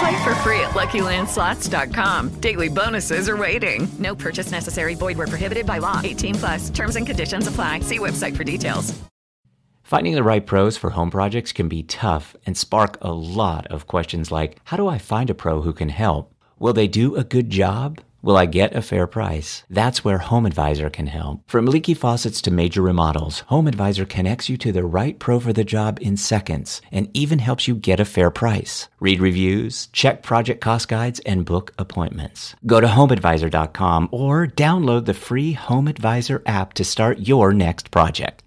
[0.00, 2.40] Play for free at LuckyLandSlots.com.
[2.40, 3.86] Daily bonuses are waiting.
[3.98, 4.94] No purchase necessary.
[4.94, 6.00] Void where prohibited by law.
[6.02, 6.70] 18 plus.
[6.70, 7.80] Terms and conditions apply.
[7.80, 8.98] See website for details.
[9.82, 13.86] Finding the right pros for home projects can be tough and spark a lot of
[13.88, 16.32] questions like, how do I find a pro who can help?
[16.60, 18.00] Will they do a good job?
[18.22, 19.64] Will I get a fair price?
[19.68, 21.42] That's where Home Advisor can help.
[21.46, 25.52] From leaky faucets to major remodels, Home Advisor connects you to the right pro for
[25.52, 28.88] the job in seconds and even helps you get a fair price.
[28.98, 32.54] Read reviews, check project cost guides, and book appointments.
[32.66, 38.42] Go to homeadvisor.com or download the free Home Advisor app to start your next project.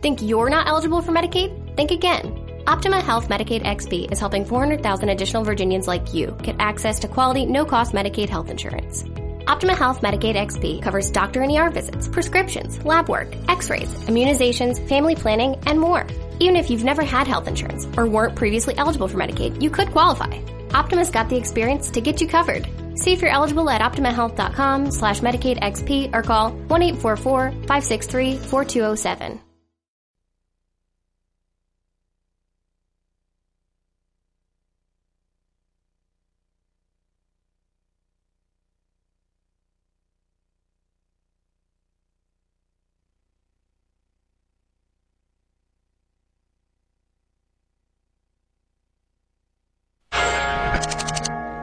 [0.00, 1.76] Think you're not eligible for Medicaid?
[1.76, 2.47] Think again.
[2.66, 7.46] Optima Health Medicaid XB is helping 400,000 additional Virginians like you get access to quality,
[7.46, 9.06] no cost Medicaid health insurance.
[9.46, 14.86] Optima Health Medicaid XB covers doctor and ER visits, prescriptions, lab work, x rays, immunizations,
[14.88, 16.06] family planning, and more.
[16.40, 19.90] Even if you've never had health insurance or weren't previously eligible for Medicaid, you could
[19.90, 20.38] qualify.
[20.74, 22.68] Optima's got the experience to get you covered.
[22.94, 29.47] See if you're eligible at optimahealth.com slash Medicaid XP or call 1-844-563-4207.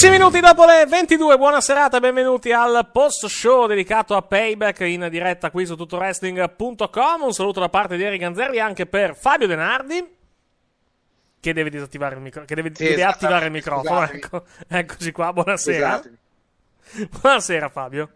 [0.00, 4.80] 15 minuti dopo le 22, buona serata e benvenuti al post show dedicato a Payback
[4.80, 7.22] in diretta qui su tuttoresting.com.
[7.22, 10.16] Un saluto da parte di Eric Ganzerri anche per Fabio Denardi
[11.38, 14.10] che deve disattivare il, micro- che deve, sì, deve attivare il esatto, microfono.
[14.10, 14.44] Ecco.
[14.68, 15.88] Eccoci qua, buonasera.
[15.90, 16.16] Scusatemi.
[17.20, 18.10] Buonasera Fabio.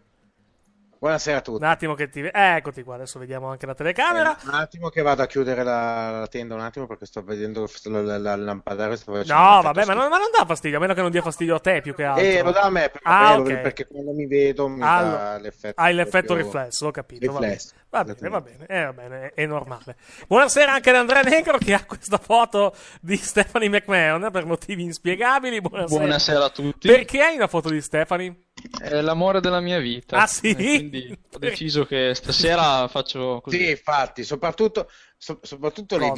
[1.04, 1.62] Buonasera a tutti.
[1.62, 2.20] Un attimo che ti...
[2.20, 4.38] eh, eccoti qua, adesso vediamo anche la telecamera.
[4.38, 7.68] Eh, un attimo che vado a chiudere la, la tenda un attimo perché sto vedendo
[7.82, 8.96] la, la, la lampadare.
[8.96, 11.20] Sto facendo No, vabbè, ma non, ma non dà fastidio, a meno che non dia
[11.20, 12.24] fastidio a te più che altro.
[12.24, 13.60] Eh, lo dà a me, perché, Ah, perché- ok.
[13.60, 15.78] perché quando mi vedo mi Allora, dà l'effetto.
[15.82, 17.26] Hai l'effetto proprio- riflesso, ho capito.
[17.32, 17.52] va bene.
[17.52, 17.74] Riflesso.
[17.90, 19.96] Va bene, va bene, eh, va bene, è, è normale.
[20.26, 25.60] Buonasera anche ad Andrea Negro che ha questa foto di Stephanie McMahon per motivi inspiegabili.
[25.60, 26.00] Buonasera.
[26.00, 26.88] Buonasera a tutti.
[26.88, 28.34] Perché hai una foto di Stephanie?
[28.80, 30.18] È l'amore della mia vita.
[30.22, 30.54] Ah, sì?
[30.54, 33.58] Quindi ho deciso che stasera faccio così.
[33.58, 36.12] Sì, infatti, soprattutto, so- soprattutto le,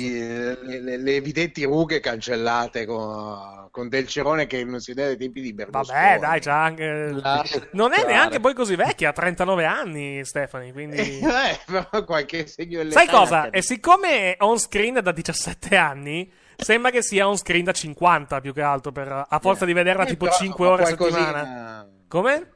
[0.62, 5.40] le- le- evidenti rughe cancellate con, con Del Cerone che non si vede ai tempi
[5.40, 5.98] di Berlusconi.
[5.98, 7.10] Vabbè, dai, c'ha anche.
[7.12, 10.72] Lascia Non è neanche poi così vecchia, ha 39 anni, Stefani.
[10.72, 10.94] Quindi.
[11.46, 13.50] Eh, però qualche segno Sai cosa?
[13.50, 18.40] E siccome è on screen da 17 anni, sembra che sia on screen da 50
[18.40, 21.18] più che altro, per, a forza di vederla Eh, tipo però 5 ore a qualcosina-
[21.26, 21.88] settimana.
[22.08, 22.46] Come?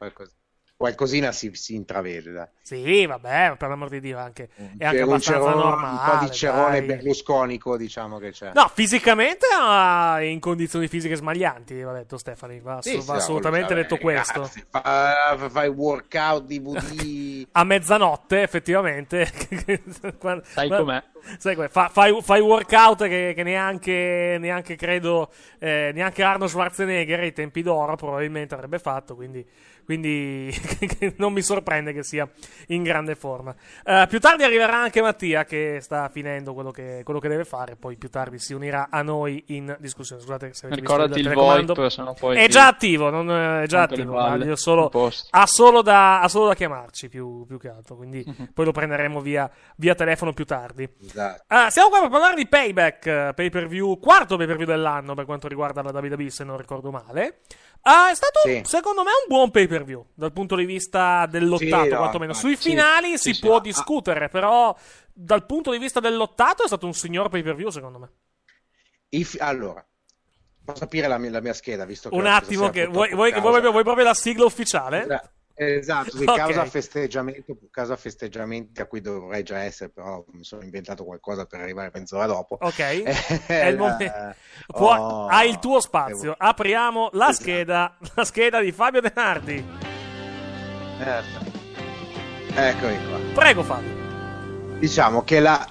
[0.81, 2.51] Qualcos- qualcosina si, si intravede.
[2.61, 6.11] Sì, vabbè, per l'amor di Dio, anche, è anche un, cerone- normale.
[6.11, 6.95] un po' di cerone dai.
[6.95, 8.51] berlusconico, diciamo che c'è.
[8.53, 13.73] No, fisicamente ah, in condizioni fisiche smaglianti, va detto Stefani, va, Sì, va sì, assolutamente
[13.73, 14.39] vabbè, detto questo.
[14.41, 17.47] ragazzi, fa- fai workout DVD.
[17.53, 19.29] A mezzanotte, effettivamente.
[20.17, 21.03] Quando- Sai com'è?
[21.37, 21.67] Sai com'è?
[21.67, 27.61] Fa- fai, fai workout che, che neanche, neanche credo, eh, neanche Arno Schwarzenegger ai tempi
[27.61, 29.45] d'oro probabilmente avrebbe fatto, quindi,
[29.91, 30.53] quindi
[31.17, 32.27] non mi sorprende che sia
[32.67, 33.53] in grande forma.
[33.83, 37.75] Eh, più tardi arriverà anche Mattia che sta finendo quello che, quello che deve fare,
[37.75, 40.21] poi più tardi si unirà a noi in discussione.
[40.21, 41.73] Scusate se avete visto Ricordati il telecomando.
[41.73, 44.45] VoIP, sennò poi È ti già attivo, non, è già attivo, balle.
[44.45, 44.89] io solo-
[45.31, 48.51] ha, solo da, ha solo da chiamarci più, più che altro, quindi Mhm.
[48.53, 50.87] poi lo prenderemo via, via telefono più tardi.
[51.03, 51.43] Esatto.
[51.47, 54.67] Ah, siamo qua per parlare di Payback, eh, pay per view, quarto pay per view
[54.67, 57.39] dell'anno per quanto riguarda la WWE, se non ricordo male.
[57.83, 58.61] Ah, è stato, Sì.
[58.63, 62.33] secondo me, un buon pay per view dal punto di vista dell'ottato, Sì, no, quantomeno.
[62.33, 62.69] Sui sì.
[62.69, 64.75] finali si può ah, discutere, però
[65.13, 68.09] dal punto di vista dell'ottato è stato un signor pay per view, secondo me.
[69.09, 69.85] I fi- allora,
[70.63, 73.41] posso aprire la mia, la mia scheda, visto che Un attimo, che vuoi, vuoi, vuoi
[73.41, 75.03] proprio, vuoi proprio la sigla ufficiale?
[75.03, 75.29] Esatto,
[76.09, 76.35] sì, Ok.
[76.37, 81.59] causa festeggiamento, causa festeggiamenti a cui dovrei già essere, però mi sono inventato qualcosa per
[81.61, 82.57] arrivare mezz'ora dopo.
[82.61, 83.05] Ok, Eh,
[83.47, 84.35] è il momento.
[84.67, 86.17] Può- Oh, hai il tuo spazio.
[86.21, 87.43] devo- Apriamo la Esatto.
[87.43, 89.65] scheda, la scheda di Fabio De Nardi.
[90.99, 91.49] Eh,
[92.53, 93.17] Eccomi qua.
[93.33, 93.99] Prego, Fabio.
[94.79, 95.65] Diciamo che la,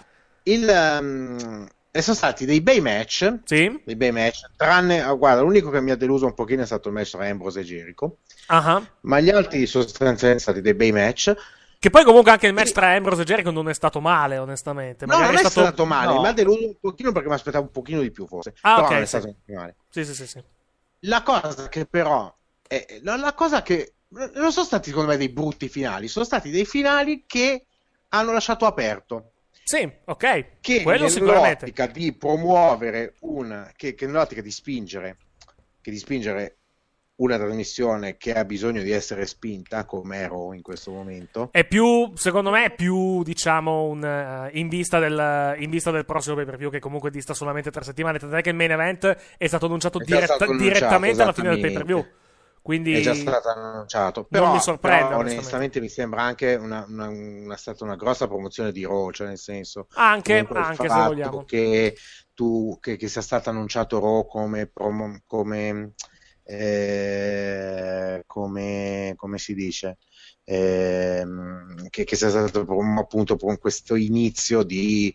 [0.45, 3.81] il, ehm, e sono stati dei bei match, Sì.
[3.85, 6.89] dei bei match, tranne, ah, guarda, l'unico che mi ha deluso un pochino è stato
[6.89, 10.93] il match tra Ambrose e Jericho, Ah, ma gli altri sostanzialmente sono stati dei bei
[10.93, 11.35] match.
[11.79, 15.07] Che poi comunque anche il match tra Ambrose e Jericho non è stato male, onestamente.
[15.07, 16.21] No, Magari non è stato, male, no.
[16.21, 18.87] mi ha deluso un pochino perché mi aspettavo un pochino di più forse, Ah, però
[18.87, 19.17] ok, non è sì.
[19.19, 19.77] stato male.
[19.89, 20.43] Sì, sì, sì, sì.
[21.05, 22.33] La cosa che però
[22.67, 26.65] è, la cosa che non sono stati secondo me dei brutti finali, sono stati dei
[26.67, 27.65] finali che
[28.11, 29.33] hanno lasciato aperto.
[29.71, 30.47] Sì, ok.
[30.61, 35.17] Che Quello nell'ottica di promuovere una, che, che nell'ottica di spingere,
[35.81, 36.57] che di spingere
[37.19, 41.51] una trasmissione che ha bisogno di essere spinta, come Raw in questo momento.
[41.53, 46.05] È più, secondo me, è più, diciamo, un, eh, in, vista del, in vista del
[46.05, 48.19] prossimo pay per view, che comunque dista solamente tre settimane.
[48.19, 51.51] Tant'è che il main event è stato annunciato, È diretta- stato annunciato, direttamente alla fine
[51.51, 52.05] del pay per view.
[52.62, 55.81] Quindi È già stato annunciato, non però, mi sorprende, però onestamente.
[55.81, 59.87] mi sembra anche una, una- una- stata una grossa promozione di Raw, cioè nel senso
[59.95, 61.45] Anche- anche se vogliamo.
[61.45, 61.97] che
[62.35, 65.93] tu che, che sia stato annunciato Raw come, promo- come,
[66.45, 69.99] eh, come, come si dice
[70.45, 72.67] Ehm, che, che sia stato
[72.99, 75.15] appunto con questo inizio di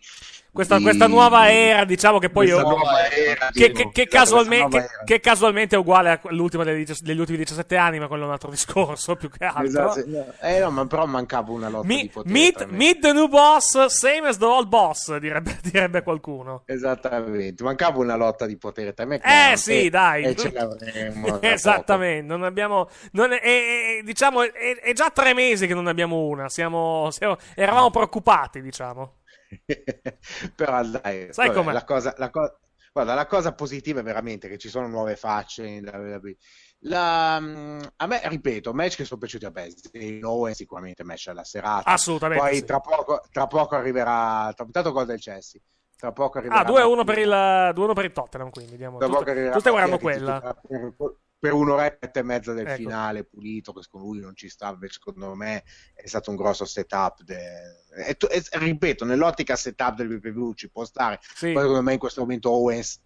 [0.56, 2.48] questa, di- questa nuova era, diciamo che poi.
[2.48, 7.38] nuova era, che, che- che esatto, casualmente, che- casualmente è uguale all'ultima degli, degli ultimi
[7.38, 9.64] 17 anni, ma quello è un altro discorso più che altro.
[9.64, 10.04] Esatto,
[10.40, 13.84] eh, no, ma però mancava una lotta Mi- di potere meet, meet the new boss,
[13.86, 16.62] same as the old boss, direbbe, direbbe qualcuno.
[16.66, 19.20] Esattamente, mancava una lotta di potere tra me.
[19.22, 20.24] Eh sì, dai.
[20.24, 22.88] E ce l'avremmo Esattamente, non abbiamo.
[23.12, 24.50] non è, è- è- diciamo, è,
[24.82, 26.48] è già tre mesi che non ne abbiamo una.
[26.48, 29.14] Siamo, siamo- eravamo preoccupati, diciamo.
[30.54, 31.72] Però dai, Sai vabbè?
[31.72, 32.58] La cosa, la co-
[32.92, 36.36] guarda, la cosa positiva è veramente che ci sono nuove facce in WWE.
[36.80, 41.44] La, mm, a me, ripeto, match che sono piaciuti a Bezzi, Owen sicuramente match alla
[41.44, 41.90] serata.
[41.90, 42.64] Assolutamente Poi sì.
[42.64, 45.60] tra, poco, tra poco arriverà, tra, intanto gol del Chelsea.
[45.96, 48.76] Tra poco arriverà Ah, 2-1 per il, 2-1 per il Tottenham, quindi.
[48.76, 50.40] Diamo, Tra tu, poco arriverà tu stai guardando quella.
[50.68, 50.94] Per,
[51.38, 52.76] per un'oretta e mezza del Ecco.
[52.76, 55.64] finale pulito, che secondo lui non ci sta, invece secondo me
[55.94, 57.22] è stato un grosso setup.
[57.22, 61.18] de- e e- ripeto, nell'ottica setup del PPV ci può stare.
[61.34, 61.52] Sì.
[61.52, 63.00] Poi secondo me in questo momento Owens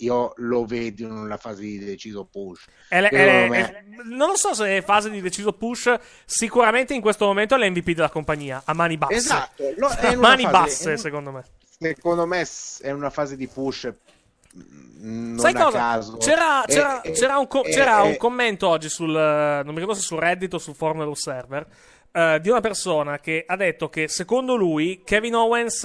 [0.00, 2.66] io lo vedo in una fase di deciso push.
[2.88, 5.92] È è me- è- non lo so se è fase di deciso push.
[6.24, 8.62] Sicuramente in questo momento è l'MVP della compagnia.
[8.64, 9.14] A mani basse.
[9.14, 11.44] Esatto, lo- a mani fase- basse, in- secondo me.
[11.80, 12.46] Secondo me
[12.80, 13.92] è una fase di push.
[14.56, 15.78] Mm, Non Sai a cosa?
[15.78, 16.16] caso.
[16.16, 19.14] C'era, E- c'era- e- c'era un, co- e- c'era un e- commento oggi sul.
[19.14, 21.66] eh, Non mi ricordo se su Reddit o sul forum dello server.
[22.10, 25.84] eh, di una persona che ha detto che secondo lui Kevin Owens.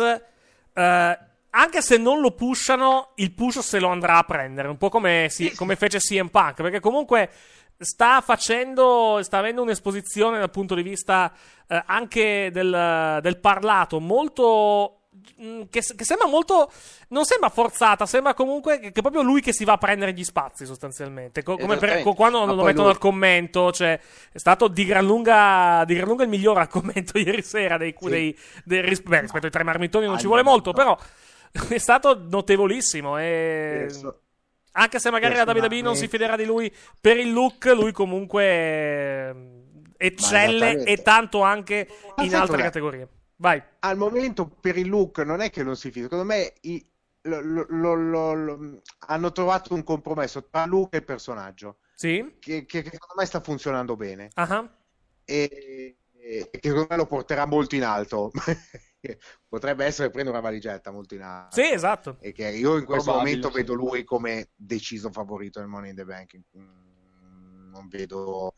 [0.75, 1.20] eh,
[1.55, 4.67] anche se non lo pushano, il push se lo andrà a prendere.
[4.70, 6.55] Un po' come, si- come fece CM Punk.
[6.62, 7.29] Perché comunque.
[7.77, 11.34] sta facendo, sta avendo un'esposizione dal punto di vista
[11.67, 15.02] eh, anche del, del parlato molto
[15.70, 16.72] che, che, sembra molto.
[17.10, 20.13] Non sembra forzata, sembra comunque che, che, è proprio lui che si va a prendere
[20.13, 21.44] gli spazi sostanzialmente.
[21.44, 22.94] Co- come per, co- quando lo mettono lui...
[22.94, 24.00] al commento, cioè,
[24.32, 27.77] è stato di gran lunga, di gran lunga il migliore al commento ieri sera.
[27.77, 28.10] Dei, sì.
[28.10, 30.75] dei, dei, beh, rispetto ai tre marmitoni non ah, ci vuole molto, no.
[30.75, 30.98] però
[31.70, 33.18] è stato notevolissimo.
[33.18, 33.88] E...
[34.75, 38.44] Anche se magari la WWE non si fiderà di lui per il look, lui comunque
[38.44, 39.36] eh,
[39.98, 41.88] eccelle e tanto anche
[42.18, 43.08] in altre categorie.
[43.43, 43.62] Vai.
[43.79, 46.88] Al momento per il look non è che non si fida, secondo me i,
[47.23, 51.79] lo, lo, lo, hanno trovato un compromesso tra look e personaggio.
[51.93, 52.38] Sì.
[52.39, 54.29] Che, che, che secondo me sta funzionando bene.
[54.33, 54.69] Uh-huh.
[55.25, 58.31] E, e, che secondo me lo porterà molto in alto.
[59.50, 61.62] Potrebbe essere prendere una valigetta molto in alto.
[61.62, 62.15] Sì, esatto.
[62.21, 63.55] E che io in questo Probabile, momento sì.
[63.55, 66.39] vedo lui come deciso favorito del Money in the Bank.
[66.57, 68.55] Mm, non vedo,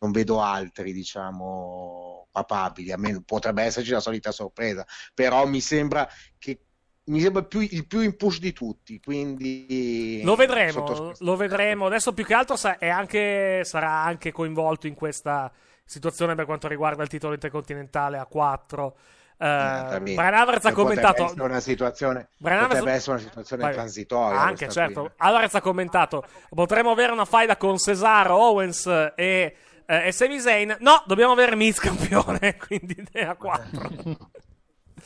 [0.00, 2.92] non vedo altri, diciamo, papabili.
[2.92, 6.60] A me potrebbe esserci la solita sorpresa, però mi sembra che
[7.08, 9.00] mi sembra più, il più in push di tutti.
[9.00, 11.12] Quindi lo vedremo.
[11.18, 11.86] Lo vedremo.
[11.86, 15.50] Adesso più che altro anche, sarà anche coinvolto in questa
[15.84, 18.96] situazione per quanto riguarda il titolo intercontinentale a 4.
[19.38, 23.72] Uh, Brian Alvarez ha commentato essere una situazione, potrebbe essere una situazione Vai.
[23.72, 25.10] transitoria anche certo qui.
[25.18, 29.54] Alvarez ha commentato potremmo avere una faida con Cesaro Owens e,
[29.90, 34.36] eh, e Sami Zayn no dobbiamo avere Miz campione quindi a 4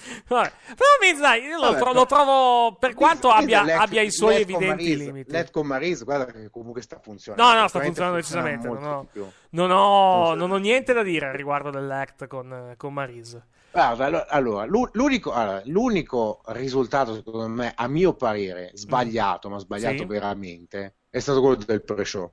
[0.27, 0.53] Vabbè.
[0.67, 4.67] Però Miz, dai, io lo, tro- lo trovo per quanto abbia, abbia, i suoi evidenti
[4.67, 5.31] Maris, limiti.
[5.31, 7.53] Let con Maris, guarda che comunque sta funzionando.
[7.53, 8.67] No, no, sta funzionando decisamente.
[8.67, 9.07] Non ho,
[9.51, 13.41] non, ho, non ho, niente da dire riguardo dell'act con, con Maris.
[13.71, 20.05] Guarda, allora, l'unico, allora, l'unico, risultato, secondo me, a mio parere, sbagliato, ma sbagliato sì.
[20.05, 22.33] veramente, è stato quello del pre-show.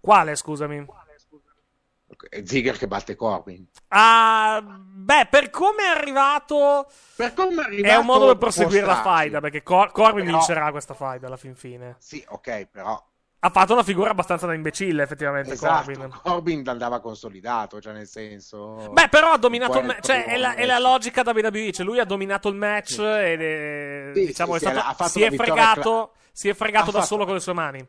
[0.00, 0.86] Quale, scusami?
[2.44, 3.66] Ziggler che batte Corbin.
[3.88, 8.86] Ah, beh, per come è arrivato, per come è, arrivato è un modo per proseguire
[8.86, 10.38] la faida, perché Cor- Corbin però...
[10.38, 11.96] vincerà questa faida alla fin fine.
[11.98, 13.02] Sì, ok, però
[13.44, 15.52] ha fatto una figura abbastanza da imbecille, effettivamente.
[15.52, 16.20] Esatto, Corbin.
[16.22, 18.88] Corbin andava consolidato, cioè nel senso.
[18.90, 20.06] Beh, però ha dominato il match.
[20.06, 21.70] Cioè, è la, è la, logica da WWE.
[21.70, 23.02] Cioè, lui ha dominato il match sì.
[23.02, 27.06] è, sì, diciamo, sì, è stato, si, è fregato, cla- si è fregato da fatto,
[27.06, 27.86] solo con le sue mani.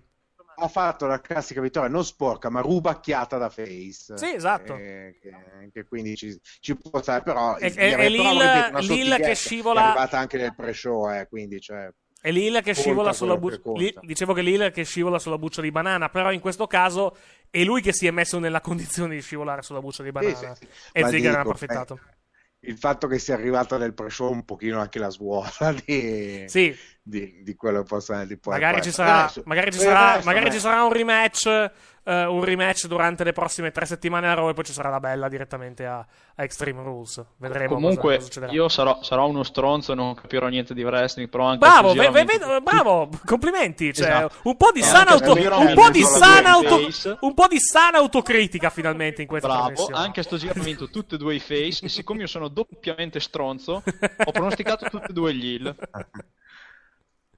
[0.57, 4.17] Ha fatto la classica vittoria, non sporca, ma rubacchiata da face.
[4.17, 4.75] Sì, esatto.
[4.75, 5.33] Eh, che,
[5.71, 7.55] che, quindi ci, ci, può stare, però.
[7.55, 9.81] È, è, è Lil, Lil che scivola.
[9.81, 11.89] È arrivata anche nel pre-show, eh, quindi, cioè.
[12.21, 13.59] È Lil che scivola sulla buccia.
[14.01, 17.15] Dicevo che Lil che scivola sulla buccia di banana, però in questo caso
[17.51, 20.35] è lui che si è messo nella condizione di scivolare sulla buccia di banana.
[20.35, 20.89] Sì, sì, sì.
[20.91, 21.99] E Ziggler ne ha approfittato.
[22.01, 22.13] Eh,
[22.67, 26.75] il fatto che sia arrivato nel pre-show un pochino anche la svuota di, sì.
[27.07, 30.91] Di, di quello possa di magari, ci sarà, magari, ci sarà, magari ci sarà un
[30.91, 31.71] rematch
[32.05, 34.99] uh, un rematch durante le prossime tre settimane a Raw e poi ci sarà la
[34.99, 37.23] bella direttamente a, a Extreme Rules.
[37.37, 41.29] Vedremo Comunque, cosa, cosa io sarò, sarò, uno stronzo e non capirò niente di wrestling,
[41.29, 43.93] però anche Bravo, ve, ve, ve, bravo, complimenti.
[43.93, 44.35] Cioè, esatto.
[44.43, 46.79] un po' di sana, auto, un po di sana, auto,
[47.19, 51.15] un po' di sana autocritica finalmente in questa Bravo, anche sto giro ho vinto tutte
[51.15, 55.33] e due i face e siccome io sono doppiamente stronzo, ho pronosticato tutte e due
[55.33, 55.75] gli heal.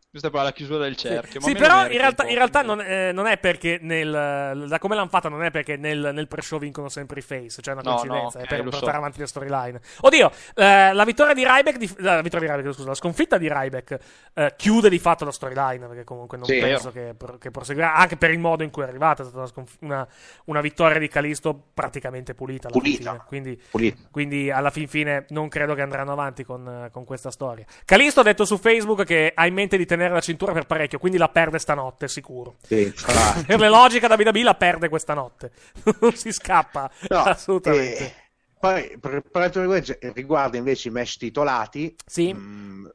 [0.10, 1.42] Questa qua è la chiusura del cerchio.
[1.42, 5.10] Sì, però in realtà, in realtà non, eh, non, è perché nel, da come l'hanno
[5.10, 8.16] fatta non è perché nel, nel pre-show vincono sempre i face, cioè è una coincidenza,
[8.16, 8.98] no, no, okay, è per portare so.
[8.98, 9.82] avanti le storyline.
[10.00, 13.50] Oddio, eh, la vittoria di Ryback, di, la vittoria di Ryback, scusa, la sconfitta di
[13.52, 13.98] Ryback
[14.34, 18.16] eh, chiude di fatto la storyline, perché comunque non sì, penso che, che, proseguirà, anche
[18.16, 20.08] per il modo in cui è arrivata, è stata una, sconf- una,
[20.46, 22.70] una vittoria di Calisto praticamente pulita.
[22.70, 23.26] Pulita.
[23.28, 23.98] Quindi, pulita.
[24.10, 27.66] quindi, alla fin fine non credo che andranno avanti con, con questa storia.
[27.84, 30.66] Calisto ha detto su Facebook che ha in mente di tenere tenere la cintura per
[30.66, 32.56] parecchio, quindi la perde stanotte, sicuro.
[32.64, 32.94] Sì,
[33.46, 35.52] per le logiche da WWE la perde questa notte.
[36.00, 37.98] non si scappa, no, assolutamente.
[37.98, 38.14] Eh,
[38.60, 42.34] poi, per, per riguarda invece i match titolati, sì.
[42.34, 42.86] Mh, mm,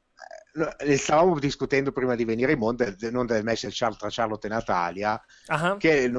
[0.79, 5.19] eh, stavamo discutendo prima di venire in mondo non del match tra Charlotte e Natalia
[5.47, 5.79] uh-huh.
[5.79, 6.13] che,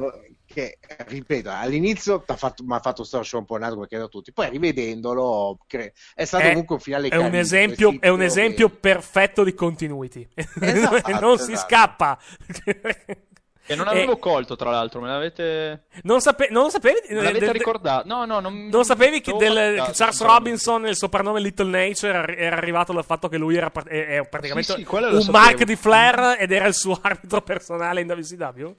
[0.54, 4.48] che, ripeto all'inizio mi ha fatto storcere un po' il naso come credo tutti poi
[4.50, 8.76] rivedendolo cre- è stato è, comunque un finale è un esempio, è un esempio che...
[8.76, 11.38] perfetto di continuity esatto, non esatto.
[11.38, 12.18] si scappa
[13.66, 14.18] E non avevo e...
[14.18, 15.84] colto, tra l'altro, me l'avete.
[16.02, 16.48] Non, sape...
[16.50, 16.98] non sapevi.
[17.08, 17.54] Me l'avete del...
[17.54, 18.06] ricordato?
[18.06, 18.66] No, no, non.
[18.66, 19.82] Non sapevi che, del...
[19.86, 24.26] che Charles Robinson, il soprannome Little Nature, era arrivato dal fatto che lui era è
[24.28, 28.74] praticamente sì, sì, un Mark di Flair ed era il suo arbitro personale in WCW?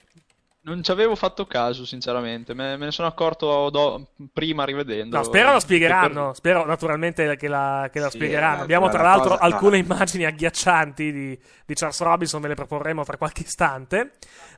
[0.68, 2.56] Non ci avevo fatto caso, sinceramente.
[2.56, 5.16] Me, me ne sono accorto do- prima rivedendo.
[5.18, 6.34] No, spero la spiegheranno.
[6.34, 8.62] Spero naturalmente che la, che la Sì, spiegheranno.
[8.62, 13.16] eh, Abbiamo tra l'altro alcune immagini agghiaccianti di, di Charles Robinson, ve le proporremo fra
[13.16, 14.14] qualche istante.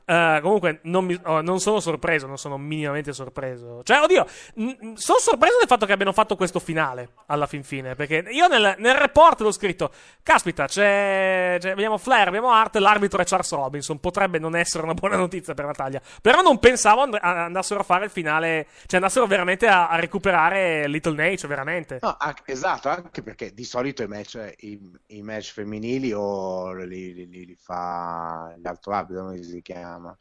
[0.06, 3.82] Eh, comunque, non, mi- oh, non sono sorpreso, non sono minimamente sorpreso.
[3.82, 4.24] Cioè, oddio,
[4.54, 7.94] m- sono sorpreso del fatto che abbiano fatto questo finale alla fin fine.
[7.96, 9.90] Perché io nel, nel report l'ho scritto:
[10.22, 14.00] Caspita, c'è, c'è- abbiamo Flair, abbiamo Hart, l'arbitro è Charles Robinson.
[14.00, 15.96] Potrebbe non essere una buona notizia per Natalia.
[16.22, 20.86] Però non pensavo and- andassero a fare il finale, cioè andassero veramente a, a recuperare
[20.88, 21.98] Little Nate, veramente.
[22.00, 27.12] No, anche- esatto, anche perché di solito i match, i, i match femminili o li,
[27.14, 30.16] li- li- fa l'altro arbitro, come si chiama?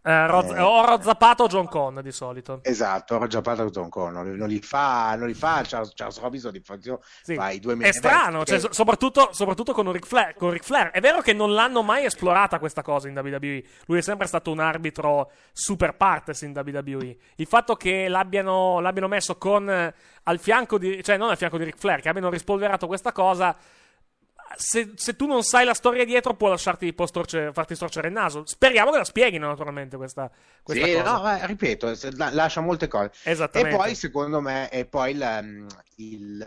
[0.00, 0.60] Eh, Roz- Eh.
[0.60, 2.60] o Rozzapato o John Con di solito.
[2.62, 6.18] Esatto, ho già parlato con Con, non, non li fa, non li fa Charles, Charles
[6.20, 6.76] Robinson, li fa,
[7.22, 7.34] Sì.
[7.34, 10.64] fa i due È strano, event, cioè, so- soprattutto, soprattutto con, Ric Flair, con Ric
[10.64, 10.90] Flair.
[10.90, 13.62] È vero che non l'hanno mai esplorata questa cosa in WWE.
[13.86, 17.16] Lui è sempre stato un arbitro super partes in WWE.
[17.36, 21.58] Il fatto che l'abbiano, l'abbiano messo con eh, al fianco di, cioè non al fianco
[21.58, 23.54] di Ric Flair, che abbiano rispolverato questa cosa.
[24.56, 28.14] Se, se tu non sai la storia dietro, può lasciarti, può storce- farti storcere il
[28.14, 28.42] naso.
[28.46, 30.30] Speriamo che la spieghino, naturalmente, questa,
[30.62, 31.12] questa Sì, cosa.
[31.12, 33.10] no, ma ripeto, la- lascia molte cose.
[33.24, 33.74] Esattamente.
[33.74, 36.46] E poi, secondo me, e poi il, um, il,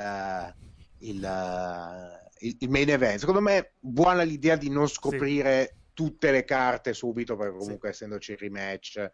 [0.99, 3.19] il, uh, il- il main event.
[3.19, 8.37] Secondo me, buona l'idea di non scoprire tutte le carte subito, perché comunque essendoci il
[8.37, 9.09] rematch,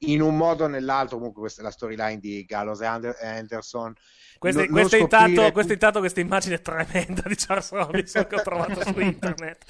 [0.00, 3.94] in un modo o nell'altro, comunque questa è la storyline di Gallows e Ander- Anderson.
[4.38, 8.42] Questa, Non- non questa, intanto, questa intanto questa immagine tremenda di Charles Robinson che ho
[8.42, 9.64] trovato su internet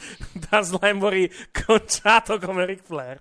[0.48, 1.30] da Slambury
[1.66, 3.20] conciato come Ric Flair.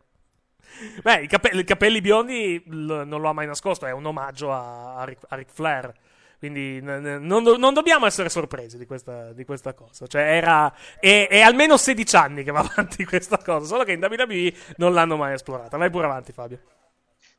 [1.02, 4.52] Beh, i, cape- i capelli biondi l- non lo ha mai nascosto, è un omaggio
[4.54, 5.94] a, a Ric, a Ric Flair.
[6.40, 10.08] Quindi non, do- non dobbiamo essere sorpresi di questa, di questa cosa.
[10.08, 10.74] Cioè, era.
[11.00, 13.66] È, è almeno 16 anni che va avanti questa cosa.
[13.68, 15.78] Solo che in WWE non l'hanno mai esplorata.
[15.78, 16.60] Vai pure avanti, Fabio.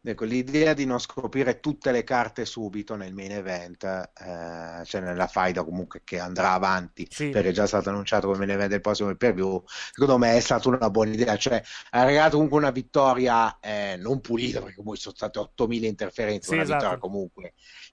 [0.03, 5.27] Ecco, l'idea di non scoprire tutte le carte subito nel main event, eh, cioè nella
[5.27, 9.09] faida comunque che andrà avanti, perché è già stato annunciato come main event del prossimo
[9.09, 13.97] pay-per-view, secondo me è stata una buona idea, cioè ha regalato comunque una vittoria eh,
[13.99, 16.79] non pulita, perché comunque sono state 8000 interferenze, Sì, una esatto.
[16.79, 17.53] vittoria comunque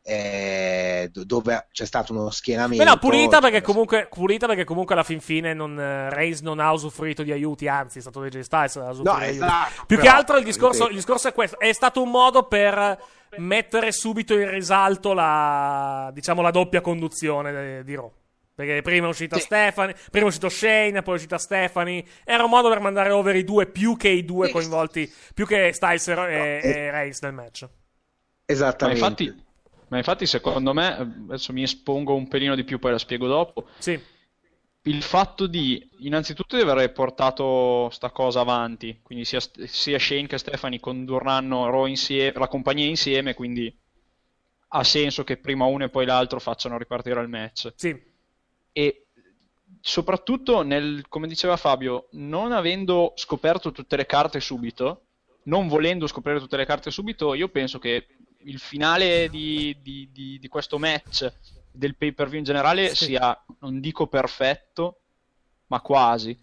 [0.10, 2.82] eh, do- dove c'è stato uno schienamento.
[2.82, 6.60] Beh, no, pulita perché comunque, pulita perché comunque alla fin fine non, eh, Reigns non
[6.60, 9.44] ha usufruito di aiuti, anzi è stato AJ Styles a usufruire No, di aiuti.
[9.44, 12.48] esatto, Più che però, altro il discorso, il discorso è questo, è stato un modo
[12.48, 12.98] per
[13.38, 18.10] mettere subito in risalto la, diciamo, la doppia conduzione di Raw.
[18.56, 22.04] Perché prima è uscita Stephanie, prima è uscito Shane, poi è uscita Stephanie.
[22.24, 25.74] Era un modo per mandare over i due più che i due coinvolti, più che
[25.74, 27.62] Styles e, e, e Reigns nel match.
[27.64, 27.70] Ma
[28.46, 29.00] Esattamente.
[29.02, 29.46] infatti,
[29.90, 30.96] ma infatti, secondo me,
[31.30, 33.68] adesso mi espongo un pelino di più, poi la spiego dopo.
[33.78, 34.00] Sì.
[34.84, 40.38] Il fatto di, innanzitutto, di aver portato sta cosa avanti, quindi sia, sia Shane che
[40.38, 43.76] Stephanie condurranno Raw insieme, la compagnia insieme, quindi
[44.70, 47.72] ha senso che prima uno e poi l'altro facciano ripartire il match.
[47.76, 48.02] Sì.
[48.72, 49.08] E
[49.82, 55.04] soprattutto, nel, come diceva Fabio, non avendo scoperto tutte le carte subito,
[55.44, 58.08] non volendo scoprire tutte le carte subito, io penso che
[58.44, 61.32] il finale di, di- di- di questo match
[61.72, 63.06] del pay per view in generale Sì.
[63.06, 65.00] sia, non dico perfetto,
[65.68, 66.38] ma quasi.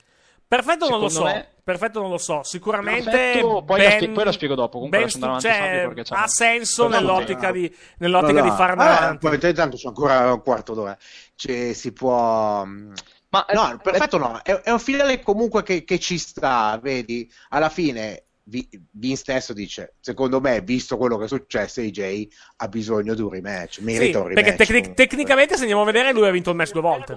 [0.47, 1.17] Perfetto non lo so.
[1.19, 2.43] Secondo me- Perfetto non lo so.
[2.43, 3.11] Sicuramente.
[3.11, 6.19] Perfetto, poi la ben- spie- poi la spiego dopo, comunque ben andare stu- avanti cioè,
[6.19, 9.27] ha senso nell'ottica di, nell'ottica No, di farne Ah, avanti.
[9.27, 10.95] poi tanto c'è ancora un quarto d'ora.
[11.35, 12.65] Cioè, si può.
[12.67, 14.43] Ma no, perfetto no.
[14.43, 17.33] È, è un finale comunque che, che ci sta, vedi?
[17.49, 18.25] Alla fine.
[18.47, 22.27] Vi- Vince stesso dice: Secondo me, visto quello che è successo, AJ
[22.57, 23.75] ha bisogno di un rematch.
[23.77, 24.57] Sì, Merita un perché rematch.
[24.67, 27.15] tecnic- tecnicamente, se andiamo a vedere, lui ha vinto il match due volte.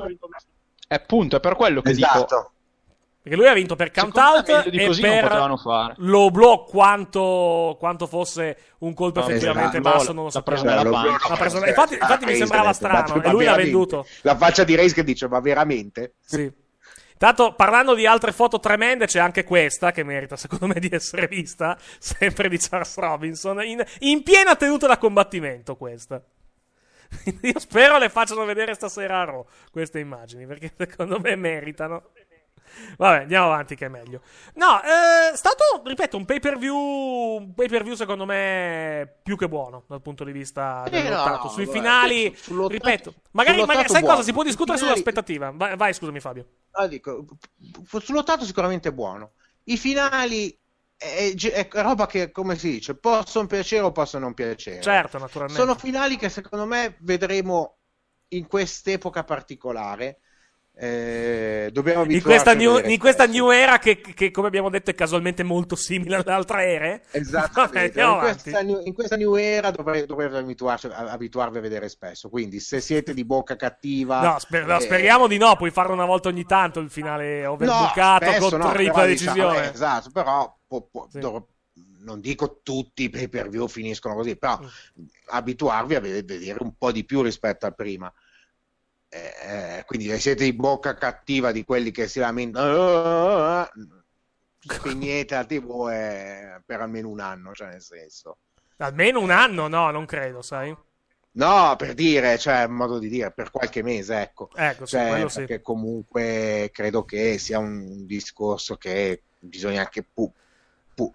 [0.87, 2.19] È appunto, è per quello che Esatto.
[2.19, 2.51] dico.
[3.27, 5.95] Perché lui ha vinto per count out e così non per potevano fare.
[5.97, 9.97] low blow quanto, quanto fosse un colpo No, effettivamente esatto.
[9.97, 10.73] basso non lo L'ha preso Cioè.
[11.29, 14.05] L'ha preso- infatti, infatti mi sembrava strano ma e lui l'ha venduto.
[14.21, 16.13] La faccia di Reigns che dice: Ma veramente?
[16.21, 16.49] Sì.
[17.17, 21.27] Tanto parlando di altre foto tremende, c'è anche questa che merita, secondo me, di essere
[21.27, 21.77] vista.
[21.99, 23.63] Sempre di Charles Robinson.
[23.63, 26.21] In, in piena tenuta da combattimento, questa.
[27.41, 32.11] Io spero le facciano vedere stasera a Raw queste immagini, perché secondo me meritano.
[32.97, 34.21] Vabbè, andiamo avanti che è meglio.
[34.55, 36.75] No, è stato, ripeto, un pay per view.
[36.75, 41.43] Un pay per view secondo me più che buono dal punto di vista Eh, dell'ottato.
[41.45, 44.15] no, Sui guarda, finali, sull'ottato- ripeto, magari, magari sai buono.
[44.15, 44.25] cosa?
[44.27, 45.51] Si può discutere Finali- sull'aspettativa.
[45.53, 46.45] Vai, vai, scusami, Fabio.
[46.71, 47.25] Ah, dico,
[48.01, 49.33] sull'ottato sicuramente buono.
[49.65, 50.57] I finali
[50.95, 54.81] è, è roba che, come si dice, possono piacere o possono non piacere.
[54.81, 55.61] Certo, naturalmente.
[55.61, 57.77] Sono finali che secondo me vedremo
[58.29, 60.19] in quest'epoca particolare.
[60.79, 64.93] Eh, dobbiamo in questa, new, in questa new, era che, che, come abbiamo detto, è
[64.93, 67.03] casualmente molto simile alle altre ere.
[67.09, 67.99] Esattamente.
[67.99, 70.37] in, questa new, in, questa new, era dovrete, dovrete
[70.91, 72.29] abituarvi a vedere spesso.
[72.29, 75.55] Quindi, se siete di bocca cattiva, no, sper- no, speriamo di no.
[75.55, 79.33] Puoi farlo una volta ogni tanto il finale overbucato no, con no, tripla decisione.
[79.33, 81.17] Diciamo, eh, esatto, però può, può, sì.
[81.17, 81.43] dov-
[82.01, 85.03] non dico tutti i pay per view finiscono così, però mm.
[85.29, 88.13] abituarvi a vedere un po' di più rispetto a prima.
[89.09, 93.67] Eh, quindi se siete di bocca cattiva di quelli che si lamentano uh,
[94.59, 98.39] spegnete la tv eh, per almeno un anno cioè nel senso.
[98.77, 100.75] Almeno un anno no non credo sai?
[101.37, 104.49] No, per dire, cioè, modo di dire, per qualche mese, ecco.
[104.55, 110.33] ecco cioè, sì, perché comunque credo che sia un discorso che bisogna anche pu-
[110.97, 111.11] pu-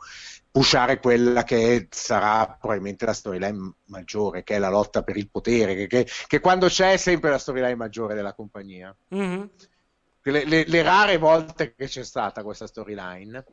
[0.53, 5.75] pushare quella che sarà probabilmente la storyline maggiore, che è la lotta per il potere,
[5.75, 8.95] che, che, che quando c'è è sempre la storyline maggiore della compagnia.
[9.13, 9.43] Mm-hmm.
[10.25, 13.45] Le, le, le, rare volte che c'è stata questa storyline.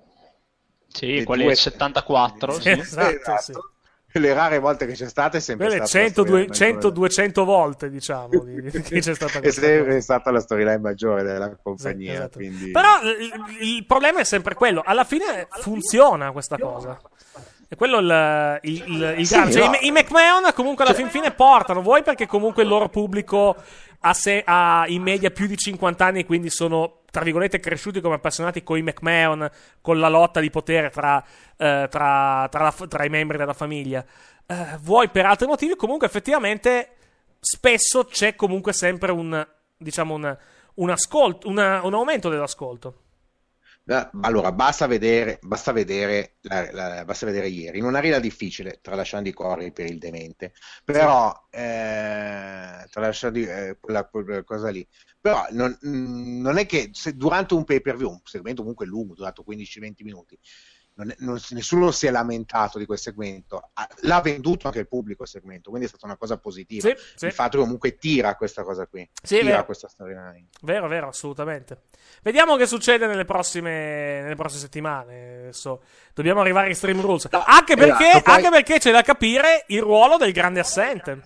[0.87, 1.55] Sì, quelle due...
[1.55, 2.69] 74, sì.
[2.69, 3.41] Esatto, esatto.
[3.41, 3.77] Sì
[4.19, 8.29] le rare volte che c'è stata è sempre Quelle stata 100, 200 volte diciamo
[8.83, 10.01] che c'è stata è sempre cosa.
[10.01, 12.37] stata la storyline maggiore della compagnia esatto.
[12.37, 12.71] quindi...
[12.71, 16.99] però il, il, problema è sempre quello alla fine funziona questa cosa
[17.67, 19.51] è quello il, il, il, il sì, no.
[19.51, 21.03] cioè, i, i, McMahon comunque alla cioè...
[21.03, 23.55] fin fine portano vuoi perché comunque il loro pubblico
[23.99, 28.15] ha, se, ha in media più di 50 anni quindi sono tra virgolette, cresciuti come
[28.15, 29.49] appassionati con i McMahon,
[29.81, 31.23] con la lotta di potere tra,
[31.57, 34.05] eh, tra, tra, la, tra i membri della famiglia.
[34.45, 36.95] Eh, vuoi per altri motivi, comunque effettivamente
[37.39, 40.37] spesso c'è comunque sempre un, diciamo, un,
[40.75, 43.03] un, ascolto, una, un aumento dell'ascolto.
[44.21, 47.79] Allora, basta vedere, basta vedere, la, la, basta vedere ieri.
[47.79, 51.57] Non arriva difficile, tralasciando i corri per il demente, però, sì.
[51.57, 54.87] eh, tralasciando eh, quella, quella, cosa lì,
[55.21, 59.43] però non, non è che durante un pay per view, un segmento comunque lungo, durato
[59.47, 60.39] 15-20 minuti,
[60.99, 65.29] non, non, nessuno si è lamentato di quel segmento, l'ha venduto anche il pubblico il
[65.29, 66.88] segmento, quindi è stata una cosa positiva.
[66.88, 67.25] Sì, sì.
[67.25, 69.65] Il fatto che comunque tira questa cosa qui, sì, tira vero.
[69.65, 70.47] questa storyline.
[70.62, 71.84] Vero, vero, assolutamente.
[72.21, 75.39] Vediamo che succede nelle prossime, nelle prossime settimane.
[75.43, 77.27] Adesso dobbiamo arrivare in Stream Rules.
[77.32, 78.34] No, anche, perché, esatto, poi...
[78.34, 81.21] anche perché c'è da capire il ruolo del grande assente.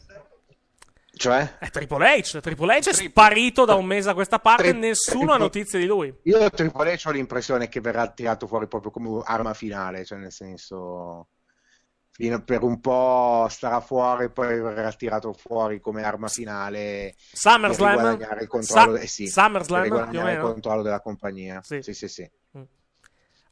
[1.23, 1.57] Cioè?
[1.57, 2.41] È Triple H.
[2.41, 5.85] Triple H è sparito da un mese a questa parte Tri- nessuno ha notizie di
[5.85, 6.13] lui.
[6.23, 10.33] Io Triple H ho l'impressione che verrà tirato fuori proprio come arma finale, cioè nel
[10.33, 11.29] senso
[12.11, 18.37] fino per un po' starà fuori poi verrà tirato fuori come arma finale SummerSlam per
[18.41, 22.29] il controllo, Sa- eh sì, SummerSlam per il controllo della compagnia sì sì sì, sì.
[22.55, 22.61] Mm.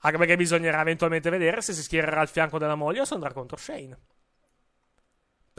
[0.02, 3.34] anche perché bisognerà eventualmente vedere se si schiererà al fianco della moglie o se andrà
[3.34, 3.98] contro Shane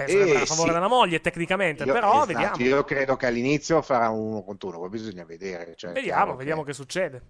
[0.05, 0.75] penso eh, che a favore sì.
[0.75, 2.57] della moglie tecnicamente, io, però esatto, vediamo.
[2.59, 5.75] Io credo che all'inizio farà uno contro uno, poi bisogna vedere.
[5.77, 6.69] Cioè, vediamo, vediamo che...
[6.69, 7.23] che succede.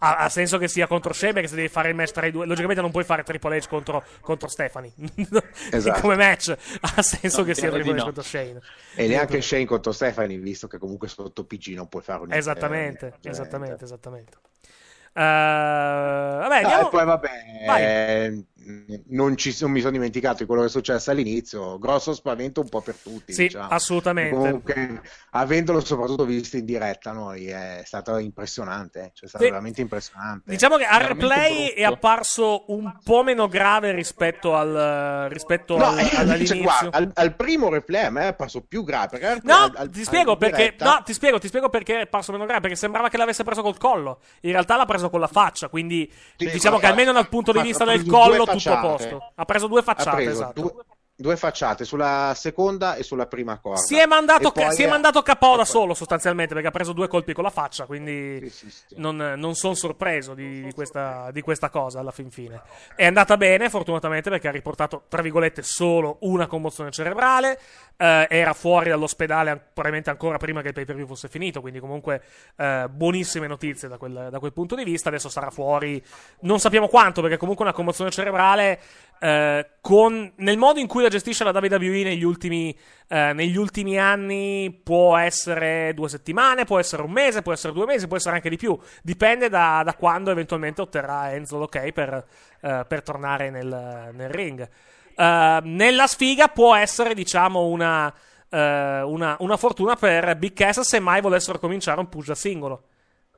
[0.00, 2.30] Ha, ha, senso che sia contro Shane che se devi fare il match tra i
[2.30, 2.46] due.
[2.46, 4.92] Logicamente non puoi fare Triple H contro, contro Stephanie.
[5.72, 6.00] esatto.
[6.00, 8.04] Come match ha senso no, che sia Triple H no.
[8.04, 8.60] contro Shane.
[8.94, 13.14] E neanche Shane contro Stephanie, visto che comunque sotto PG non puoi fare un Esattamente,
[13.20, 14.38] cioè, esattamente, esattamente.
[15.14, 17.30] Uh, vabbè, no, e poi vabbè,
[17.76, 18.44] eh,
[19.08, 21.78] non, ci, non, mi sono dimenticato di quello che è successo all'inizio.
[21.78, 23.32] Grosso spavento un po' per tutti.
[23.32, 23.68] Sì, diciamo.
[23.68, 24.34] assolutamente.
[24.34, 29.12] Comunque, avendolo soprattutto visto in diretta, noi è stato impressionante.
[29.14, 29.50] Cioè, è stato sì.
[29.50, 30.50] veramente impressionante.
[30.50, 35.98] Diciamo che al replay è apparso un po' meno grave rispetto, al, rispetto no, al,
[35.98, 36.60] eh, all'inizio.
[36.60, 39.18] Guarda, al, al, primo replay a me è apparso più grave.
[39.18, 40.74] Perché no, al, ti spiego perché.
[40.80, 42.62] No, ti spiego, ti spiego perché è apparso meno grave.
[42.62, 44.20] Perché sembrava che l'avesse preso col collo.
[44.40, 45.68] In realtà l'ha preso con la faccia.
[45.68, 49.32] Quindi sì, diciamo che almeno dal punto di vista del collo tutto a posto.
[49.34, 50.60] Ha preso due facciate, preso esatto.
[50.60, 50.72] Due,
[51.20, 53.80] due, facciate sulla seconda e sulla prima corda.
[53.80, 57.08] Si è mandato, ca- si è mandato KO da solo sostanzialmente perché ha preso due
[57.08, 58.94] colpi con la faccia, quindi sì, sì, sì.
[58.98, 62.62] non, non sono sorpreso di, di, questa, di, questa, cosa alla fin fine.
[62.94, 67.58] È andata bene fortunatamente perché ha riportato, tra virgolette, solo una commozione cerebrale,
[67.96, 71.80] eh, era fuori dall'ospedale probabilmente ancora prima che il pay per view fosse finito, quindi
[71.80, 72.22] comunque
[72.56, 76.00] eh, buonissime notizie da quel, da quel punto di vista, adesso sarà fuori,
[76.42, 78.80] non sappiamo quanto perché comunque una commozione cerebrale
[79.20, 82.76] eh, con, nel modo in cui la gestisce la WWE negli ultimi,
[83.08, 87.86] eh, negli ultimi, anni può essere due settimane, può essere un mese, può essere due
[87.86, 88.78] mesi, può essere anche di più.
[89.02, 92.24] Dipende da, da quando eventualmente otterrà Enzo l'ok per,
[92.60, 94.68] uh, per tornare nel, nel ring.
[95.16, 101.00] Uh, nella sfiga può essere, diciamo, una, uh, una, una fortuna per Big Cass se
[101.00, 102.82] mai volessero cominciare un push da singolo.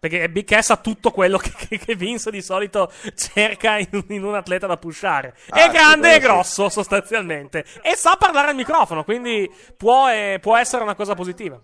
[0.01, 4.25] Perché Big Cass ha tutto quello che, che, che Vince di solito cerca in, in,
[4.25, 5.37] un atleta da pushare.
[5.51, 6.73] Ah, è grande e grosso, sì.
[6.73, 7.67] sostanzialmente.
[7.83, 11.61] E sa parlare al microfono, quindi può, eh, può essere una cosa positiva.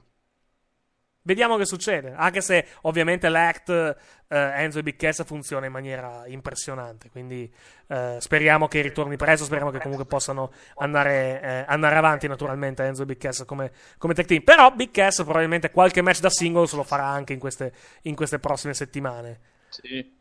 [1.26, 2.14] Vediamo che succede.
[2.16, 3.94] Anche se ovviamente l'act eh,
[4.28, 7.10] Enzo e Big Cass funziona in maniera impressionante.
[7.10, 7.52] Quindi
[7.88, 9.44] eh, speriamo che ritorni presto.
[9.44, 14.14] Speriamo che comunque possano andare, eh, andare avanti, naturalmente, Enzo e Big Cass come, come
[14.14, 14.42] tag team.
[14.42, 18.14] Però Big Cass probabilmente qualche match da singolo se lo farà anche in queste, in
[18.14, 19.40] queste prossime settimane.
[19.68, 20.15] Sì.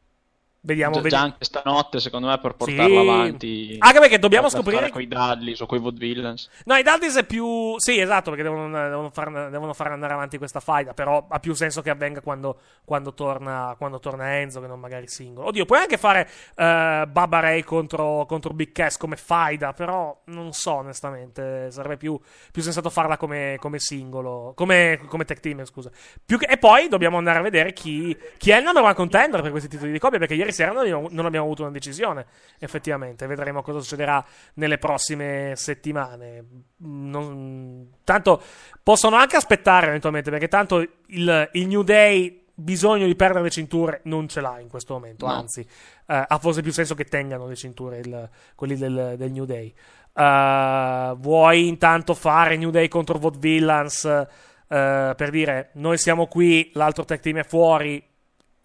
[0.65, 2.95] Vediamo, Già anche stanotte, secondo me, per portarla Sì.
[3.07, 3.75] avanti.
[3.77, 6.49] Anche perché dobbiamo scoprire- Con i Dudleys o con i Vaudevillains.
[6.65, 7.75] No, i Dudleys è più.
[7.77, 10.93] Sì, esatto, perché devono, devono, far, devono far andare avanti questa faida.
[10.95, 15.07] Però ha più senso che avvenga quando, quando torna, quando torna Enzo, che non magari
[15.07, 15.49] singolo.
[15.49, 19.73] Oddio, puoi anche fare eh, Baba Ray contro, contro Big Cass come faida.
[19.73, 21.69] Però non so, onestamente.
[21.69, 22.19] Sarebbe più,
[22.51, 24.53] più sensato farla come, come singolo.
[24.55, 25.91] Come, come tag team, scusa.
[26.25, 29.51] Che- e poi dobbiamo andare a vedere chi, chi è il number one contender per
[29.51, 30.17] questi titoli di coppia.
[30.17, 32.25] Perché ieri sera non abbiamo, non abbiamo avuto una decisione.
[32.57, 36.43] Effettivamente, vedremo cosa succederà nelle prossime settimane.
[36.77, 38.41] Non- tanto
[38.81, 43.99] possono anche aspettare eventualmente, perché tanto il, il New Day bisogno di perdere le cinture
[44.05, 45.25] non ce l'ha in questo momento.
[45.25, 45.33] No.
[45.33, 49.45] Anzi, eh, ha forse più senso che tengano le cinture il- quelli del, del New
[49.45, 49.73] Day.
[50.17, 54.25] Eh, vuoi intanto fare New Day contro Vod Villains eh,
[54.67, 58.01] per dire noi siamo qui, l'altro tag team è fuori.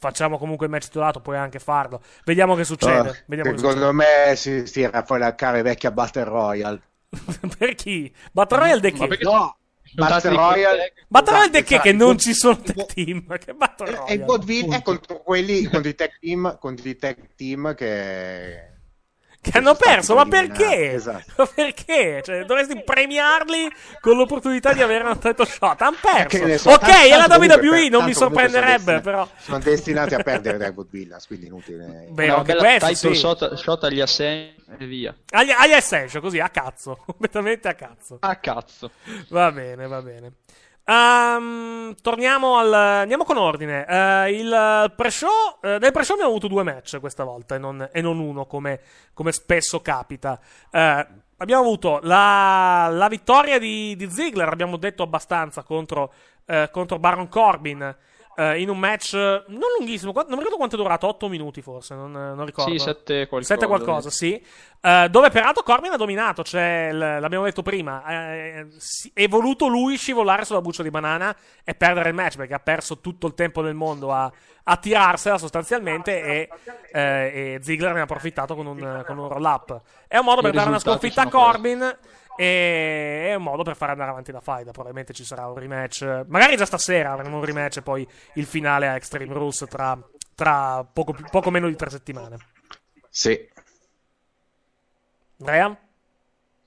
[0.00, 2.00] Facciamo comunque il match titolato, puoi anche farlo.
[2.24, 3.08] Vediamo che succede.
[3.10, 6.80] Oh, Vediamo che secondo me si tira fuori la cara vecchia Battle Royale.
[7.10, 7.48] succede.
[7.58, 8.10] per chi?
[8.32, 9.06] Battle Royale de Ma che?
[9.08, 9.56] perché- No,
[9.94, 10.92] Battle Royale.
[11.06, 11.80] Battle Royale de Esatto, che?
[11.82, 12.04] Che esatto.
[12.06, 13.38] non ci sono tag team.
[13.38, 14.14] Che Battle E Royale?
[14.14, 18.79] il vaudeville è contro quelli, contro i tag team, contro i tag team che...
[19.42, 20.92] Che hanno perso, ma perché?
[20.92, 21.32] esatto.
[21.38, 22.20] Ma perché?
[22.22, 25.80] Cioè, dovresti premiarli con l'opportunità di avere un title shot.
[25.80, 26.26] Hanno perso.
[26.28, 29.26] Che ne so, ok, tanto- è la WWE, per- non mi sorprenderebbe, però.
[29.38, 32.06] Sono destinati a perdere dai vaudeville, quindi inutile.
[32.10, 33.18] Beh, Una anche questo, title sì.
[33.18, 35.16] shot, shot agli assegni e via.
[35.30, 36.96] Agli, agli Essential, così, a cazzo.
[37.06, 38.18] Completamente a cazzo.
[38.20, 38.90] A cazzo.
[39.30, 40.32] Va bene, va bene.
[40.90, 42.72] Ehm, torniamo al.
[42.74, 43.86] Andiamo con ordine.
[43.86, 45.58] Eh, il pre-show.
[45.62, 48.80] eh, nel pre-show abbiamo avuto due match questa volta e non, e non uno, come,
[49.14, 50.40] come spesso capita.
[50.68, 56.12] Eh, abbiamo avuto la, la vittoria di, di Ziggler, abbiamo detto abbastanza, contro,
[56.72, 57.96] contro Baron Corbin.
[58.36, 61.62] Eh, in un match eh, non lunghissimo, non mi ricordo quanto è durato, 8 minuti
[61.62, 62.70] forse, non, non ricordo.
[62.70, 63.54] Sì, sette qualcosa.
[63.54, 64.42] 7 qualcosa, sì.
[64.80, 69.96] Eh, dove peraltro Corbin ha dominato, cioè, l'abbiamo detto prima, eh, si- è voluto lui
[69.96, 73.62] scivolare sulla buccia di banana e perdere il match perché ha perso tutto il tempo
[73.62, 74.30] del mondo a,
[74.64, 76.48] a tirarsela sostanzialmente e,
[76.92, 79.80] eh, e Ziggler ne ha approfittato con un, con un roll up.
[80.06, 81.98] È un modo I per dare una sconfitta a Corbin
[82.42, 84.70] e è un modo per fare andare avanti la faida.
[84.70, 88.88] Probabilmente ci sarà un rematch, magari già stasera avremo un rematch e poi il finale
[88.88, 89.98] a Extreme Rules tra,
[90.34, 92.36] tra poco, poco meno di tre settimane.
[93.10, 93.38] Sì.
[95.40, 95.76] Andrea?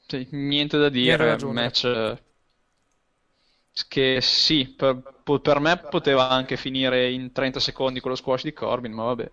[0.08, 1.26] Sì, niente da Niente dire.
[1.26, 1.66] da aggiungere.
[1.66, 2.22] match eh,
[3.88, 5.02] che sì, per,
[5.42, 9.32] per me poteva anche finire in 30 secondi con lo squash di Corbin, ma vabbè.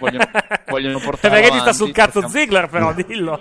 [0.00, 0.24] Vogliono,
[0.66, 3.40] vogliono portarla Perché ti sta avanti, sul cazzo portiamo- Ziggler, però, dillo.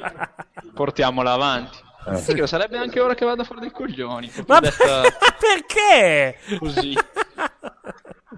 [0.75, 1.77] Portiamola avanti.
[2.05, 2.15] Eh.
[2.17, 4.31] Sì, che sarebbe anche ora che vada a fare dei coglioni.
[4.47, 5.01] Ma detta
[5.39, 6.37] perché?
[6.57, 6.95] così.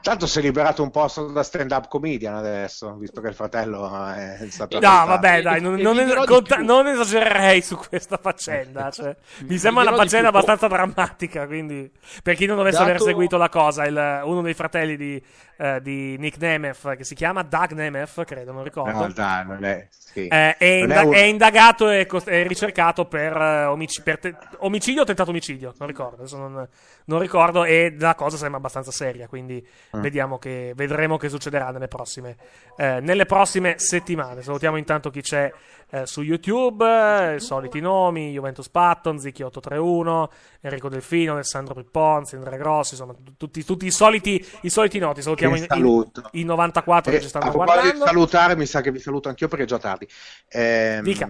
[0.01, 4.37] Tanto si è liberato un posto da stand-up comedian adesso, visto che il fratello è
[4.49, 5.07] stato No, arrestato.
[5.09, 8.89] vabbè, dai, non, non- di conta- non esagererei su questa faccenda.
[8.91, 11.45] cioè, mi sembra una faccenda abbastanza drammatica.
[11.45, 11.91] Quindi,
[12.23, 15.21] per chi non dovesse Dato- aver seguito la cosa, il- uno dei fratelli di,
[15.61, 18.97] eh, di Nick Nemeth, che si chiama Doug Nemeth, credo, non ricordo.
[18.97, 19.87] No, dai, non è...
[19.89, 20.27] Sì.
[20.27, 24.19] Eh, è, Non inda- un- è indagato e cos- è ricercato per, eh, omici- per
[24.19, 25.73] te- omicidio o tentato omicidio.
[25.77, 26.67] Non ricordo, non,
[27.05, 27.63] non ricordo.
[27.63, 29.27] E la cosa sembra abbastanza seria.
[29.27, 30.01] Quindi Mm.
[30.01, 32.35] vediamo che, vedremo che succederà nelle prossime,
[32.75, 34.41] eh, nelle prossime settimane.
[34.41, 35.49] Salutiamo intanto chi c'è
[35.91, 40.27] eh, su YouTube: i soliti nomi: Juventus Patton, Zicchi831,
[40.61, 42.95] Enrico Delfino, Alessandro Pipponzi, Andrea Grossi.
[42.95, 45.21] Insomma, tutti, tutti i, soliti, i soliti noti.
[45.21, 46.29] Salutiamo Che in, saluto.
[46.33, 48.05] in, i 94 che Eh, ci a stanno guardando.
[48.05, 50.07] salutare, mi sa che vi saluto anch'io perché è già tardi.
[50.49, 51.29] Ehm, Dica.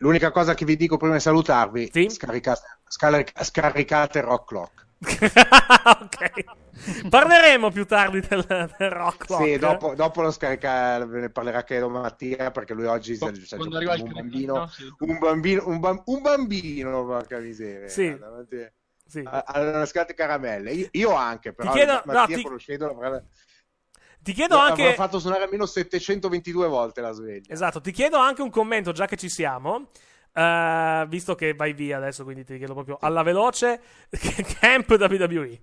[0.00, 2.08] L'unica cosa che vi dico prima di salutarvi, Sì?
[2.08, 4.86] scaricate, scarica- scaricate Rock Clock.
[5.84, 7.08] ok.
[7.08, 9.44] Parleremo più tardi del, del rock clock.
[9.44, 13.32] Sì, dopo, dopo lo scarica, ve ne parlerà credo Mattia perché lui oggi si è
[13.34, 13.68] si un
[14.12, 14.68] bambino,
[15.00, 17.88] un bambino, un, bam- un bambino, porca miseria.
[17.88, 18.16] Sì.
[18.16, 18.56] davanti
[19.08, 19.22] Sì.
[19.24, 20.70] Alla scatto caramelle.
[20.72, 23.22] Io, io anche, però chiedo- no, Mattia ti- conoscendolo avrà,
[24.20, 24.94] Ti chiedo avrà anche.
[24.94, 27.52] fatto suonare almeno 722 volte la sveglia.
[27.52, 29.88] Esatto, ti chiedo anche un commento, già che ci siamo.
[30.34, 33.80] eh, visto che vai via adesso, quindi ti chiedo proprio alla veloce.
[34.60, 35.60] Camp WWE.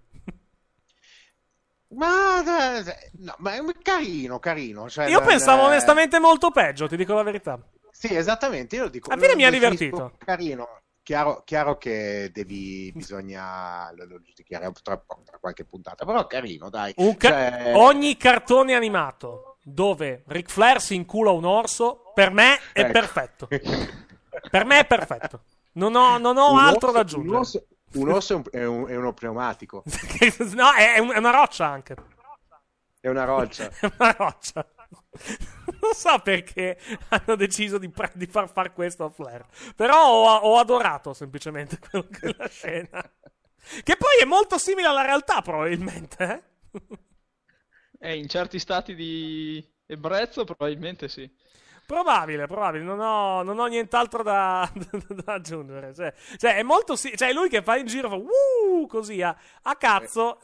[1.90, 4.90] Ma, no, ma è carino, carino.
[4.90, 7.58] Cioè, Io pensavo eh, onestamente molto peggio, ti dico la verità.
[7.92, 8.76] Sì, esattamente.
[8.76, 9.12] Io lo dico.
[9.12, 10.14] Alla fine mi ha divertito.
[10.18, 10.82] Carino.
[11.06, 16.96] Chiaro, chiaro che devi, bisogna, lo, lo giustificare tra, tra qualche puntata, però carino, dai.
[16.96, 22.82] Ca- Cioè, Ogni cartone animato dove Ric Flair si incula un orso, per me è
[22.82, 22.92] Ecco.
[22.92, 23.48] perfetto.
[23.48, 25.42] Per me è perfetto.
[25.74, 27.30] Non ho, non ho altro orso- da aggiungere.
[27.30, 29.84] Un orso, un orso è, un, è, un, è uno pneumatico,
[30.56, 31.96] no, è, è una roccia anche.
[33.00, 33.70] è una roccia.
[33.80, 34.66] È una roccia.
[35.82, 36.78] Non so perché
[37.10, 39.46] hanno deciso di, pre- di far fare questo a Flair.
[39.76, 43.02] Però ho, ho adorato semplicemente quella scena.
[43.84, 46.44] Che poi è molto simile alla realtà, probabilmente.
[46.72, 46.98] eh?
[48.00, 51.30] Eh, in certi stati di ebbrezza probabilmente sì.
[51.86, 54.70] Probabile, probabile, non ho, non ho nient'altro da,
[55.24, 55.94] da aggiungere.
[55.94, 56.96] Cioè, cioè, è molto.
[56.96, 60.40] si- cioè, è lui che fa in giro, fa "Uh", così a, a cazzo.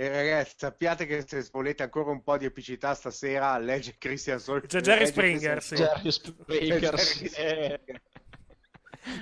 [0.00, 4.66] E ragazzi, sappiate che se volete ancora un po' di epicità stasera, legge Christian Sol.
[4.66, 5.74] C'è Jerry Springer, sì.
[5.74, 8.00] Jerry Springer.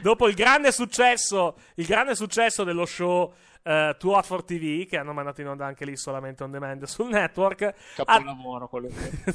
[0.01, 4.97] Dopo il grande successo, il grande successo dello show eh, Too Hot for TV, che
[4.99, 7.75] hanno mandato in onda anche lì solamente on demand sul network.
[7.97, 9.35] Capolavoro quello che...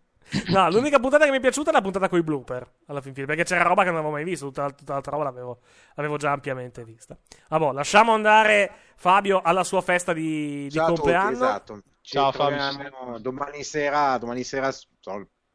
[0.48, 3.14] No, l'unica puntata che mi è piaciuta è la puntata con i blooper alla fin
[3.14, 5.60] fine, perché c'era roba che non avevo mai visto, tutta, tutta l'altra roba l'avevo,
[5.94, 7.16] l'avevo già ampiamente vista.
[7.48, 11.30] Vabbè, lasciamo andare Fabio alla sua festa di, di Ciao a tutti, compleanno.
[11.30, 11.82] esatto.
[12.00, 13.18] Ci Ciao, Fabio.
[13.18, 14.70] domani sera, domani sera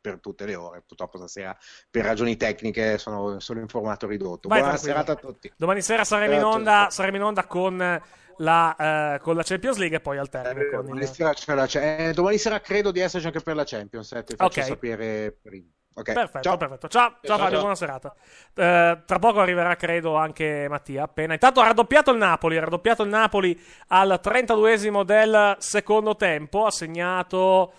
[0.02, 1.56] per tutte le ore, purtroppo stasera
[1.92, 4.48] per ragioni tecniche sono, sono in formato ridotto.
[4.48, 5.04] Vai Buona tranquillo.
[5.04, 5.52] serata a tutti.
[5.58, 8.02] Domani sera saremo in onda, saremo in onda con
[8.40, 11.08] la, eh, con la Champions League e poi al termine Eh, con domani, il...
[11.08, 14.36] sera c'è la- eh, domani sera credo di esserci anche per la Champions, eh, ti
[14.36, 14.66] faccio Ok.
[14.66, 15.66] sapere prima.
[15.96, 16.56] Ok, Perfetto, ciao.
[16.58, 16.88] perfetto.
[16.88, 17.60] Ciao, ciao, Ciao, Fabio, ciao.
[17.60, 18.16] buona serata.
[18.54, 21.04] Eh, tra poco arriverà, credo, anche Mattia.
[21.04, 21.34] Appena.
[21.34, 22.56] Intanto ha raddoppiato il Napoli.
[22.56, 26.66] Ha raddoppiato il Napoli al 32esimo del secondo tempo.
[26.66, 27.74] Ha segnato.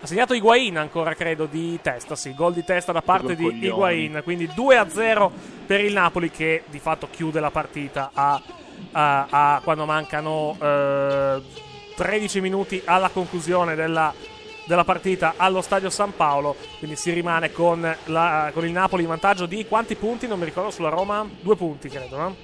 [0.00, 2.16] Ha segnato Higuain ancora, credo, di testa.
[2.16, 3.66] Sì, gol di testa da parte di coglioni.
[3.66, 4.20] Higuain.
[4.24, 5.30] Quindi 2 a 0
[5.66, 8.40] per il Napoli, che di fatto chiude la partita a,
[8.98, 11.42] a- a- quando mancano eh,
[11.94, 14.12] 13 minuti alla conclusione della
[14.66, 16.56] della partita allo stadio San Paolo.
[16.78, 20.26] Quindi si rimane con, la- con il Napoli in vantaggio di quanti punti?
[20.26, 21.24] Non mi ricordo sulla Roma.
[21.40, 22.34] Due punti, credo, no?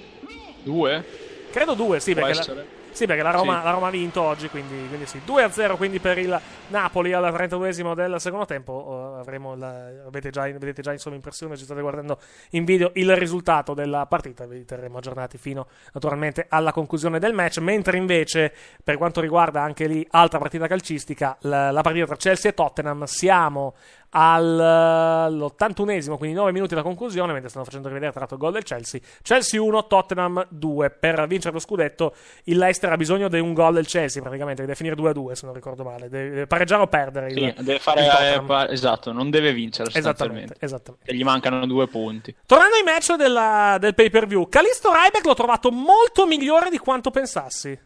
[0.63, 1.05] Due?
[1.51, 2.67] Credo due, sì, Può perché, la, essere.
[2.93, 3.63] Sì, perché la, Roma, Sì.
[3.65, 5.19] la Roma ha vinto oggi, quindi, quindi sì.
[5.25, 9.15] 2 a 0 quindi per il Napoli al 32esimo del secondo tempo.
[9.17, 12.19] Eh, avremo la- avete, già, vedete già insomma in pressione, ci state guardando
[12.51, 14.45] in video il risultato della partita.
[14.45, 17.57] Vi terremo aggiornati fino naturalmente alla conclusione del match.
[17.59, 18.53] Mentre invece,
[18.83, 23.03] per quanto riguarda anche lì altra partita calcistica, la, la partita tra Chelsea e Tottenham,
[23.05, 23.75] siamo
[24.13, 28.63] all'81esimo, quindi 9 minuti da conclusione, mentre stanno facendo rivedere tra l'altro il gol del
[28.63, 28.99] Chelsea.
[29.21, 30.89] Chelsea 1, Tottenham 2.
[30.91, 32.13] Per vincere lo scudetto,
[32.45, 35.55] il Leicester ha bisogno di un gol del Chelsea, praticamente, deve finire 2-2 se non
[35.55, 36.09] ricordo male.
[36.09, 37.31] Deve, pareggiare o perdere.
[37.31, 40.65] il- Sì, deve fare eh, pa- esatto, non deve vincere Esattamente, sostanzialmente.
[40.65, 41.11] esattamente.
[41.11, 42.35] E gli mancano due punti.
[42.45, 46.77] Tornando ai match della- del pay per view, Calisto Ryback l'ho trovato molto migliore di
[46.77, 47.77] quanto pensassi.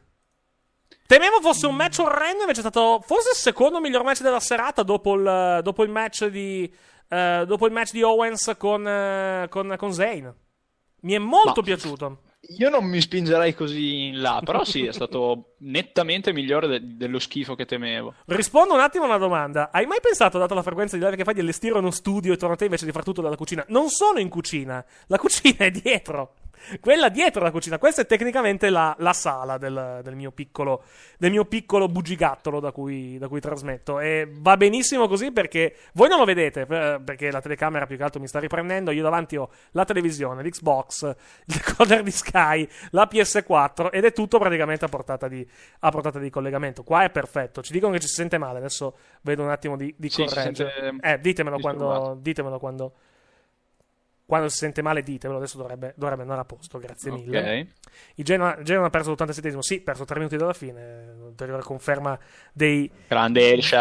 [1.07, 4.83] Temevo fosse un match orrendo, invece è stato forse il secondo miglior match della serata
[4.83, 6.71] dopo il, dopo il match di
[7.09, 10.33] eh, dopo il match di Owens con, eh, con, con Zayn.
[11.01, 12.21] Mi è molto Ma- piaciuto.
[12.59, 17.19] Io non mi spingerei così in là, però sì, è stato nettamente migliore de- dello
[17.19, 18.13] schifo che temevo.
[18.25, 19.69] Rispondo un attimo a una domanda.
[19.71, 22.35] Hai mai pensato, data la frequenza di live che fai, di allestire uno studio e
[22.35, 23.65] tornare a te invece di far tutto dalla cucina?
[23.69, 26.35] Non sono in cucina, la cucina è dietro.
[26.79, 30.83] Quella dietro la cucina, questa è tecnicamente la, la sala del, del mio piccolo,
[31.17, 33.99] del mio piccolo bugigattolo da cui, da cui trasmetto.
[33.99, 38.03] E va benissimo così perché voi non lo vedete, eh, perché la telecamera più che
[38.03, 38.91] altro mi sta riprendendo.
[38.91, 41.03] Io davanti ho la televisione, l'Xbox,
[41.45, 45.47] il decoder di Sky, la PS4 ed è tutto praticamente a portata di,
[45.79, 46.83] a portata di collegamento.
[46.83, 47.61] Qua è perfetto.
[47.61, 48.59] Ci dicono che ci si sente male.
[48.59, 50.95] Adesso vedo un attimo di, di Sì, correggere.
[51.01, 52.93] Eh, ditemelo quando, ditemelo quando.
[54.27, 55.39] Quando si sente male, ditemelo.
[55.39, 56.79] Adesso dovrebbe, dovrebbe andare a posto.
[56.79, 57.39] Grazie mille.
[57.39, 57.67] Ok.
[58.15, 59.59] Il Genoa, Genoa ha perso l'87esimo.
[59.59, 61.15] Sì, perso 3 minuti dalla fine.
[61.27, 62.19] Ulteriore conferma
[62.51, 62.91] dei,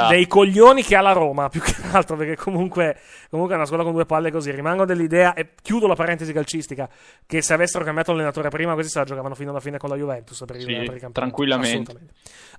[0.08, 2.96] dei coglioni che ha la Roma, più che altro, perché comunque,
[3.28, 4.52] comunque è una scuola con due palle così.
[4.52, 6.88] Rimango dell'idea, e chiudo la parentesi calcistica,
[7.26, 9.96] che se avessero cambiato allenatore prima, questi se la giocavano fino alla fine con la
[9.96, 11.12] Juventus per Sì, per il campionato.
[11.12, 11.96] tranquillamente.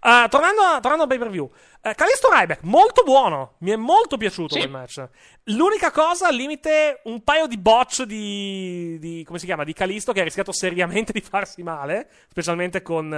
[0.01, 1.49] Ah, tornando, a- tornando al pay per view,
[1.81, 4.59] eh, Calisto Ryback, molto buono, mi è molto piaciuto Sì.
[4.59, 5.07] quel match.
[5.45, 9.63] L'unica cosa, al limite, un paio di botch di, di- come si chiama?
[9.63, 13.11] Di Calisto che ha rischiato seriamente di farsi male, specialmente con,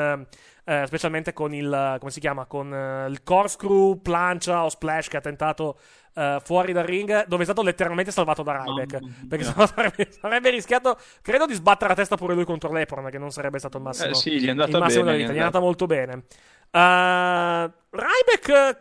[0.65, 2.45] eh, specialmente con il, come si chiama?
[2.45, 2.67] Con
[3.09, 5.79] il corkscrew, plancia o splash che ha tentato
[6.19, 8.99] eh, fuori dal ring, dove è stato letteralmente salvato da Ryback.
[9.01, 13.09] Mamma Perché sennò sarebbe, sarebbe rischiato, credo, di sbattere la testa pure lui contro l'Epron,
[13.09, 15.31] che non sarebbe stato il massimo, Eh, sì, gli è andata bene, della vita.
[15.31, 16.23] gli Gli è è andata molto bene.
[16.71, 18.77] Uh, Ryback, eh,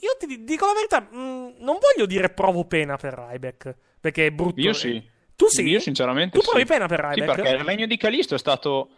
[0.00, 4.26] io ti di- dico la verità, mh, non voglio dire provo pena per Ryback, perché
[4.26, 4.60] è brutto.
[4.60, 5.14] Io sì.
[5.36, 5.62] Tu sì?
[5.68, 6.48] Io sinceramente Tu sì.
[6.50, 7.42] provi pena per Sì, Ryback?
[7.42, 8.88] perché il regno di Calisto è stato...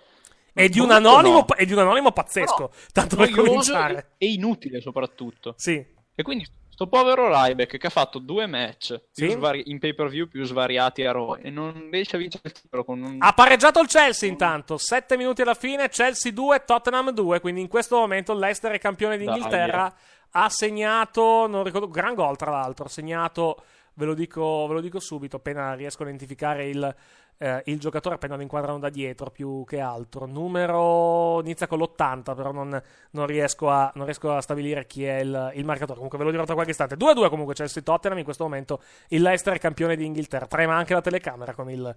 [0.52, 1.54] È di, un anonimo, no.
[1.54, 2.72] è di un anonimo pazzesco.
[2.92, 4.12] tanto per cominciare.
[4.18, 5.54] e inutile soprattutto.
[5.56, 5.84] Sì.
[6.14, 6.44] E quindi
[6.78, 9.30] sto povero Ryback che ha fatto due match Sì.
[9.30, 12.52] svari- in pay per view più svariati a Raw e non riesce a vincere il
[12.52, 13.16] titolo con un...
[13.18, 17.66] Ha pareggiato il Chelsea intanto, 7 minuti alla fine, Chelsea 2, Tottenham 2, quindi in
[17.66, 19.92] questo momento l'Ester è campione d'Inghilterra,
[20.30, 23.60] ha segnato, non ricordo, gran gol tra l'altro, ha segnato,
[23.98, 26.94] ve lo dico, ve lo dico subito, appena riesco a identificare il,
[27.36, 32.36] eh, il giocatore, appena lo inquadrano da dietro più che altro, numero, inizia con l'80
[32.36, 32.80] però non,
[33.10, 36.30] non riesco, a, non riesco a stabilire chi è il, il marcatore, comunque ve lo
[36.30, 39.96] dirò tra qualche istante, 2-2 comunque Chelsea Tottenham in questo momento, il Leicester è campione
[39.96, 41.94] d'Inghilterra, trema anche la telecamera con il,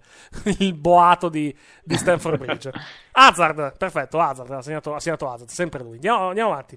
[0.58, 2.72] il boato di, di Stamford Bridge.
[3.12, 6.76] Hazard, perfetto, Hazard, ha segnato, ha segnato Hazard, sempre lui, andiamo, andiamo avanti.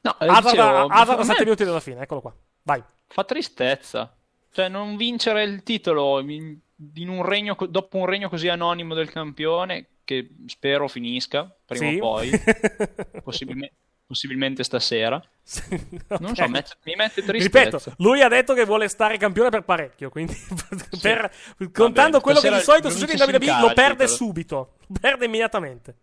[0.00, 2.82] No, Hazard, dicevo, Hazard a a 7 me minuti dalla fine, eccolo qua, vai.
[3.06, 4.16] Fa tristezza.
[4.52, 6.56] Cioè, non vincere il titolo in,
[6.94, 11.96] in un regno, dopo un regno così anonimo del campione, che spero finisca prima Sì.
[11.96, 12.30] o poi,
[13.24, 13.72] possibilme-
[14.06, 15.14] possibilmente stasera.
[16.18, 16.48] Non so, Ok.
[16.48, 17.78] mette- mi mette tristezza.
[17.78, 20.36] Ripeto, lui ha detto che vuole stare campione per parecchio, quindi
[21.00, 21.32] per-
[21.72, 24.08] contando quello che di solito succede in WWE lo perde titolo.
[24.08, 25.96] subito, lo perde immediatamente.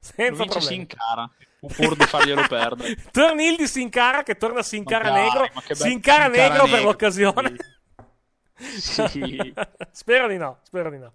[0.00, 0.64] Senza problemi.
[0.64, 1.30] Sin Cara,
[1.60, 2.96] pur di farglielo perdere.
[3.10, 5.90] Torni il di Sin Cara che torna Sin Cara Ma dai, negro, ma che bello.
[5.90, 7.48] Sin Cara Sin Cara negro per l'occasione.
[7.50, 7.78] Sì.
[9.90, 11.12] spero di no, spero di no.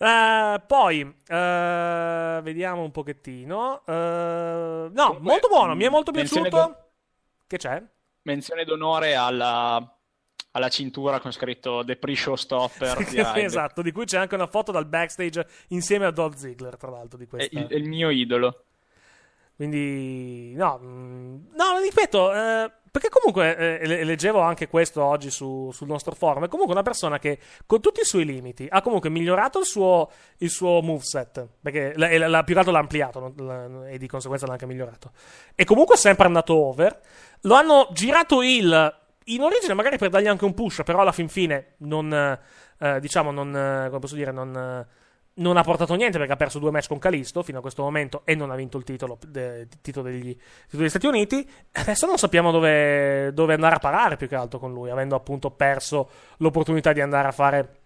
[0.00, 3.82] Eh, poi eh, vediamo un pochettino.
[3.84, 6.90] Eh, no, molto buono, mi è molto menzione piaciuto.
[7.46, 7.82] Che c'è?
[8.22, 9.96] Menzione d'onore alla,
[10.52, 13.36] alla cintura con scritto The Pre-Show Stopper Ryback.
[13.38, 17.18] esatto, di cui c'è anche una foto dal backstage insieme a Dolph Ziggler, tra l'altro,
[17.18, 18.64] di È il, è il mio idolo.
[19.56, 25.70] Quindi, no, mm, no, ripeto, eh, perché comunque eh, le- leggevo anche questo oggi su-
[25.72, 26.44] sul nostro forum.
[26.44, 30.10] È comunque una persona che, con tutti i suoi limiti, ha comunque migliorato il suo,
[30.38, 31.46] il suo moveset.
[31.60, 34.66] Perché e la- la- più che altro l'ha ampliato la- e di conseguenza l'ha anche
[34.66, 35.12] migliorato.
[35.54, 37.00] E comunque è sempre andato over.
[37.42, 38.96] Lo hanno girato il.
[39.24, 42.12] In origine, magari per dargli anche un push, però alla fin fine non.
[42.80, 43.50] eh, diciamo, non.
[43.88, 44.86] come posso dire, non.
[45.38, 48.22] Non ha portato niente perché ha perso due match con Calisto fino a questo momento
[48.24, 51.48] e non ha vinto il titolo, de- titolo degli, titolo degli Stati Uniti.
[51.72, 55.50] Adesso non sappiamo dove, dove andare a parare più che altro con lui, avendo appunto
[55.50, 57.76] perso l'opportunità di andare a fare.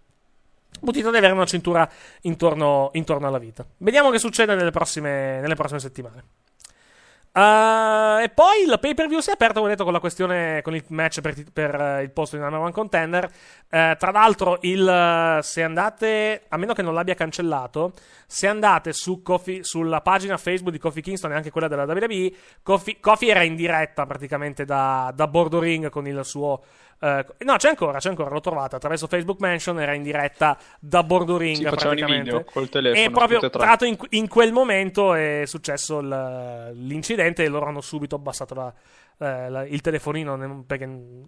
[0.74, 1.88] L'opportunità di avere una cintura
[2.22, 3.64] intorno, intorno alla vita.
[3.78, 6.24] Vediamo che succede nelle prossime, nelle prossime settimane.
[7.34, 10.60] Uh, e poi il pay per view si è aperto, come detto, con la questione,
[10.60, 13.24] con il match per, per, eh, il posto di number one contender.
[13.70, 17.94] Eh, tra l'altro, il, eh, se andate, a meno che non l'abbia cancellato,
[18.26, 22.32] se andate su Kofi, sulla pagina Facebook di Kofi Kingston e anche quella della WWE,
[22.62, 25.60] Kofi, era in diretta praticamente da, da Bordo
[25.90, 26.62] con il suo.
[27.02, 29.80] Eh, no, c'è ancora, c'è ancora, l'ho trovata attraverso Facebook Mention.
[29.80, 32.22] Era in diretta da Bordo Ring praticamente.
[32.30, 37.42] video col telefono, E proprio tra l'altro in, in quel momento è successo il- l'incidente
[37.42, 38.72] e loro hanno subito abbassato la-
[39.18, 40.84] eh, la- il telefonino perché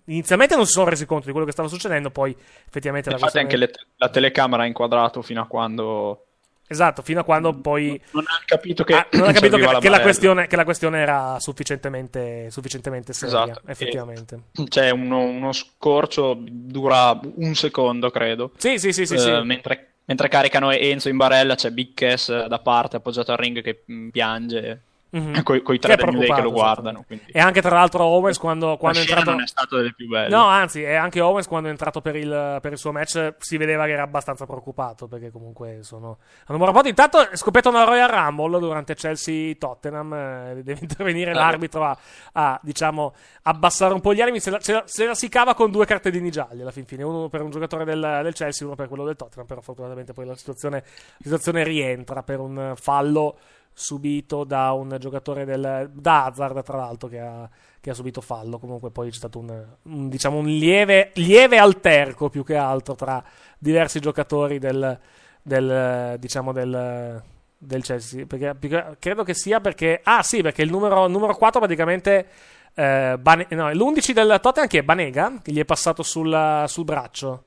[0.07, 2.35] inizialmente non si sono resi conto di quello che stava succedendo poi
[2.69, 6.27] effettivamente la Infatti anche le- la telecamera ha inquadrato fino a quando
[6.75, 9.79] esatto fino a quando poi non ha capito che Ah, non ha capito che, serviva
[9.81, 13.63] che la questione, che la questione era sufficientemente, sufficientemente seria Esatto.
[13.67, 18.53] effettivamente C'è uno, uno scorcio, dura un secondo, credo.
[18.57, 19.31] Sì, sì, sì, sì, Eh, sì.
[19.45, 23.83] Mentre, mentre caricano Enzo in barella, c'è Big Cass da parte, appoggiato al ring, che
[24.11, 24.83] piange.
[25.15, 25.43] Mhm.
[25.45, 27.05] Coi, coi Che tre Day che lo preoccupato, guardano.
[27.07, 27.25] Quindi.
[27.31, 30.29] e anche tra l'altro Owens quando, quando è entrato non è stata delle più belle.
[30.29, 33.57] No, anzi, e anche Owens quando è entrato per il, per il suo match si
[33.57, 36.19] vedeva che era abbastanza preoccupato perché comunque sono...
[36.47, 36.81] Hanno.
[36.85, 41.35] Intanto è scoppiata una Royal Rumble durante Chelsea-Tottenham, eh, deve intervenire Ah.
[41.35, 41.97] l'arbitro a,
[42.33, 45.55] a, diciamo, abbassare un po' gli animi, se la, se la- se la si cava
[45.55, 48.77] con due cartellini gialli alla fin fine, uno per un giocatore del, del Chelsea, uno
[48.77, 53.37] per quello del Tottenham, però fortunatamente poi la situazione, la situazione rientra per un fallo
[53.75, 57.49] subito da un giocatore del da Hazard tra l'altro che ha,
[57.81, 58.59] che ha subito fallo.
[58.59, 63.23] Comunque poi c'è stato un, un, diciamo un lieve, lieve alterco più che altro tra
[63.59, 64.99] diversi giocatori del,
[65.43, 67.23] del diciamo del,
[67.59, 68.25] del Chelsea.
[68.27, 72.29] Perché, perché- credo che sia perché ah sì perché il numero, numero 4 praticamente
[72.75, 74.83] eh, Bane- no, l'11 del Tottenham che è?
[74.83, 77.45] Banega che gli è passato sul, sul braccio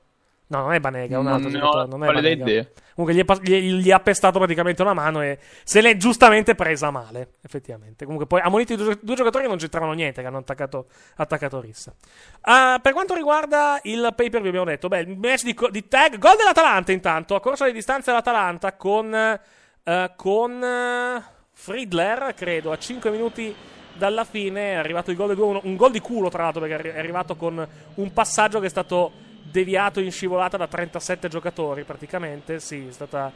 [0.48, 2.44] no non è Banega è un altro Non ho non è Banega.
[2.44, 2.66] idea.
[2.94, 6.90] Comunque gli, è gli- gli ha pestato praticamente una mano e se l'è giustamente presa
[6.90, 8.04] male, effettivamente.
[8.04, 10.86] Comunque poi ha munito i due, due giocatori che non c'entravano niente, che hanno attaccato,
[11.16, 11.94] attaccato Rissa.
[12.40, 15.86] Ah, per quanto riguarda il pay per view, abbiamo detto, beh, il match di, di
[15.86, 21.22] tag, gol dell'Atalanta intanto, ha corso le distanze l'Atalanta con, eh, con eh,
[21.52, 23.54] Friedler, credo, a 5 minuti
[23.94, 26.94] dalla fine è arrivato il gol di 2-1, un gol di culo tra l'altro perché
[26.94, 29.10] è arrivato con un passaggio che è stato
[29.50, 32.60] deviato in scivolata da 37 giocatori praticamente.
[32.60, 33.32] Sì, è stata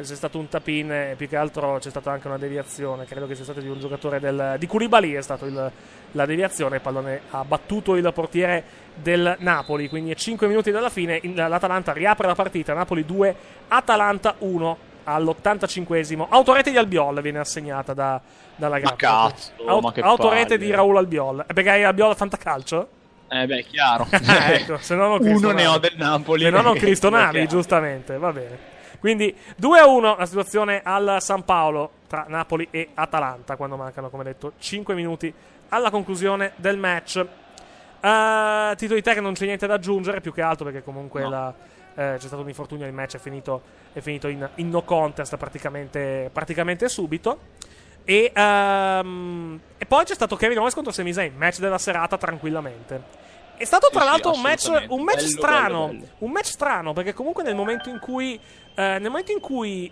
[0.00, 3.04] c'è stato un tapin e più che altro c'è stata anche una deviazione.
[3.04, 5.44] Credo che sia stata di un giocatore del, di Koulibaly è stata
[6.12, 6.76] la deviazione.
[6.76, 9.88] Il pallone ha battuto il portiere del Napoli.
[9.88, 11.20] Quindi a 5 minuti dalla fine.
[11.34, 12.74] l'Atalanta riapre la partita.
[12.74, 13.36] Napoli 2
[13.68, 18.20] Atalanta 1 all'85esimo autorete di Albiol viene assegnata da,
[18.56, 20.58] dalla gara ma cazzo Aut- ma autorete palle.
[20.58, 21.44] di Raul Albiol.
[21.52, 22.88] Perché Albiol fantacalcio?
[23.30, 26.76] Eh beh chiaro ecco, se no non uno ne ho del Napoli se no non
[26.76, 32.66] Eh, Cristo Navi giustamente va bene quindi 2-1 la situazione al San Paolo tra Napoli
[32.72, 35.32] e Atalanta quando mancano, come detto, 5 minuti
[35.68, 37.24] alla conclusione del match.
[38.00, 41.22] Uh, Tito di te che non c'è niente da aggiungere, più che altro perché comunque
[41.22, 41.28] No.
[41.28, 41.54] la-
[41.94, 43.62] eh, c'è stato un infortunio, il match è finito,
[43.92, 47.38] è finito in, in no contest praticamente, praticamente subito.
[48.08, 53.02] E, ehm, e poi c'è stato Kevin Owens contro Sami Zayn, match della serata tranquillamente.
[53.54, 56.12] È stato tra Sì, sì, l'altro un match, un match Bello, strano, bello, bello.
[56.18, 58.34] un match strano perché comunque nel momento in cui
[58.76, 59.90] eh, nel momento in cui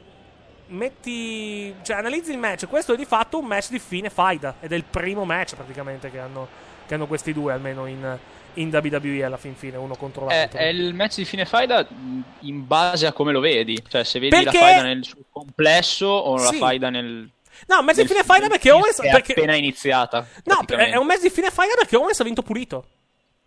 [0.68, 4.72] metti cioè analizzi il match, questo è di fatto un match di fine faida ed
[4.72, 6.48] è il primo match praticamente che hanno,
[6.86, 8.16] che hanno questi due almeno in,
[8.54, 10.58] in WWE alla fin fine uno contro È, l'altro.
[10.58, 11.86] è il match di fine faida
[12.40, 13.78] in base a come lo vedi.
[13.86, 16.44] Cioè, se vedi Perché- la faida nel suo complesso o Sì.
[16.44, 17.30] la faida nel.
[17.68, 20.26] No, un match di fine faida perché Owens che è perché- appena iniziata.
[20.44, 22.86] No, è un match di fine faida perché Owens ha vinto pulito.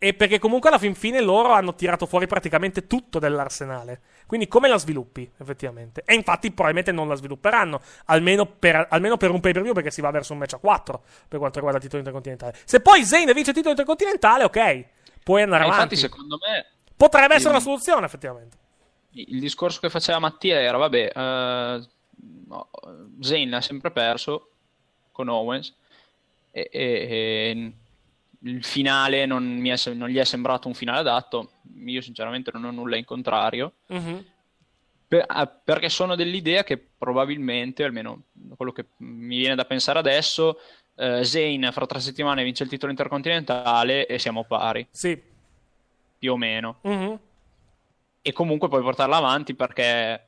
[0.01, 3.99] E perché comunque alla fin fine loro hanno tirato fuori praticamente tutto dell'arsenale.
[4.27, 6.03] Quindi come la sviluppi, effettivamente?
[6.05, 10.09] E infatti probabilmente non la svilupperanno, almeno per, almeno per un pay-per-view perché si va
[10.09, 12.55] verso un match a 4 per quanto riguarda il titolo intercontinentale.
[12.63, 14.85] Se poi Zayn vince il titolo intercontinentale, ok,
[15.21, 15.95] puoi andare Eh, avanti.
[15.95, 18.57] infatti, secondo me, Potrebbe essere il- una soluzione, effettivamente.
[19.15, 21.87] il discorso che faceva Mattia era: vabbè, eh,
[23.21, 24.49] Zayn ha sempre perso
[25.11, 25.73] con Owens.
[26.51, 27.71] E, e- e
[28.41, 31.51] il finale non, mi è non gli è sembrato un finale adatto.
[31.85, 33.73] Io, sinceramente, non ho nulla in contrario.
[33.87, 34.25] Mhm.
[35.07, 38.23] Per- ah, perché sono dell'idea che probabilmente, almeno
[38.55, 40.59] quello che mi viene da pensare adesso,
[40.95, 45.19] eh, Zayn fra tre settimane vince il titolo intercontinentale e siamo pari, Sì.
[46.19, 46.77] più o meno.
[46.83, 47.19] Mhm.
[48.21, 50.27] E comunque puoi portarla avanti perché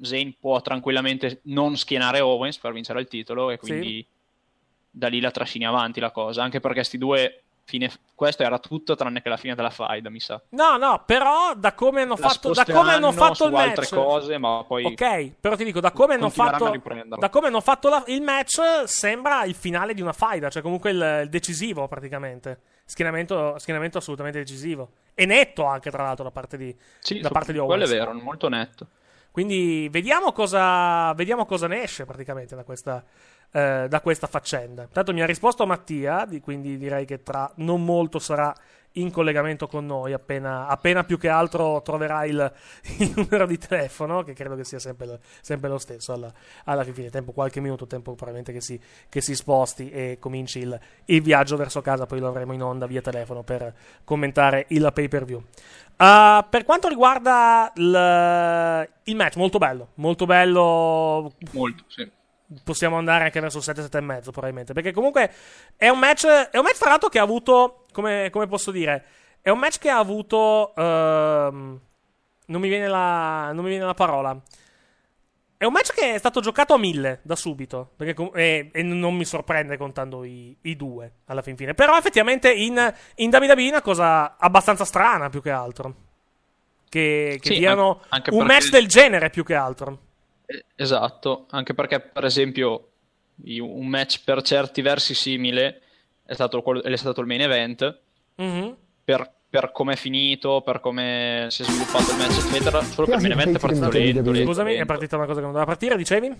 [0.00, 4.06] Zayn può tranquillamente non schienare Owens per vincere il titolo e quindi
[4.90, 6.42] da lì la trascini avanti la cosa.
[6.42, 7.90] Anche perché sti due, fine...
[8.14, 10.40] questo era tutto tranne che la fine della faida, mi sa.
[10.50, 13.94] No, no, però da come hanno La fatto, da come hanno fatto il altre match.
[13.94, 16.70] cose, ma poi Ok, però ti dico, da come hanno fatto,
[17.18, 20.90] da come hanno fatto la- il match, sembra il finale di una faida, cioè comunque
[20.90, 22.58] il, il decisivo praticamente.
[22.84, 24.90] Schienamento, schienamento assolutamente decisivo.
[25.14, 27.90] E netto anche, tra l'altro, da parte di, Sì, da parte di quello Owens.
[27.90, 28.88] è vero, molto netto.
[29.32, 33.02] Quindi vediamo cosa, vediamo cosa ne esce praticamente da questa,
[33.50, 34.82] eh, da questa faccenda.
[34.82, 38.54] Intanto mi ha risposto Mattia, di- quindi direi che tra non molto sarà
[38.92, 42.52] in collegamento con noi, appena, appena più che altro troverà il,
[42.98, 46.32] il numero di telefono, che credo che sia sempre sempre lo stesso alla,
[46.64, 50.78] alla fine, tempo qualche minuto, tempo probabilmente che si, che si sposti e cominci il,
[51.06, 53.74] il viaggio verso casa, poi lo avremo in onda via telefono per
[54.04, 55.42] commentare il pay per view.
[55.96, 61.32] Uh, per quanto riguarda il, il match, molto bello, molto bello.
[61.52, 62.10] Molto, sì.
[62.64, 64.72] Possiamo andare anche verso 7, 7 e mezzo, probabilmente.
[64.72, 65.30] Perché comunque
[65.76, 66.26] è un match.
[66.26, 67.84] È un match, tra l'altro, che ha avuto.
[67.92, 69.04] Come, come posso dire?
[69.40, 70.74] È un match che ha avuto.
[70.74, 71.80] ehm,
[72.46, 74.38] non, mi viene la, non mi viene la parola.
[75.56, 77.92] È un match che è stato giocato a mille da subito.
[77.96, 81.72] Perché com- e, e non mi sorprende contando i, i due alla fin fine.
[81.74, 85.94] Però effettivamente in, in WWE è una cosa abbastanza strana più che altro.
[86.88, 89.98] Che, che Sì, diano an- un perché- match del genere più che altro.
[90.46, 92.88] Eh, Esatto, anche perché per esempio
[93.44, 95.80] un match per certi versi simile
[96.24, 97.98] è stato, quello- è stato il main event,
[98.36, 98.76] Mhm.
[99.04, 103.14] per, per come è finito, per come si è sviluppato il match, eccetera, solo che
[103.14, 105.70] il main event è partito lento, lento, Scusami, è partita una cosa che non doveva
[105.70, 106.32] partire, dicevi?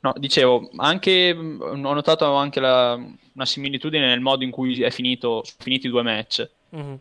[0.00, 4.90] No, dicevo, anche, mh, ho notato anche la- una similitudine nel modo in cui è
[4.90, 6.48] finito, sono finiti i due match.
[6.70, 6.98] Mhm.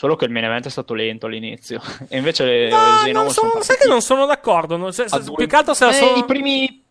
[0.00, 1.78] Solo che il main event è stato lento all'inizio.
[2.08, 4.78] E invece No, Zayn non sono- sono sai che non sono d'accordo.
[4.78, 6.82] non- se- se- due- Più che altro se la Eh, sono- i primi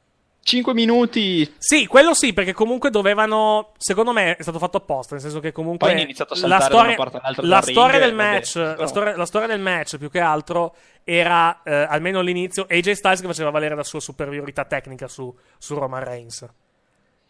[0.44, 3.72] 5 minuti Sì, quello sì, perché comunque dovevano.
[3.80, 5.16] Secondo me è stato fatto apposta.
[5.16, 5.88] Nel senso che comunque.
[5.88, 8.56] Poi hanno iniziato a la storia, una parte all'altra la storia ring, del match.
[8.78, 13.22] La, storia, la storia del match, più che altro, era eh, almeno all'inizio AJ Styles
[13.22, 16.48] che faceva valere la sua superiorità tecnica su, su Roman Reigns.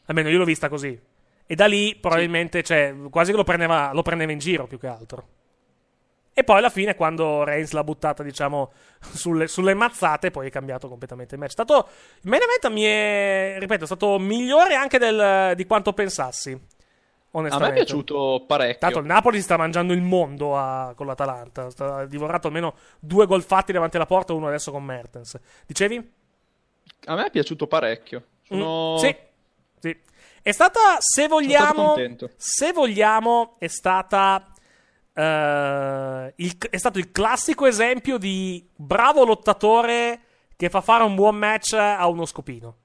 [0.08, 1.00] Almeno io l'ho vista così.
[1.48, 4.88] E da lì probabilmente, cioè, quasi che lo prendeva, lo prendeva in giro più che
[4.88, 5.28] altro.
[6.40, 8.72] E poi alla fine, quando Reigns l'ha buttata, diciamo,
[9.12, 11.50] sulle, sulle mazzate, poi è cambiato completamente il match.
[11.50, 11.88] È stato,
[12.22, 16.52] il main event mi è, ripeto, è stato migliore anche del- di quanto pensassi.
[16.52, 16.58] A
[17.38, 17.74] onestamente.
[17.74, 18.80] me è piaciuto parecchio.
[18.80, 21.70] Tanto il Napoli si sta mangiando il mondo a- con l'Atalanta.
[21.72, 25.38] Sta- Ha divorato almeno due gol fatti davanti alla porta, uno adesso con Mertens.
[25.68, 26.12] Dicevi?
[27.06, 28.24] A me è piaciuto parecchio.
[28.44, 28.94] Sono...
[28.94, 29.16] Mm, sì,
[29.80, 29.98] sì.
[30.42, 31.96] È stata, se vogliamo,
[32.38, 34.54] se vogliamo, è stata.
[35.14, 40.22] Eh, il- è stato il classico esempio di bravo lottatore
[40.56, 42.76] che fa fare un buon match a uno scopino.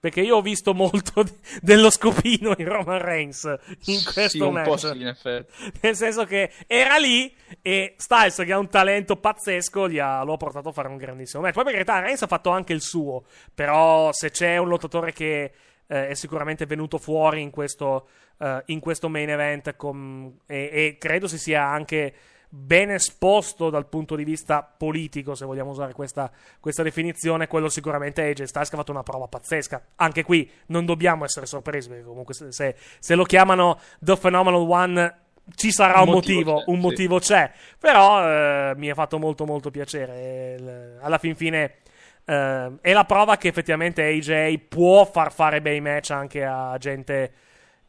[0.00, 3.42] Perché io ho visto molto di- dello scopino in Roman Reigns
[3.86, 4.78] in questo Sì, match.
[4.78, 5.46] sì, in.
[5.82, 10.34] Nel senso che era lì e Styles, che ha un talento pazzesco, gli ha, lo
[10.34, 11.54] ha portato a fare un grandissimo match.
[11.54, 13.24] Poi, per carità, Reigns ha fatto anche il suo.
[13.52, 15.52] Però, se c'è un lottatore che
[15.88, 18.08] eh, è sicuramente venuto fuori in questo,
[18.38, 22.14] eh, in questo main event, com- e, e credo si sia anche
[22.50, 26.30] ben esposto dal punto di vista politico, se vogliamo usare questa,
[26.60, 29.82] questa definizione, quello sicuramente è AJ Styles che ha fatto una prova pazzesca.
[29.96, 35.18] Anche qui non dobbiamo essere sorpresi, perché comunque se, se- lo chiamano The Phenomenal One
[35.54, 36.80] ci sarà un, Un motivo, motivo c'è, un sì.
[36.80, 37.52] motivo c'è.
[37.78, 40.98] Però eh, mi ha fatto molto molto piacere.
[41.00, 41.76] Alla fin fine
[42.28, 47.32] eh, è la prova che effettivamente AJ può far fare bei match anche a gente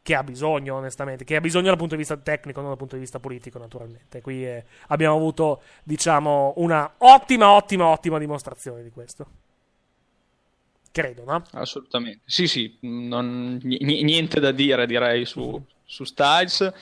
[0.02, 2.94] che ha bisogno, onestamente, che ha bisogno dal punto di vista tecnico, non dal punto
[2.94, 4.22] di vista politico, naturalmente.
[4.22, 9.26] Qui eh, abbiamo avuto, diciamo, una ottima, ottima, ottima dimostrazione di questo.
[10.92, 11.42] Credo, no?
[11.52, 12.22] Assolutamente.
[12.24, 16.72] Sì, sì, non- ni- ni- niente da dire direi su, su Styles.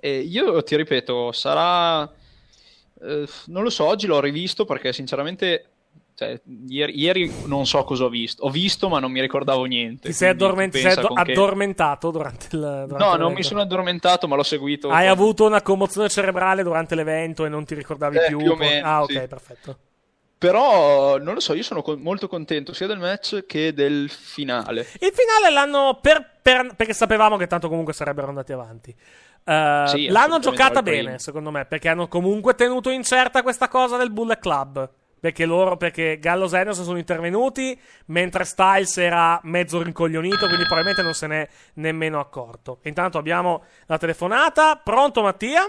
[0.00, 2.02] E io ti ripeto, sarà...
[2.02, 5.68] eh, non lo so, oggi l'ho rivisto perché sinceramente...
[6.14, 8.44] cioè, ieri, ieri non so cosa ho visto.
[8.44, 10.08] Ho visto ma non mi ricordavo niente.
[10.08, 12.58] Ti sei, addorment- sei pensa addo- con che- addormentato durante il.
[12.60, 13.34] durante No, non l'evento?
[13.36, 14.88] mi sono addormentato ma l'ho seguito.
[14.90, 18.38] Hai con- avuto una commozione cerebrale durante l'evento e non ti ricordavi Eh, più?
[18.38, 19.26] più o meno, ah, ok, sì.
[19.26, 19.78] perfetto.
[20.38, 24.80] Però non lo so, io sono con- molto contento sia del match che del finale.
[25.00, 25.98] Il finale l'hanno.
[26.02, 28.94] Per, per- perché sapevamo che tanto comunque sarebbero andati avanti.
[29.46, 31.04] Eh, Sì, l'hanno giocata primo.
[31.04, 34.90] bene, secondo me, perché hanno comunque tenuto incerta questa cosa del Bullet Club.
[35.24, 41.00] Perché loro, perché Gallo e Anderson sono intervenuti, mentre Styles era mezzo rincoglionito, quindi probabilmente
[41.00, 42.80] non se n'è nemmeno accorto.
[42.82, 44.76] Intanto abbiamo la telefonata.
[44.76, 45.62] Pronto, Mattia?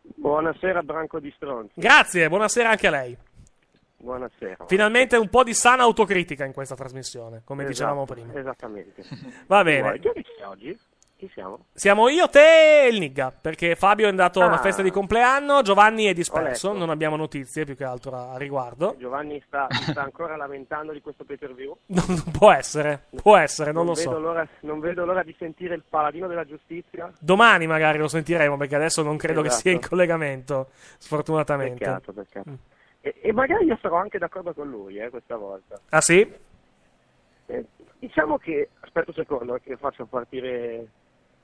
[0.00, 1.74] Buonasera, Branco di Stronzi.
[1.74, 3.14] Grazie, buonasera anche a lei.
[3.98, 4.64] Buonasera.
[4.66, 8.32] Finalmente un po' di sana autocritica in questa trasmissione, come Esatto, dicevamo prima.
[8.32, 9.04] Esattamente.
[9.46, 9.98] Va bene.
[9.98, 10.80] Chi è oggi?
[11.20, 11.66] Chi siamo?
[11.74, 14.60] Siamo io, te e il Nigga, perché Fabio è andato a una Ah.
[14.62, 18.94] festa di compleanno, Giovanni è disperso, non abbiamo notizie più che altro a, riguardo.
[18.98, 21.76] Giovanni sta, sta ancora lamentando di questo pay per view.
[21.88, 24.18] Non può essere, può essere, non, lo vedo so.
[24.18, 27.12] l'ora- non vedo l'ora di sentire il paladino della giustizia.
[27.18, 29.62] Domani magari lo sentiremo, perché adesso non credo che Esatto.
[29.62, 31.84] sia in collegamento, sfortunatamente.
[31.84, 32.50] Peccato, peccato.
[33.02, 35.78] E, e magari io sarò anche d'accordo con lui eh, questa volta.
[35.90, 36.20] Ah sì?
[37.46, 37.64] Eh,
[37.98, 38.70] diciamo che.
[38.80, 40.86] Aspetta un secondo che faccio partire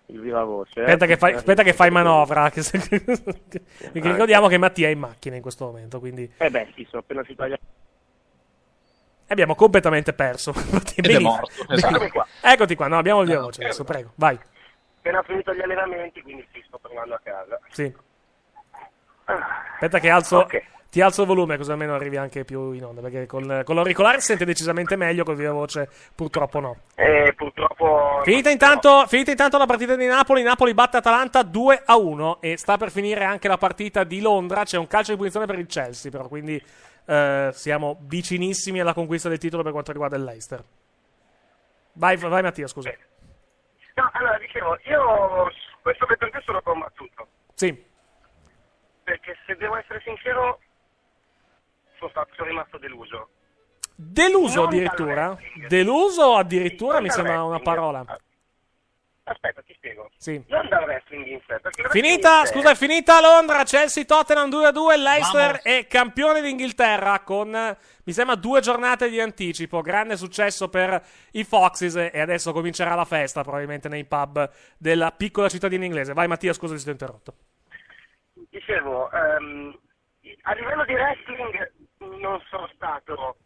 [0.06, 0.80] il viva voce.
[0.80, 0.84] eh.
[0.84, 4.98] Aspetta che fai, aspetta che fai manovra, che se- perché ricordiamo che Mattia è in
[5.00, 7.54] macchina in questo momento, quindi Eh beh, sì, sono appena uscito agli
[9.28, 10.52] abbiamo completamente perso.
[10.96, 12.08] Ed è morto, esatto.
[12.10, 12.26] Qua.
[12.40, 13.64] Eccoti qua, no, abbiamo il viva Ah, voce ok.
[13.66, 14.38] adesso, prego, vai.
[14.98, 17.58] appena finito gli allenamenti, quindi sì, sto tornando a casa.
[17.70, 17.92] Sì.
[19.24, 20.62] Ah, Aspetta che alzo, Ok.
[20.96, 24.18] Ti alzo il volume così almeno arrivi anche più in onda, perché con, con l'auricolare
[24.20, 26.76] si sente decisamente meglio, con viva voce purtroppo no.
[26.94, 28.22] E purtroppo.
[28.24, 32.56] Finita intanto, finita intanto la partita di Napoli, Napoli batte Atalanta 2 a 1 e
[32.56, 35.66] sta per finire anche la partita di Londra, c'è un calcio di punizione per il
[35.66, 36.58] Chelsea però, quindi
[37.04, 40.64] eh, siamo vicinissimi alla conquista del titolo per quanto riguarda il Leicester.
[41.92, 42.90] Vai, vai Mattia, scusa.
[43.96, 47.26] No, allora dicevo, io questo view sono combattuto.
[47.52, 47.84] Sì,
[49.04, 50.58] Perché se devo essere sincero,
[51.98, 53.28] sono, stato, sono rimasto deluso.
[53.94, 55.36] deluso Non addirittura.
[55.68, 58.04] Deluso addirittura Non mi sembra una parola.
[59.28, 60.08] Aspetta, ti spiego.
[60.16, 60.40] Sì.
[60.46, 61.60] Non dal wrestling in sé.
[61.88, 66.40] Finita, in sé- scusa, è finita Londra, Chelsea Tottenham 2 a 2, Leicester è campione
[66.40, 67.76] d'Inghilterra con
[68.06, 73.04] mi sembra due giornate di anticipo, grande successo per i Foxes e adesso comincerà la
[73.04, 76.12] festa probabilmente nei pub della piccola cittadina inglese.
[76.12, 77.34] Vai Mattia, scusa ti sto interrotto.
[78.48, 79.76] Dicevo, ehm,
[80.42, 81.72] a livello di wrestling
[82.18, 83.36] non sono stato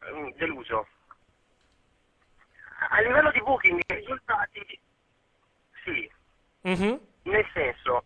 [0.00, 0.86] ehm, deluso.
[2.90, 4.80] A livello di booking e risultati,
[5.84, 6.10] sì.
[6.62, 7.00] Mhm.
[7.22, 8.04] Nel senso,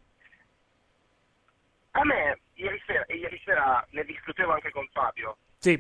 [1.92, 5.72] a me ieri sera, ieri sera ne discutevo anche con Fabio, Sì.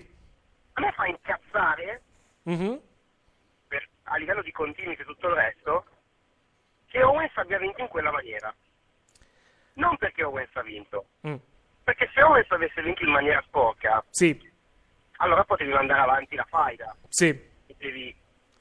[0.74, 2.02] a me fa incazzare,
[2.44, 2.80] Mhm.
[3.68, 5.86] per- a livello di continui e tutto il resto,
[6.86, 8.54] che Owens abbia vinto in quella maniera.
[9.74, 11.36] Non perché Owens ha vinto, Mm.
[11.84, 14.50] Perché se Owens avesse vinto in maniera sporca, Sì,
[15.18, 17.34] allora potevi mandare avanti la faida, sì.
[17.66, 18.14] potevi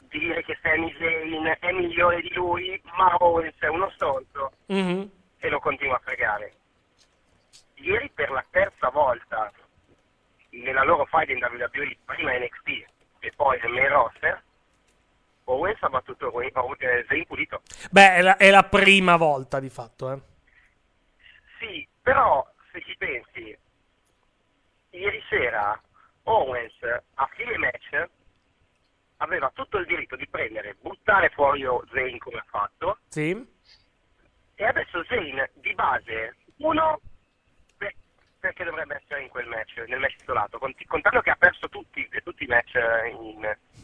[0.10, 5.10] dire che Sami Zayn è migliore di lui, ma Owens è uno stronzo Mhm.
[5.40, 6.54] e lo continua a fregare.
[7.76, 9.52] Ieri per la terza volta
[10.50, 12.86] nella loro fight in WWE, prima NXT
[13.20, 14.44] e poi nel main roster,
[15.46, 17.62] Owens ha battuto eh, Zayn pulito.
[17.90, 20.20] Beh, è la, è la prima volta di fatto, eh.
[21.60, 23.58] Sì, però se ci pensi,
[24.92, 25.80] ieri sera
[26.24, 26.74] Owens
[27.16, 28.10] a fine match
[29.18, 33.32] aveva tutto il diritto di prendere, buttare fuori Zayn come ha fatto Sì.
[34.56, 37.00] e adesso Zayn di base, uno,
[38.42, 42.06] perché dovrebbe essere in quel match, nel match isolato, conti- contando che ha perso tutti,
[42.24, 43.40] tutti i match eh, in,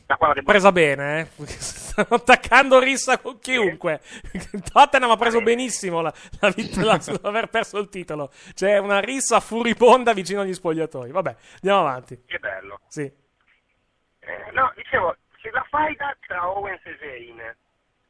[0.06, 0.44] da quando ha debuttato.
[0.44, 1.46] Presa bene, eh.
[1.48, 4.02] Stanno attaccando rissa con chiunque.
[4.74, 6.54] Tottenham ha preso benissimo la, la
[6.84, 8.32] la- l'aver perso il titolo.
[8.54, 11.12] C'è una rissa furibonda vicino agli spogliatoi.
[11.12, 12.24] Vabbè, andiamo avanti.
[12.26, 12.82] Che bello.
[12.88, 13.02] Sì.
[13.04, 17.56] Eh, no, dicevo, se la faida tra Owens e Zayn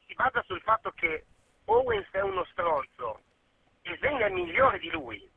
[0.07, 1.25] si basa sul fatto che
[1.65, 3.19] Owens è uno stronzo
[3.81, 5.29] e Zayn è migliore di lui,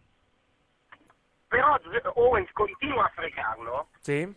[1.51, 1.77] però
[2.15, 4.33] Owens continua a fregarlo, Sì.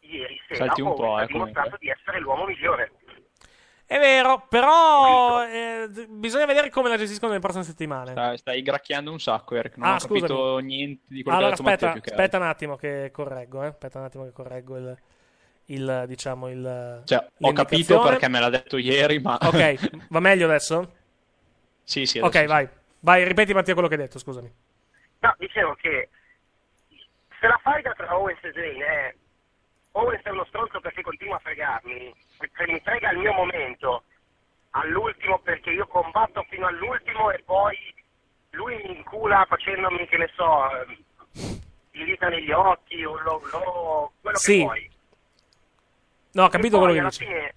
[0.00, 1.78] ieri sera Salti un po', Owens eh, ha dimostrato comunque.
[1.78, 2.92] di essere l'uomo migliore.
[3.84, 8.12] È vero, però eh, bisogna vedere come la gestiscono le prossime settimane.
[8.12, 9.76] Stai, stai gracchiando un sacco, Eric.
[9.78, 10.62] Non Ah, ho capito scusami.
[10.62, 13.66] niente di quello Allora, che ha detto aspetta, aspetta un attimo che correggo, eh.
[13.66, 14.96] Aspetta un attimo che correggo il,
[15.66, 17.02] il diciamo, il...
[17.04, 19.36] Cioè, ho capito perché me l'ha detto ieri, ma...
[19.42, 20.92] Ok, va meglio adesso?
[21.82, 22.20] sì, sì.
[22.20, 22.46] ok, adesso sì.
[22.46, 22.68] vai.
[23.00, 24.52] Vai, ripeti Mattia quello che hai detto, scusami.
[25.20, 26.08] No, dicevo che
[27.38, 29.14] se la faida tra Owens e Zayn è
[29.92, 34.04] Owens è uno stronzo perché continua a fregarmi, perché mi frega il mio momento
[34.70, 37.76] all'ultimo perché io combatto fino all'ultimo e poi
[38.50, 41.04] lui mi incula facendomi, che ne so, ehm,
[41.92, 44.58] il dita negli occhi o lo, lo- quello Sì.
[44.58, 44.90] che vuoi.
[46.32, 47.24] No, ho capito quello che alla dici.
[47.24, 47.54] fine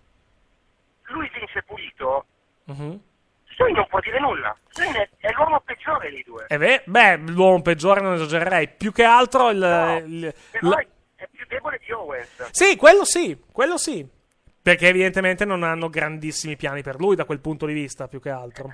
[1.04, 2.26] lui vince pulito,
[2.66, 3.02] Mhm.
[3.56, 4.56] Zayn non può dire nulla.
[4.70, 6.46] Zayn è, l'uomo peggiore dei due.
[6.48, 6.84] È vero?
[6.86, 8.70] Beh, l'uomo peggiore non esagererei.
[8.70, 10.04] Più che altro il...
[10.08, 10.86] il- Però la-
[11.16, 12.50] è, più debole di Owens.
[12.52, 14.06] Sì, quello sì, quello sì.
[14.62, 18.30] Perché evidentemente non hanno grandissimi piani per lui da quel punto di vista, più che
[18.30, 18.74] altro.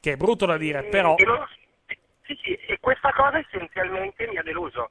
[0.00, 1.16] Che è brutto da dire, E- però...
[1.16, 1.46] e non-
[2.24, 4.90] sì, sì, e questa cosa essenzialmente mi ha deluso.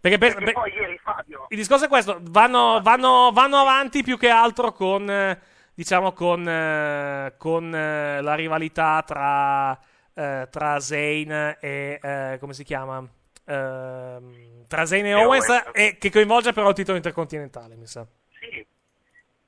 [0.00, 4.02] Perché, per- Perché per- poi ieri Fabio, il discorso è questo, vanno, vanno- vanno avanti
[4.02, 5.40] più che altro con, eh,
[5.74, 9.78] diciamo, con, eh, con eh, la rivalità tra,
[10.14, 13.06] eh, tra Zayn e, eh, come si chiama?
[13.46, 15.70] Ehm, tra Zayn e, E Owens, Owens.
[15.74, 18.06] e che coinvolge però il titolo intercontinentale, mi sa.
[18.40, 18.66] sì,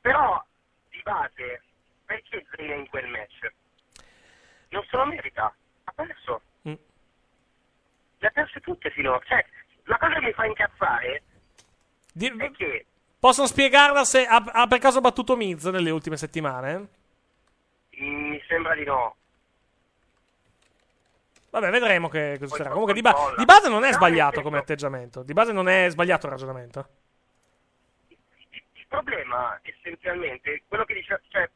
[0.01, 0.43] però
[0.91, 1.63] di base,
[2.05, 3.53] perché Zayn è in quel match?
[4.71, 5.55] Non se lo merita,
[5.85, 6.41] ha perso.
[6.69, 6.75] Mm.
[8.19, 9.21] Le ha perse tutte finora.
[9.25, 9.45] Cioè,
[9.85, 11.23] la cosa che mi fa incazzare
[12.13, 12.87] Di- è che
[13.27, 16.89] Possono spiegarla se ha, ha per caso battuto Miz nelle ultime settimane?
[18.01, 19.17] mm, mi sembra di no.
[21.51, 22.71] Vabbè, vedremo che cosa sarà.
[22.71, 25.25] Comunque, di, ba- di base non è sbagliato come atteggiamento.
[25.25, 26.89] Di base non è sbagliato il ragionamento.
[28.11, 31.51] Il problema essenzialmente, quello che dice, cioè,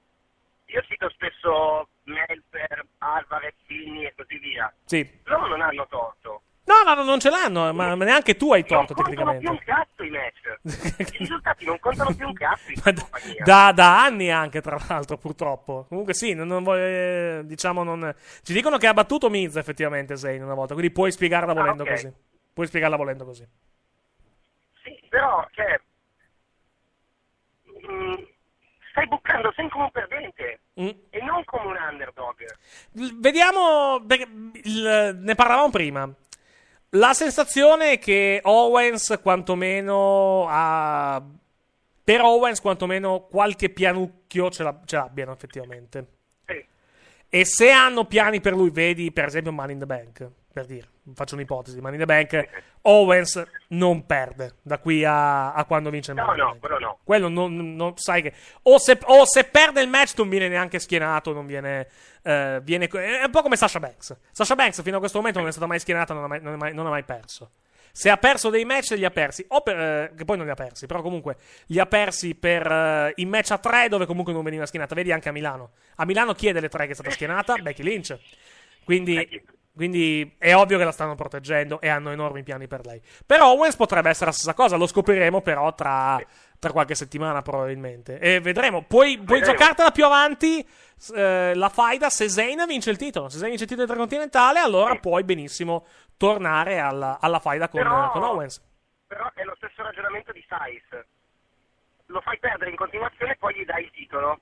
[0.64, 4.74] io cito spesso Melzer, Alvarez, Fini e così via.
[4.86, 5.08] Sì.
[5.22, 6.42] Loro non hanno torto.
[6.70, 9.48] No, no, no, non ce l'hanno, ma ma neanche tu hai Non torto contano più
[9.50, 9.64] un tecnicamente.
[9.64, 11.14] cazzo i match.
[11.14, 13.44] I risultati non contano più un cazzo in Ma compagnia.
[13.44, 15.86] Da, da anni anche, tra l'altro, purtroppo.
[15.88, 18.14] Comunque sì, non, non voglio, eh, diciamo, non...
[18.42, 21.88] Ci dicono che ha battuto Miz effettivamente Zayn una volta, quindi puoi spiegarla volendo ok.
[21.88, 22.12] così.
[22.52, 23.46] Puoi spiegarla volendo così.
[24.84, 25.80] Sì, però, cioè,
[27.90, 28.14] mm,
[28.90, 30.88] stai buccando sempre come un perdente Mm.
[31.10, 32.44] e non come un underdog.
[32.92, 34.28] L- Vediamo, perché
[34.62, 36.08] il- ne parlavamo prima.
[36.94, 41.24] La sensazione è che Owens quantomeno ha...
[42.02, 46.06] Per Owens quantomeno qualche pianucchio ce, la- ce l'abbiano effettivamente.
[46.44, 46.64] Sì.
[47.28, 50.88] E se hanno piani per lui, vedi per esempio Money in the Bank, per dire,
[51.14, 52.48] faccio un'ipotesi, Money in the Bank,
[52.82, 56.58] Owens non perde da qui a, a quando vince il No, in the no, Bank.
[56.60, 56.98] quello no.
[57.04, 58.32] Quello non, non- sai che
[58.62, 61.88] o se, o se perde il match non viene neanche schienato, non viene,
[62.22, 64.16] eh, viene è un po' come Sasha Banks.
[64.32, 66.54] Sasha Banks fino a questo momento non è stata mai schienata, non ha mai, non
[66.54, 67.52] ha mai- non ha mai perso.
[67.92, 70.52] Se ha perso dei match li ha persi, o per, eh, che poi non li
[70.52, 71.36] ha persi, però comunque
[71.66, 74.94] li ha persi per eh, i match a tre dove comunque non veniva schienata.
[74.94, 75.72] Vedi anche a Milano.
[75.96, 77.56] A Milano chi è delle tre che è stata schienata?
[77.56, 78.16] Becky Lynch.
[78.84, 79.42] Quindi,
[79.74, 83.00] quindi è ovvio che la stanno proteggendo e hanno enormi piani per lei.
[83.24, 86.20] Per Owens potrebbe essere la stessa cosa, lo scopriremo però tra,
[86.58, 88.18] tra qualche settimana probabilmente.
[88.18, 88.82] E vedremo.
[88.82, 90.66] Puoi, puoi giocartela più avanti
[91.14, 93.28] eh, la faida se Zayn vince il titolo.
[93.28, 98.10] Se Zayn vince il titolo intercontinentale, allora puoi benissimo tornare alla, alla faida con, Però-
[98.10, 98.62] con Owens.
[99.06, 101.04] Però è lo stesso ragionamento di Sais.
[102.06, 104.40] lo fai perdere in continuazione e poi gli dai il titolo.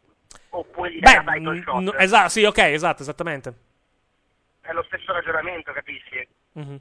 [0.51, 1.81] Oppure gli dai Beh, la title shot.
[1.81, 3.55] n- esatto, sì, ok, esatto, esattamente.
[4.69, 6.29] È lo stesso ragionamento, capisci?
[6.53, 6.79] Mhm.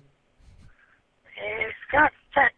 [1.36, 2.54] E sca- cioè,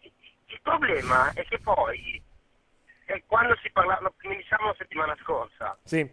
[0.00, 2.22] il- problema è che poi,
[3.04, 6.10] è quando si parla, lo- come diciamo la settimana scorsa, Sì,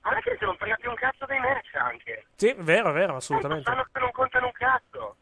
[0.00, 2.26] alla fine non frega più un cazzo dei match anche.
[2.36, 3.64] sì, vero, vero, assolutamente.
[3.70, 5.16] sanno che non contano un cazzo.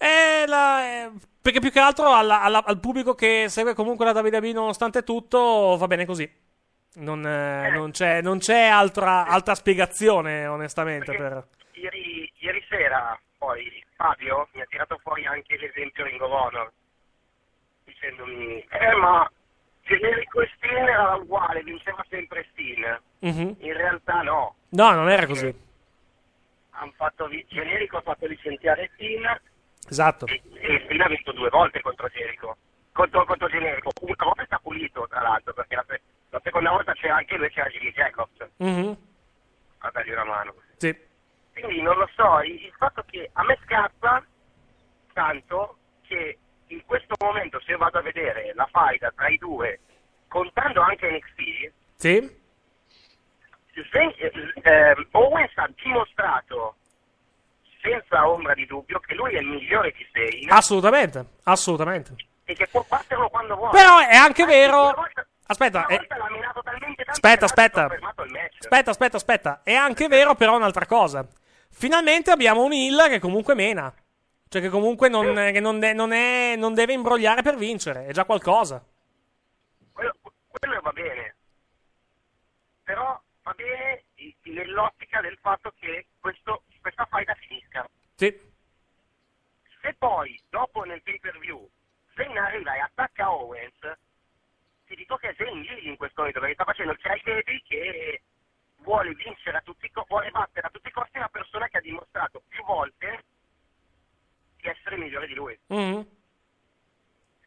[0.00, 4.12] Eh, la- eh, perché più che altro alla- alla- al pubblico che segue comunque la
[4.20, 6.46] WWE nonostante tutto va bene così.
[6.94, 11.14] Non, eh, non c'è, non c'è altra, altra spiegazione, onestamente.
[11.14, 11.46] Per...
[11.72, 16.72] Ieri, ieri sera, poi, Fabio mi ha tirato fuori anche l'esempio Ring of Honor,
[17.84, 19.30] dicendomi, eh ma
[19.82, 23.00] generico e Steen era uguale, vinceva sempre Steen.
[23.20, 23.56] Mhm.
[23.60, 25.52] In realtà no, No, non era così.
[26.70, 29.40] hanno fatto generico ha fatto licenziare Steen
[29.88, 30.26] Esatto.
[30.26, 32.56] e, e Steen ha vinto due volte contro Generico.
[32.92, 35.84] Contro, contro Generico, una volta sta pulito tra l'altro, perché la,
[36.30, 38.96] la seconda volta c'era anche lui, c'era Jimmy Jacobs Mhm.
[39.78, 40.54] a dargli una mano.
[40.76, 40.96] Sì.
[41.52, 44.24] Quindi non lo so, il, fatto che a me scappa
[45.12, 49.80] tanto che in questo momento se vado a vedere la faida tra i due,
[50.28, 52.36] contando anche NXT, Sì?
[53.90, 56.76] se, eh, eh, Owens ha dimostrato
[57.80, 62.14] senza ombra di dubbio che lui è il migliore di sei Assolutamente, assolutamente.
[62.44, 63.70] e che può batterlo quando vuole.
[63.72, 64.82] Però è anche vero.
[64.82, 66.04] una volta- Aspetta, tanto
[67.10, 67.88] Aspetta, aspetta.
[68.58, 69.60] Aspetta, aspetta, aspetta.
[69.62, 71.26] È anche vero, però, un'altra cosa.
[71.70, 73.92] Finalmente abbiamo un Hill che comunque mena.
[74.48, 78.06] Cioè, che comunque non, che non, de- non è- non deve imbrogliare per vincere.
[78.06, 78.82] È già qualcosa.
[79.92, 80.14] quello,
[80.48, 81.34] quello va bene.
[82.82, 84.04] Però va bene
[84.44, 87.88] nell'ottica del fatto che questo, questa faida finisca.
[88.16, 88.38] Sì.
[89.80, 91.68] Se poi, dopo nel pay per view,
[92.14, 93.78] Zayn arriva e attacca Owens,
[94.88, 98.22] ti dico che è Zayn lì in questo momento, perché sta facendo il baby che
[98.82, 101.76] vuole vincere a tutti i co- vuole battere a tutti i costi una persona che
[101.78, 103.24] ha dimostrato più volte
[104.60, 105.58] di essere migliore di lui.
[105.68, 106.06] Mhm.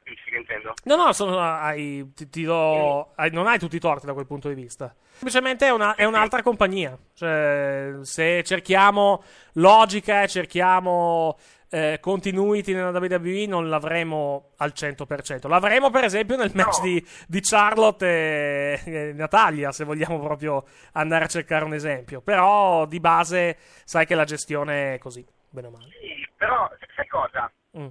[0.04, 0.74] Capisci che intendo?
[0.86, 4.26] No, no, sono, hai, ti, ti do, hai- non hai tutti i torti da quel
[4.26, 4.94] punto di vista.
[5.14, 6.98] Semplicemente è, una- è un'altra compagnia.
[7.14, 9.24] Cioè, se cerchiamo
[9.54, 11.38] logica e cerchiamo
[11.74, 15.48] eh, continuity nella WWE, non l'avremo al 100%.
[15.48, 21.24] L'avremo, per esempio, nel match di, di Charlotte e, e Natalia, se vogliamo proprio andare
[21.24, 22.20] a cercare un esempio.
[22.20, 25.90] Però, di base, sai che la gestione è così, bene o male.
[25.92, 27.50] Sì, però sai cosa?
[27.78, 27.88] Mm.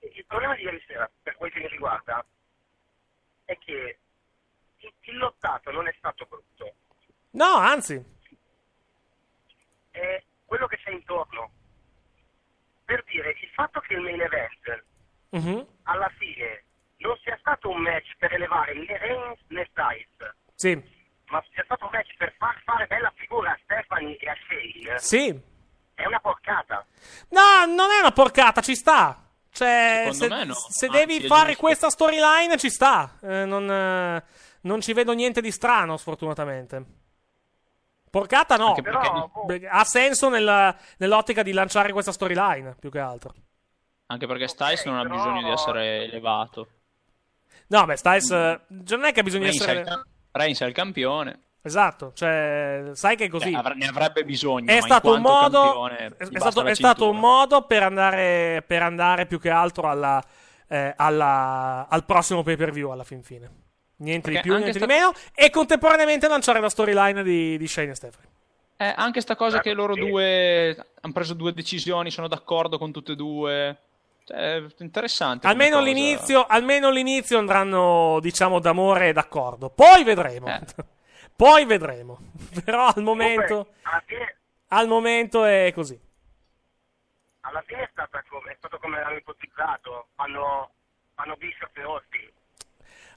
[0.00, 2.22] Il problema di ieri sera, per quel che mi riguarda,
[3.46, 3.98] è che
[4.76, 6.74] il, il lottato non è stato brutto,
[7.30, 8.02] No, anzi.
[9.92, 11.50] è quello che c'è intorno.
[12.88, 14.84] Per dire, il fatto che il main event
[15.30, 15.66] Mhm.
[15.82, 16.64] alla fine
[17.04, 20.74] non sia stato un match per elevare né Reigns né Styles, Sì.
[21.26, 24.98] ma sia stato un match per far fare bella figura a Stephanie e a Shane,
[25.00, 25.40] Sì.
[25.96, 26.86] è una porcata.
[27.28, 29.22] No, non è una porcata, ci sta.
[29.50, 31.60] Cioè, Secondo se, me no, se devi fare giusto.
[31.60, 33.18] questa storyline, ci sta.
[33.22, 34.24] Eh, non, eh,
[34.62, 36.84] non ci vedo niente di strano, sfortunatamente.
[38.10, 38.72] Porcata no.
[38.74, 43.34] Perché- Però, boh, Beh, Ha senso nella- nell'ottica di lanciare questa storyline, più che altro.
[44.06, 46.68] Anche perché Styles non ha però- bisogno di essere elevato.
[47.68, 50.02] No, beh, Styles eh, non è che bisogna Reigns è, il, essere...
[50.30, 51.42] Reigns è il campione.
[51.60, 53.52] Esatto, cioè, sai che è così.
[53.52, 54.70] Cioè, ne avrebbe bisogno.
[54.70, 58.82] È ma stato, un modo, campione, è, stato, è stato un modo per andare, per
[58.82, 60.22] andare più che altro alla,
[60.66, 63.50] eh, alla- al prossimo pay per view alla fin fine.
[63.98, 65.12] Niente di Perché più, anche niente sta- di meno.
[65.34, 68.30] E contemporaneamente lanciare la storyline di, di Shane e Stephanie.
[68.80, 73.12] Eh, anche sta cosa che loro due hanno preso due decisioni, sono d'accordo con tutte
[73.12, 73.76] e due.
[74.24, 75.48] Cioè, è interessante.
[75.48, 79.70] Almeno all'inizio, almeno all'inizio andranno, diciamo, d'amore e d'accordo.
[79.70, 80.46] Poi vedremo.
[80.46, 80.60] Eh.
[81.34, 82.18] Poi vedremo.
[82.64, 83.72] Però al momento,
[84.06, 84.36] fine,
[84.68, 85.98] al momento è così.
[87.40, 90.06] alla fine è, stata come, è stato come l'avevamo ipotizzato.
[90.14, 90.70] Fanno,
[91.14, 92.30] fanno Bishop e Austin.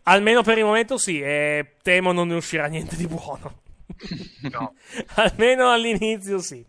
[0.04, 3.60] Almeno per il momento sì, e temo non ne uscirà niente di buono.
[4.50, 4.74] No.
[5.16, 6.66] Almeno all'inizio sì.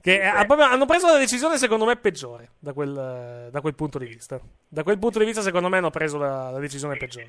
[0.00, 4.06] Che eh, hanno preso la decisione secondo me peggiore da quel, da quel punto di
[4.06, 4.40] vista.
[4.66, 7.28] Da quel punto di vista secondo me hanno preso la, la decisione peggiore.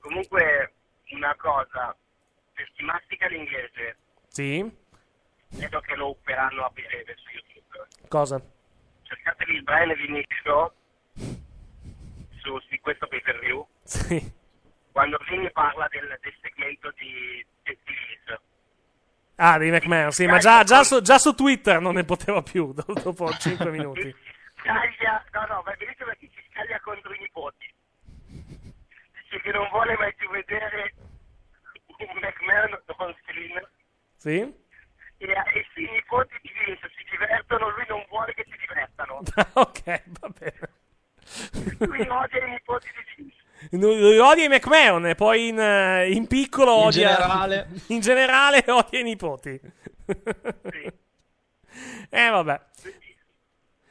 [0.00, 0.72] Comunque,
[1.12, 1.96] una cosa,
[2.52, 3.96] per chi mastica l'inglese,
[4.28, 4.70] Sì?
[5.50, 7.86] vedo che lo upperanno a breve su YouTube.
[8.08, 8.42] Cosa?
[9.04, 10.70] Cercatevi il Brian Vinnick Show
[12.48, 14.32] su, di questo pay per view, Sì.
[14.92, 18.40] quando Vinny parla del, del segmento di Steve
[19.40, 22.72] Ah, di McMahon, sì, ma già, già su, già su Twitter non ne poteva più
[22.72, 24.12] do- dopo 5 minuti.
[24.56, 26.42] Scaglia, no, no, ma benissimo perché ci
[26.82, 27.72] contro i nipoti.
[28.26, 30.92] Dice che non vuole mai più vedere
[31.86, 33.60] un McMahon on-screen
[34.16, 34.40] Sì?
[35.18, 39.20] e, e se i nipoti di Vince si divertono, lui non vuole che si divertano.
[39.54, 40.58] ok, va bene.
[41.78, 43.36] Lui odia i nipoti di Vince.
[43.70, 47.08] Lui odia i McMahon e poi in, eh, in piccolo In odia...
[47.16, 47.68] generale.
[47.88, 49.60] in generale odia i nipoti.
[52.10, 52.60] eh, vabbè.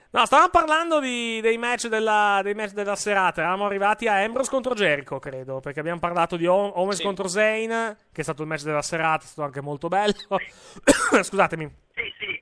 [0.10, 3.42] No, stavamo parlando di- dei, match della, dei match della serata.
[3.42, 5.60] Eravamo arrivati a Ambrose contro Jericho, credo.
[5.60, 7.04] Perché abbiamo parlato di O- Owens Sì.
[7.04, 9.26] contro Zayn, che è stato il match della serata.
[9.26, 10.14] È stato anche molto bello.
[11.22, 11.70] Scusatemi.
[11.94, 12.42] Sì, sì.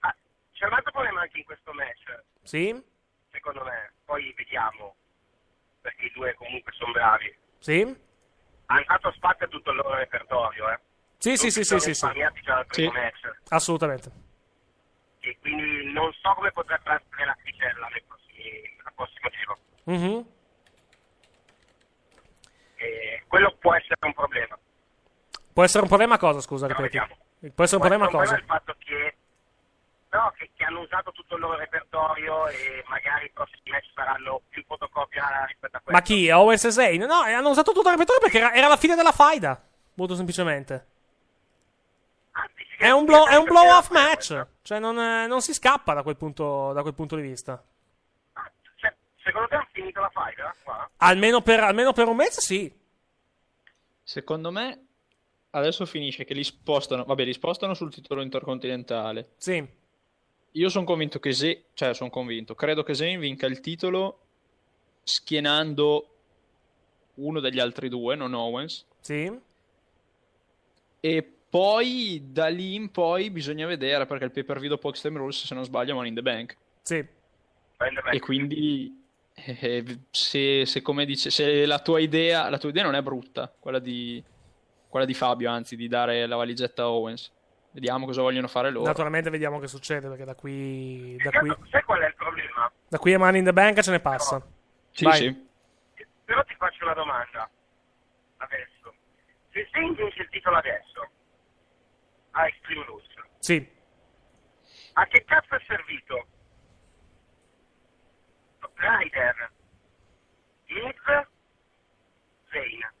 [0.00, 0.14] Ah,
[0.52, 2.82] c'è un altro problema anche in questo match, Sì?
[3.30, 3.92] secondo me.
[4.12, 4.94] Poi vediamo,
[5.80, 7.34] perché i due comunque sono bravi.
[7.60, 7.80] Sì?
[8.66, 10.78] Hanno dato spazio a tutto il loro repertorio, eh.
[11.16, 12.06] Sì, sì, sì, sì, sì, sì.
[12.72, 12.90] Sì.
[13.48, 14.12] Assolutamente.
[15.20, 17.34] E quindi non so come potrebbe essere la
[18.06, 19.58] prossimi, al prossimo giro.
[19.84, 20.26] Mhm.
[22.76, 24.58] E quello può essere un problema.
[25.54, 26.98] Può essere un problema cosa, scusa, ripeti?
[27.54, 28.54] Può essere un problema Può essere cosa?
[28.54, 29.16] il fatto che,
[30.12, 34.42] no, che, che hanno usato tutto il loro repertorio e magari i prossimi match saranno
[34.48, 35.92] più fotocopia rispetto a questo.
[35.92, 36.30] Ma chi?
[36.30, 37.02] Owens e Zayn?
[37.02, 39.60] No, hanno usato tutto il repertorio perché era, era la fine della faida.
[39.94, 40.86] Molto semplicemente.
[42.78, 44.46] È un, blow, è un blow off match.
[44.62, 47.62] Cioè, non, eh, non si scappa da quel punto, da quel punto di vista.
[48.74, 48.92] Cioè,
[49.22, 50.52] secondo te hanno finito la faida?
[50.64, 50.90] Qua?
[50.96, 52.80] Almeno per, almeno per un mese, sì.
[54.02, 54.86] Secondo me
[55.50, 59.34] adesso finisce che li spostano, vabbè, li spostano sul titolo intercontinentale.
[59.36, 59.80] Sì.
[60.52, 64.18] Io sono convinto che Zayn, cioè sono convinto, credo che Zayn vinca il titolo
[65.02, 66.08] schienando
[67.14, 68.84] uno degli altri due, non Owens.
[69.00, 69.30] Sì.
[71.00, 75.18] E poi da lì in poi bisogna vedere perché il pay per view dopo Extreme
[75.18, 76.56] Rules, se non sbaglio, è Money in the Bank.
[76.82, 77.04] Sì.
[78.12, 79.02] E quindi
[79.34, 83.52] eh, se, se, come dice, se la tua idea, la tua idea non è brutta,
[83.58, 84.22] quella di,
[84.88, 87.30] quella di Fabio, anzi, di dare la valigetta a Owens.
[87.72, 88.84] Vediamo cosa vogliono fare loro.
[88.86, 92.70] Naturalmente vediamo che succede perché da qui, da qui, Sai qual è il problema?
[92.88, 94.46] da qui a Money in the Bank ce ne passa.
[94.90, 95.16] Sì, Vai.
[95.16, 95.50] sì.
[96.24, 97.48] Però ti faccio una domanda.
[98.36, 98.94] Adesso.
[99.52, 101.08] Se Zayn vince il titolo adesso,
[102.32, 103.06] a Extreme Rules,
[103.38, 103.66] Sì.
[104.94, 106.26] a che cazzo è servito?
[108.74, 109.50] Ryder,
[110.66, 111.26] Miz,
[112.50, 112.92] Zayn.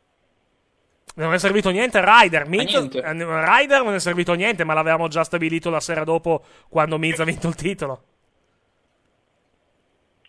[1.14, 2.46] Non è servito niente Ryder.
[2.48, 2.98] Miz, niente.
[3.02, 7.18] eh, Ryder non è servito niente, ma l'avevamo già stabilito la sera dopo quando Miz
[7.20, 8.04] ha vinto il titolo.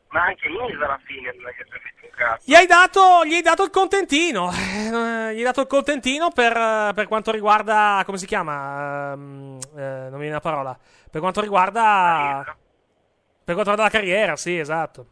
[0.09, 2.43] Ma anche Miz alla fine non è che è servito un cazzo.
[2.45, 4.51] Gli hai dato, gli hai dato il contentino.
[5.33, 8.03] Gli hai dato il contentino per, eh, per quanto riguarda.
[8.05, 9.13] Come si chiama?
[9.13, 10.77] Ehm, eh, non mi viene la parola.
[11.09, 12.43] Per quanto riguarda.
[12.45, 15.07] Per quanto riguarda la carriera, sì, esatto.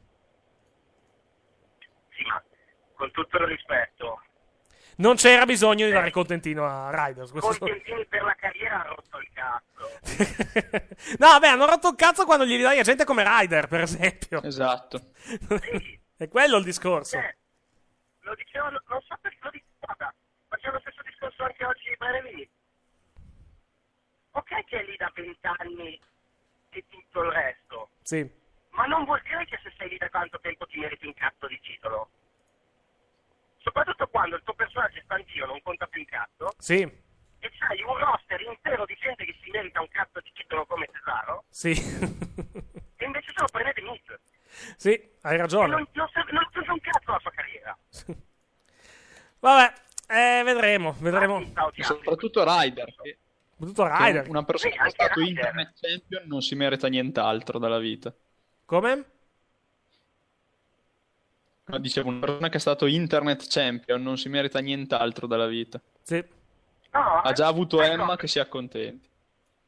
[2.09, 2.41] Sì, ma
[2.93, 4.21] con tutto il rispetto,
[4.97, 7.31] Non c'era bisogno di dare il contentino a Riders.
[7.31, 9.69] questo- contentini per la carriera ha rotto il cazzo.
[11.17, 14.41] No, vabbè, hanno rotto il cazzo quando gli dai a gente come Ryder, per esempio.
[14.43, 15.11] Esatto.
[16.15, 17.17] È quello il discorso.
[17.17, 17.37] Eh,
[18.19, 20.13] lo dicevo, non so perché lo dicevo, guarda,
[20.47, 22.49] facciamo lo stesso discorso anche oggi di Brevini.
[24.33, 25.99] Ok che è lì da vent'anni
[26.69, 28.29] e tutto il resto, Sì.
[28.69, 31.47] ma non vuol dire che se sei lì da tanto tempo ti meriti un cazzo
[31.47, 32.09] di titolo.
[33.63, 36.81] Soprattutto quando il tuo personaggio è stantio, non conta più un cazzo, Sì.
[36.81, 40.87] e c'hai un roster intero di gente che si merita un cazzo di titolo come
[40.91, 41.71] Cesaro, Sì.
[41.71, 44.01] e invece se lo prendete Miz.
[44.77, 44.89] sì,
[45.21, 45.67] hai E ragione.
[45.67, 47.77] non, non, serve, non serve un cazzo la sua carriera.
[49.39, 49.73] Vabbè,
[50.07, 51.41] eh, vedremo, vedremo.
[51.81, 52.93] Soprattutto Ryder.
[53.01, 53.17] che-
[53.57, 54.27] Tutto che Ryder.
[54.29, 55.29] Una persona Sì, che è stato Ryder.
[55.45, 58.13] Internet Champion non si merita nient'altro dalla vita.
[58.65, 59.05] Come?
[61.71, 65.79] No, dicevo, una persona che è stato Internet Champion non si merita nient'altro dalla vita.
[66.01, 66.23] Sì.
[66.91, 69.09] No, Ha già avuto ecco, Emma che si accontenti.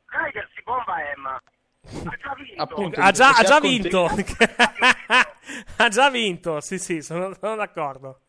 [0.07, 1.41] Ryder si bomba Emma.
[1.85, 2.61] Ha già vinto.
[2.61, 4.05] Appunto, Ha già, ha già vinto.
[5.77, 6.59] ha già vinto.
[6.59, 8.21] Sì, sì, sono, sono d'accordo.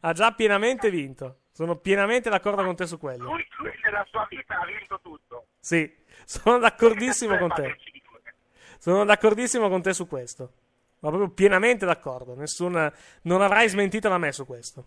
[0.00, 1.38] ha già pienamente vinto.
[1.52, 3.24] Sono pienamente d'accordo con te su quello.
[3.24, 5.46] Lui, lui nella sua vita ha vinto tutto.
[5.58, 5.90] Sì,
[6.24, 7.76] sono d'accordissimo con te.
[8.78, 10.52] Sono d'accordissimo con te su questo.
[11.02, 12.34] Ma proprio pienamente d'accordo.
[12.34, 12.92] Nessun,
[13.22, 14.84] non avrai smentito da me su questo.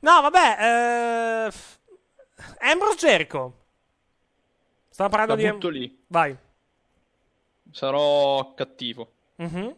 [0.00, 0.56] No, vabbè.
[1.48, 1.52] Eh...
[2.70, 3.54] Ambrose Jericho.
[4.90, 5.52] Stavo parlando La di.
[5.54, 6.02] butto lì.
[6.08, 6.36] Vai.
[7.70, 9.12] Sarò cattivo.
[9.36, 9.74] Mhm.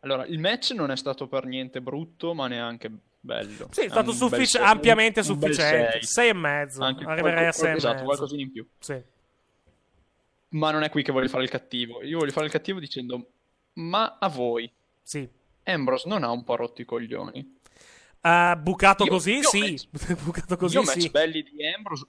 [0.00, 2.90] Allora, il match non è stato per niente brutto, ma neanche
[3.20, 3.68] bello.
[3.70, 5.90] Sì, è stato un sei- ampiamente un- sufficiente.
[5.92, 6.02] sei.
[6.04, 6.82] Sei e mezzo.
[6.82, 8.66] Anche Arriverei a qualco- sei e Esatto, qualcosina in più.
[8.78, 9.00] Sì.
[10.50, 12.02] Ma non è qui che voglio fare il cattivo.
[12.02, 13.26] Io voglio fare il cattivo dicendo
[13.74, 14.70] Ma a voi,
[15.02, 15.28] Sì.
[15.64, 17.58] Ambrose non ha un po' rotto i coglioni?
[18.20, 19.60] Uh, bucato Io- così, io sì.
[19.90, 21.10] match- bucato così, Io match sì.
[21.10, 22.06] belli di Ambrose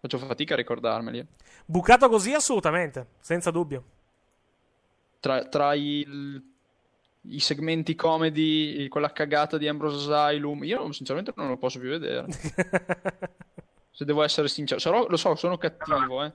[0.00, 1.24] faccio fatica a ricordarmeli.
[1.64, 3.06] Bucato così, assolutamente.
[3.20, 3.84] Senza dubbio.
[5.20, 6.42] Tra, tra il-
[7.26, 12.26] i segmenti comedy, quella cagata di Ambrose Asylum, io sinceramente non lo posso più vedere.
[13.92, 16.32] Se devo essere sincero, Sarò- lo so, sono cattivo, eh.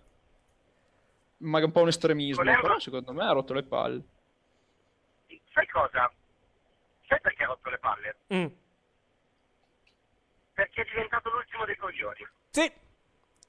[1.40, 4.02] Ma è un po' un estremismo, Con però secondo me ha rotto le palle.
[5.54, 6.12] Sai cosa?
[7.08, 8.16] Sai perché ha rotto le palle?
[8.34, 8.46] Mm.
[10.54, 12.28] Perché è diventato l'ultimo dei coglioni.
[12.50, 12.72] Sì.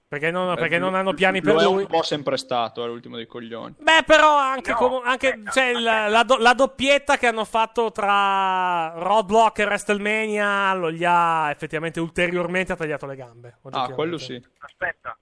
[0.08, 1.82] Perché non, Eh, perché non lo- hanno piani per è lui.
[1.82, 3.74] un po' sempre stato, è l'ultimo dei coglioni.
[3.78, 7.44] Beh, però anche, No, comu- anche aspetta, cioè, la, la do- la doppietta che hanno
[7.44, 13.58] fatto tra Roadblock e WrestleMania lo gli ha effettivamente ulteriormente tagliato le gambe.
[13.70, 14.42] Ah, quello sì.
[14.60, 15.14] Aspetta.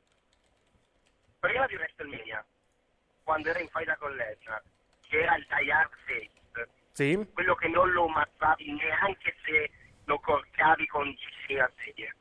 [1.40, 2.44] Prima di WrestleMania,
[3.26, 4.62] quando era in faida con Lesnar,
[5.08, 7.28] che era il Hard Face, Sì.
[7.34, 9.68] quello che non lo ammazzavi neanche se
[10.04, 12.14] lo corcavi con 10.000 sedie.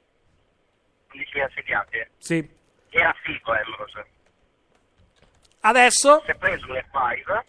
[1.11, 2.09] 10.000 sediate.
[2.17, 2.49] Sì.
[2.89, 4.05] Era figo Ambrose.
[5.61, 7.43] Adesso Si è preso un F5,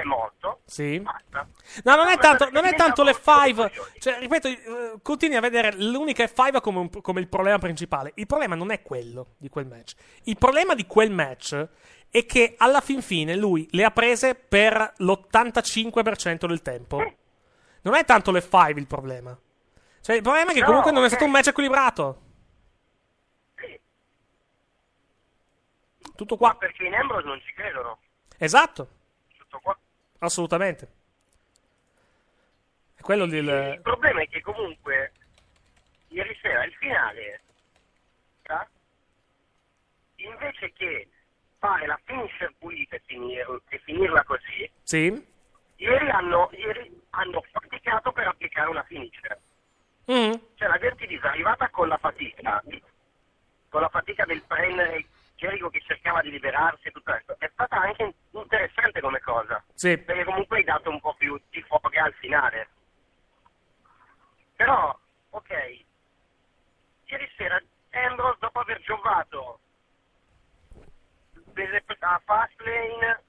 [0.00, 0.98] è morto, Sì.
[1.00, 1.48] basta.
[1.84, 3.70] No, non è tanto, non è tanto le l'ultimo dei 5.
[3.70, 3.98] coglioni.
[4.00, 8.12] Cioè, ripeto, eh, continui a vedere l'unica F5 come, un- come il problema principale.
[8.16, 9.94] Il problema non è quello di quel match.
[10.24, 11.68] Il problema di quel match
[12.10, 17.14] è che alla fin fine lui le ha prese per l'85% del tempo.
[17.82, 19.38] Non è tanto le 5 il problema.
[20.02, 22.22] Cioè, il problema è che No, comunque non è stato un match equilibrato.
[26.16, 26.58] Tutto Ma qua.
[26.58, 27.98] perché in Ambrose non ci credono.
[28.38, 28.88] Esatto,
[29.38, 29.78] Tutto qua.
[30.20, 30.88] Assolutamente.
[33.00, 33.34] Quello il...
[33.34, 35.12] Il problema è che comunque
[36.08, 37.40] ieri sera il finale
[38.44, 38.66] sa?
[40.16, 41.08] invece che
[41.58, 45.26] fare la finisher pulita e, finir- e finirla così Sì?
[45.76, 49.38] ieri hanno, ieri hanno faticato per applicare una finisher
[50.10, 50.32] Mm.
[50.56, 52.60] cioè la gente è arrivata con la fatica
[53.68, 55.04] con la fatica del prendere
[55.40, 59.96] Jericho che cercava di liberarsi e tutto questo è stata anche interessante come cosa Sì.
[59.96, 62.68] perché comunque hai dato un po' più di foga al finale.
[64.54, 64.96] Però,
[65.30, 65.50] ok,
[67.06, 67.58] ieri sera
[67.92, 69.60] Ambrose dopo aver giovato
[72.00, 73.22] a Fastlane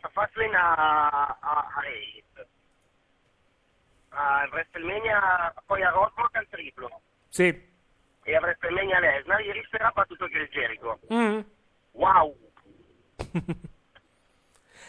[0.00, 2.46] a Fastlane a, a, a Reigns,
[4.10, 7.70] a WrestleMania, poi a Roadblock al triplo Sì.
[8.24, 11.00] E a WrestleMania Lesnar, ieri sera ha battuto Chris Jericho.
[11.12, 11.40] Mm.
[11.92, 12.36] Wow!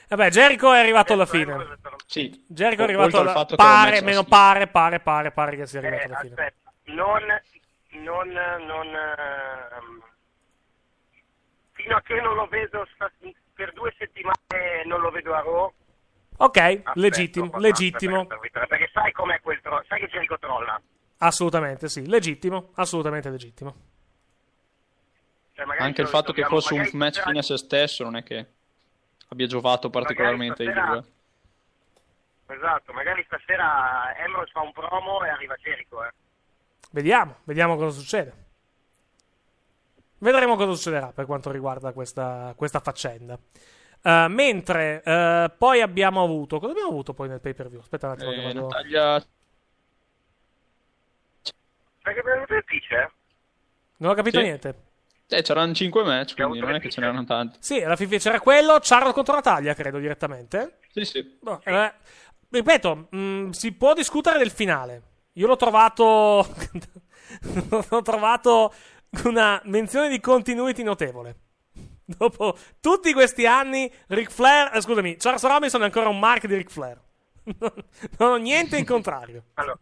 [0.10, 1.78] Vabbè, Jericho è arrivato alla fine.
[2.06, 2.46] Sì.
[2.48, 6.08] Jericho è arrivato alla lo Pare, meno pare, pare, pare, pare che sia Eh, arrivato
[6.08, 6.34] alla fine.
[6.34, 7.24] aspetta, non,
[8.04, 10.04] non, non, ehm,
[11.72, 12.86] fino a che non lo vedo
[13.56, 15.74] per due settimane non lo vedo a Raw.
[16.38, 18.26] Ok, aspetto legittimo, legittimo.
[18.26, 20.80] per- per- Perché sai com'è quel tro- sai che Jericho trolla.
[21.26, 23.76] Assolutamente sì, legittimo, assolutamente legittimo.
[25.54, 28.46] Cioè, Anche il fatto che fosse un match fine a se stesso non è che
[29.30, 31.04] abbia giovato particolarmente ai stasera- due.
[32.56, 36.12] Esatto, magari stasera Ambrose fa un promo e arriva Jericho, eh.
[36.92, 38.42] Vediamo, vediamo cosa succede.
[40.18, 43.38] Vedremo cosa succederà per quanto riguarda questa, questa faccenda.
[44.02, 46.60] Eh, mentre eh, poi abbiamo avuto.
[46.60, 47.80] Cosa abbiamo avuto poi nel pay per view?
[47.80, 48.32] Aspetta un attimo.
[48.32, 49.26] che Eh, vado- Natalia
[52.06, 53.12] Il pitch, eh?
[53.98, 54.44] Non ho capito Sì.
[54.44, 54.76] niente.
[55.28, 57.58] Eh, c'erano 5 match, quindi non è che ce n'erano tanti.
[57.62, 58.78] Sì, alla fine c'era quello.
[58.82, 60.80] Charlotte contro Natalia, credo direttamente.
[60.92, 61.38] Sì, sì.
[61.42, 61.94] Boh, eh,
[62.50, 65.02] ripeto, mh, si può discutere del finale.
[65.34, 66.46] Io l'ho trovato.
[67.90, 68.74] l'ho trovato
[69.24, 71.38] una menzione di continuity notevole.
[72.06, 74.76] Dopo tutti questi anni, Ric Flair.
[74.76, 77.00] eh, scusami, Charles Robinson è ancora un mark di Ric Flair.
[77.58, 77.74] non,
[78.20, 79.46] non ho niente in contrario.
[79.56, 79.80] Allora,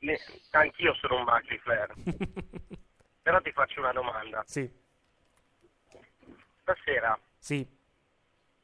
[0.00, 0.18] ne-
[0.50, 1.94] anch'io sono un Buckley Flair.
[3.22, 4.42] Però ti faccio una domanda.
[4.46, 4.68] Sì,
[6.62, 7.66] Stasera sì,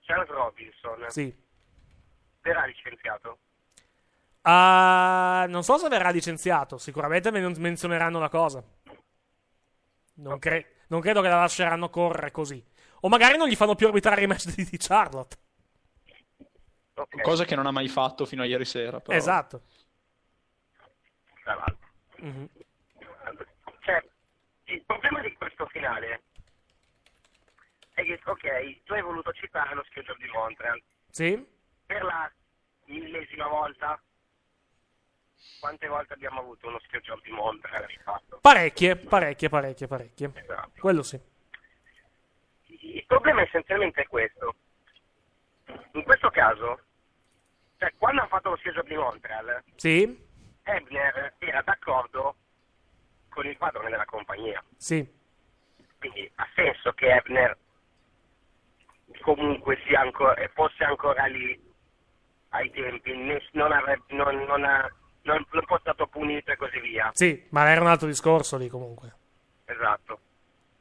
[0.00, 1.34] Charles Robinson sì.
[2.42, 3.38] verrà licenziato?
[4.42, 6.78] Ah, non so se verrà licenziato.
[6.78, 8.62] Sicuramente men- menzioneranno la cosa.
[10.14, 12.64] Non, cre- non credo che la lasceranno correre così.
[13.00, 15.36] O magari non gli fanno più arbitrare i match di, di Charlotte.
[16.94, 19.00] Ok, Cosa che non ha mai fatto fino a ieri sera.
[19.00, 19.16] Però.
[19.16, 19.62] Esatto.
[21.46, 21.88] Tra l'altro.
[22.16, 22.48] Mhm.
[23.80, 24.04] Cioè,
[24.64, 26.22] il problema di questo finale
[27.94, 31.46] è che, ok, tu hai voluto citare lo schedule di Montreal Sì?
[31.86, 32.30] per la
[32.86, 34.00] millesima volta.
[35.60, 38.38] Quante volte abbiamo avuto uno schedule di Montreal rifatto?
[38.40, 40.30] Parecchie, parecchie, parecchie, parecchie.
[40.34, 40.80] Esatto.
[40.80, 41.20] Quello sì.
[42.66, 44.56] Il problema essenzialmente è questo.
[45.92, 46.80] in questo caso,
[47.78, 50.24] cioè, quando hanno fatto lo schiedo di Montreal, Sì?
[50.66, 52.34] Ebner era d'accordo
[53.28, 54.62] con il padrone della compagnia.
[54.76, 55.06] Sì.
[55.98, 57.56] Quindi ha senso che Ebner
[59.20, 61.58] comunque sia ancora, fosse ancora lì
[62.50, 63.12] ai tempi,
[63.52, 64.90] non, avrebbe, non, non, ha-
[65.22, 67.10] non, fosse stato punito e così via.
[67.12, 69.14] Sì, ma era un altro discorso lì comunque.
[69.66, 70.20] Esatto.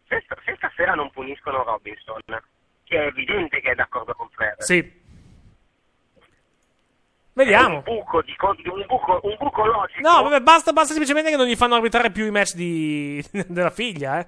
[0.08, 2.22] Se, se stasera non puniscono Robinson,
[2.84, 5.04] che è evidente che è d'accordo con Flair, Sì.
[7.36, 7.76] Vediamo.
[7.76, 10.00] un buco, di, un, buco, un buco logico.
[10.00, 13.24] No, vabbè, basta, basta semplicemente che non gli fanno arbitrare più i match di...
[13.48, 14.28] della figlia, eh.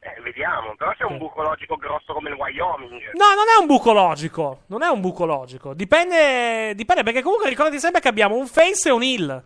[0.00, 3.12] Eh, vediamo, però c'è un buco logico grosso come il Wyoming.
[3.12, 4.62] No, non è un buco logico.
[4.66, 5.74] Non è un buco logico.
[5.74, 9.44] Dipende, dipende perché comunque ricordati sempre che abbiamo un face e un heel.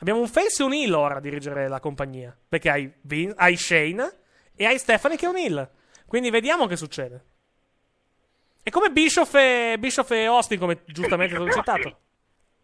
[0.00, 2.36] Abbiamo un face e un heel ora a dirigere la compagnia.
[2.46, 4.06] Perché hai, Vin- hai Shane
[4.54, 5.70] e hai Stephanie che è un heel.
[6.06, 7.24] Quindi vediamo che succede.
[8.66, 11.98] È come Bischoff e, Bischoff e Austin, come giustamente stato citato.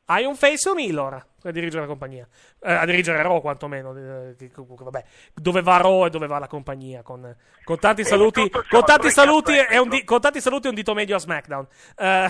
[0.07, 2.27] Hai un face e un heel ora a dirigere la compagnia.
[2.59, 3.97] Eh, a dirigere Raw, quantomeno.
[3.97, 7.03] eh, vabbè, dove va Raw e dove va la compagnia.
[7.03, 8.51] Con, con tanti saluti.
[8.51, 11.69] Con tanti saluti, e un di- con tanti saluti e un dito medio a SmackDown.
[11.97, 12.29] Eh,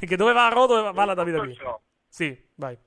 [0.06, 1.54] che dove va Raw, dove va la WWE.
[2.08, 2.78] Sì, vai.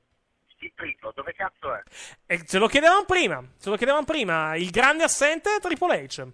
[0.61, 1.83] Il triplo, dove cazzo è?
[2.25, 3.47] E ce lo chiedevamo prima.
[3.59, 4.55] Ce lo chiedevamo prima.
[4.55, 6.27] Il grande assente è Triple H.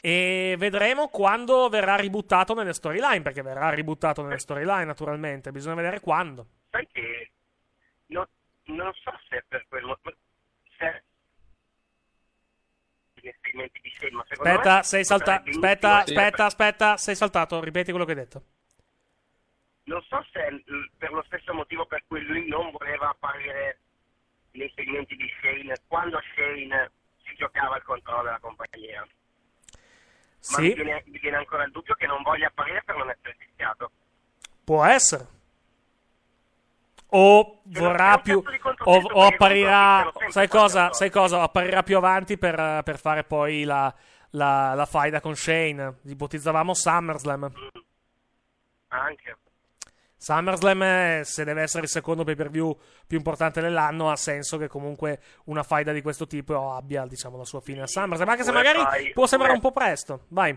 [0.00, 3.22] E vedremo quando verrà ributtato nelle storyline.
[3.22, 5.52] Perché verrà ributtato nelle storyline, naturalmente.
[5.52, 6.46] Bisogna vedere quando.
[6.70, 7.30] Sai che
[8.06, 8.28] no-
[8.64, 9.98] non so se è per quello.
[10.78, 11.02] Se
[13.14, 15.50] gli esperimenti di Shane, ma secondo Aspetta, me sei saltato.
[15.50, 16.96] Aspetta, aspetta, aspetta.
[16.96, 17.60] Sei saltato.
[17.62, 18.42] Ripeti quello che hai detto.
[19.84, 20.62] Non so se
[20.96, 23.78] per lo stesso motivo per cui lui non voleva apparire
[24.52, 26.90] nei segmenti di Shane quando Shane
[27.24, 29.06] si giocava il controllo della compagnia.
[30.48, 33.10] Ma mi Sì, viene, mi viene ancora il dubbio che non voglia apparire per non
[33.10, 33.90] essere fischiato.
[34.64, 35.26] può essere.
[37.12, 38.42] O vorrà più.
[38.84, 40.10] O, o apparirà.
[40.28, 40.92] Sai cosa?
[40.92, 41.42] Sai cosa?
[41.42, 43.92] Apparirà più avanti per, per fare poi la,
[44.30, 45.98] la, la faida con Shane.
[46.04, 47.52] Ipotizzavamo SummerSlam.
[48.88, 49.36] Anche.
[50.20, 54.58] SummerSlam, eh, se deve essere il secondo pay per view più importante dell'anno, ha senso
[54.58, 58.28] che comunque una faida di questo tipo abbia, diciamo, la sua fine a SummerSlam.
[58.28, 60.26] Anche se magari fai- può sembrare un po' presto.
[60.28, 60.54] Vai.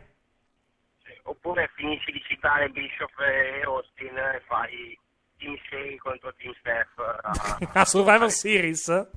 [1.23, 4.99] Oppure finisci di citare Bishop e Austin e fai
[5.37, 6.99] Team Shane contro Team Steph.
[7.21, 9.07] ah, a Survivor Series?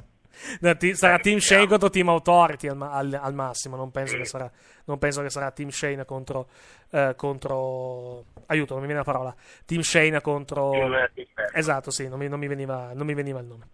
[0.79, 3.77] Ti- sarà Team Shane contro Team Authority al, ma- al- al massimo.
[3.77, 4.51] Non penso, che sarà,
[4.85, 6.49] non penso che sarà Team Shane contro,
[6.91, 8.25] eh, contro.
[8.47, 9.35] Aiuto, non mi viene la parola.
[9.65, 10.71] Team Shane contro.
[10.71, 11.11] Team-
[11.53, 13.69] esatto, sì, non mi, non mi veniva, non mi veniva il nome.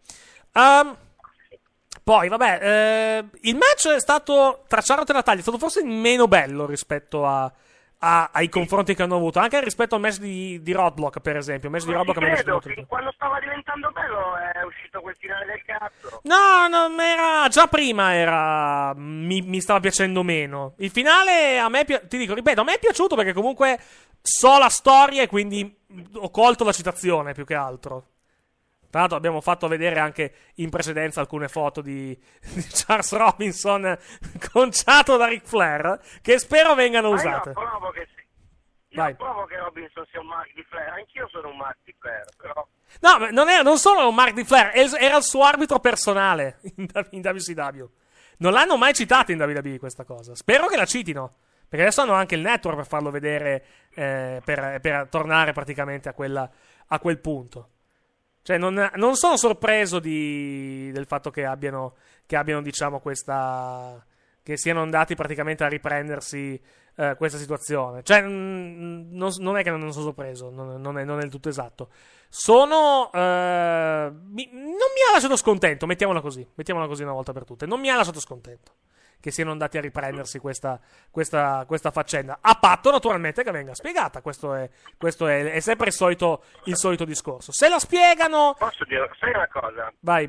[0.54, 0.96] Um,
[2.04, 4.64] poi, vabbè, eh, il match è stato.
[4.66, 7.52] Tracciato la taglia, è stato forse meno bello rispetto a.
[8.04, 11.68] a- ai confronti che hanno avuto, anche rispetto al match di, di Roadblock, per esempio.
[11.68, 15.46] Il match di Non Roadblock credo, fin quando stava diventando bello è uscito quel finale
[15.46, 16.20] del cazzo.
[16.24, 20.74] No, no, era già prima era mi, mi stava piacendo meno.
[20.78, 23.78] Il finale a me pi- ti dico, ripeto, a me è piaciuto perché comunque
[24.20, 25.78] so la storia e quindi
[26.14, 28.06] ho colto la citazione più che altro.
[28.92, 32.08] Tra l'altro abbiamo fatto vedere anche in precedenza alcune foto di,
[32.52, 33.98] di Charles Robinson
[34.52, 37.48] conciato da Ric Flair che spero vengano Ma usate.
[37.48, 38.20] io provo che sì.
[38.90, 42.24] Io provo che Robinson sia un mark di Flair, anch'io sono un mark di Flair,
[42.36, 42.68] però
[43.00, 46.86] No, non, era, non solo un Mark di Flair, era il suo arbitro personale in,
[47.12, 47.84] in WCW.
[48.36, 50.34] Non l'hanno mai citato in WWE questa cosa.
[50.34, 51.36] Spero che la citino.
[51.66, 53.64] Perché adesso hanno anche il network per farlo vedere,
[53.94, 56.50] eh, per, per tornare praticamente a, quella-
[56.88, 57.70] a quel punto.
[58.42, 61.94] Cioè, non, non sono sorpreso di- del fatto che abbiano,
[62.26, 64.04] che abbiano, diciamo, questa.
[64.42, 66.60] che siano andati praticamente a riprendersi
[66.96, 68.02] eh, questa situazione.
[68.02, 71.90] Cioè, mm, non, non è che non sono sorpreso, non, non è, il tutto esatto.
[72.28, 73.10] Sono.
[73.12, 74.64] eh, mi- non
[74.94, 76.46] mi ha lasciato scontento, mettiamola così.
[76.54, 77.66] Mettiamola così una volta per tutte.
[77.66, 78.72] Non mi ha lasciato scontento
[79.22, 82.38] che siano andati a riprendersi questa, questa, questa faccenda.
[82.40, 84.20] A patto, naturalmente, che venga spiegata.
[84.20, 84.68] Questo è,
[84.98, 87.52] questo è, è sempre il solito, il solito discorso.
[87.52, 88.56] Se la spiegano.
[88.58, 89.92] posso dire, sai una cosa?
[90.00, 90.28] Vai.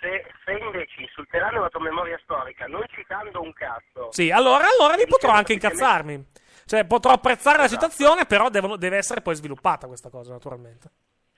[0.00, 4.96] Se, se invece insulteranno la tua memoria storica non citando un cazzo, Sì, allora, allora
[4.96, 6.26] mi potrò anche incazzarmi.
[6.64, 10.90] Cioè, potrò apprezzare la citazione, però devono- deve essere poi sviluppata questa cosa, naturalmente.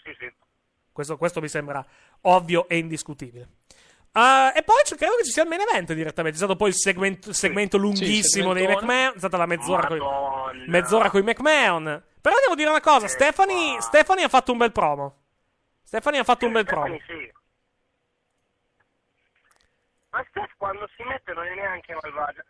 [0.03, 0.33] sì, sì.
[0.91, 1.85] Questo, questo mi sembra
[2.23, 3.49] ovvio e indiscutibile.
[4.21, 6.37] Ah, e poi credo che ci sia il main event direttamente.
[6.37, 8.67] C'è stato poi il segmento, segmento lunghissimo dei.
[8.67, 9.15] McMahon.
[9.15, 12.03] È stata la mezz'ora con mezz'ora coi McMahon.
[12.21, 15.23] Però devo dire una cosa: Stephanie, Stephanie ha fatto un bel promo.
[15.85, 16.99] Stephanie ha fatto un bel promo.
[16.99, 17.33] Stephanie, sì.
[20.11, 22.45] Ma Steph quando si mette non è neanche malvagia.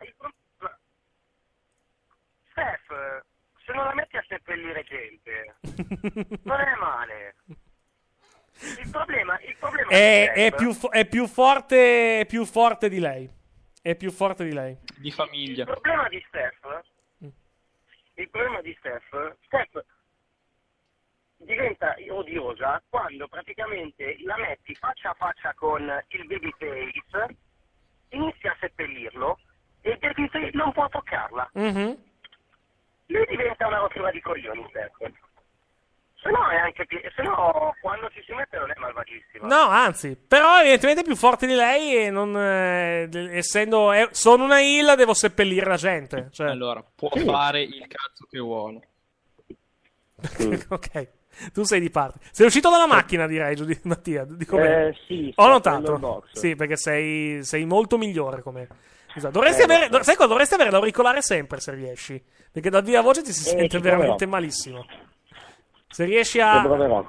[2.49, 3.23] Steph,
[3.63, 5.55] se non la metti a seppellire gente,
[6.43, 7.35] non è male.
[8.61, 12.99] Il problema, il problema È, è Steph- più, è più forte, è più forte di
[12.99, 13.29] lei.
[13.81, 14.77] È più forte di lei.
[14.97, 15.63] Di famiglia.
[15.63, 16.81] Il problema di Steph,
[18.15, 19.85] il problema di Steph, Steph
[21.37, 27.37] diventa odiosa quando praticamente la metti faccia a faccia con il babyface,
[28.09, 29.39] inizia a seppellirlo
[29.81, 31.49] e il babyface non può toccarla.
[31.53, 32.03] Mhm.
[33.05, 35.11] Lui diventa una rottura di coglioni, Steph.
[36.21, 39.47] Se no è anche pi- se no quando ci si mette non è malvagissima.
[39.47, 44.43] No, anzi, però evidentemente è più forte di lei e non eh, essendo eh, sono
[44.43, 46.49] una heal devo seppellire la gente, cioè.
[46.49, 48.81] Allora, può fare il cazzo che vuole.
[50.69, 51.07] ok.
[51.53, 52.19] Tu sei di parte.
[52.31, 54.25] Sei uscito dalla macchina, direi, Giudi- Mattia.
[54.25, 54.87] Bene.
[54.89, 56.25] Eh, sì, Ho notato.
[56.33, 58.67] Sì, perché sei, sei molto migliore come.
[59.13, 59.87] Scusa, dovresti Eh, avere.
[59.89, 60.03] so.
[60.03, 60.27] Sai cosa?
[60.27, 62.21] Dovresti avere l'auricolare sempre se riesci.
[62.51, 64.31] Perché dal viva voce ti si Eh, sente veramente proverò.
[64.31, 64.85] malissimo.
[65.91, 66.61] Se riesci Ci a,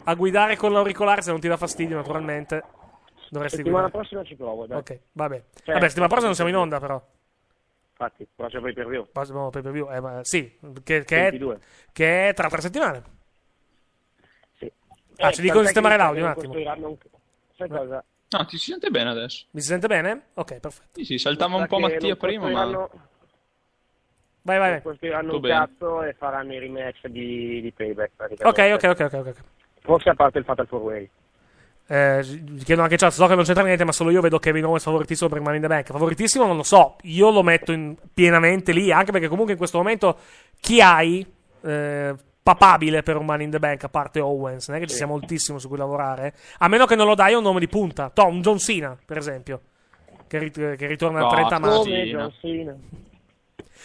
[0.04, 2.64] a guidare con l'auricolare, se non ti dà fastidio, naturalmente.
[3.28, 3.90] Dovresti Settimana guidare.
[4.02, 4.78] prossima ci provo, dai.
[4.78, 5.44] Ok, vabbè.
[5.62, 7.00] Cioè, vabbè, settimana prossima non siamo in onda, però.
[7.90, 9.06] Infatti, prossimo pay per view.
[9.12, 9.92] Prossimo pay per view.
[9.92, 11.60] Eh, ma sì, che, che, è, 22.
[11.92, 13.02] che è tra tre settimane.
[14.58, 14.72] Sì.
[15.18, 16.52] Ah, ci dicono di sistemare l'audio un attimo.
[16.54, 16.96] un-
[17.56, 18.02] Sai cosa?
[18.30, 19.44] No, ti si sente bene adesso.
[19.50, 20.28] Mi si sente bene?
[20.34, 20.88] Ok, perfetto.
[20.98, 22.88] Sì, sì, saltava un po' Mattia prima, ma...
[24.42, 25.54] Vai, vai, costruiranno Tutto un bene.
[25.54, 28.12] cazzo e faranno i rematch di, di payback.
[28.42, 29.12] Ok, ok, ok, ok.
[29.26, 29.34] ok.
[29.82, 31.10] Forse a parte il Fatal 4 Way.
[31.86, 32.20] Eh,
[32.64, 35.28] chiedo anche chat, so che non c'entra niente, ma solo io vedo Kevin Owens favoritissimo
[35.28, 35.86] per Money in the Bank.
[35.90, 39.78] Favoritissimo non lo so, io lo metto in- pienamente lì, anche perché comunque in questo
[39.78, 40.16] momento
[40.60, 41.26] chi hai
[41.62, 44.94] eh, papabile per un Money in the Bank, a parte Owens, non è che ci
[44.94, 47.68] sia moltissimo su cui lavorare, a meno che non lo dai a un nome di
[47.68, 48.08] punta.
[48.14, 49.60] To, un John Cena, per esempio,
[50.28, 51.82] che, rit- che ritorna a No, 30 John maggio.
[51.82, 52.04] Come.
[52.04, 52.76] John Cena.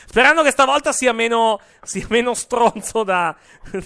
[0.07, 3.35] Sperando che stavolta sia meno, sia meno stronzo da,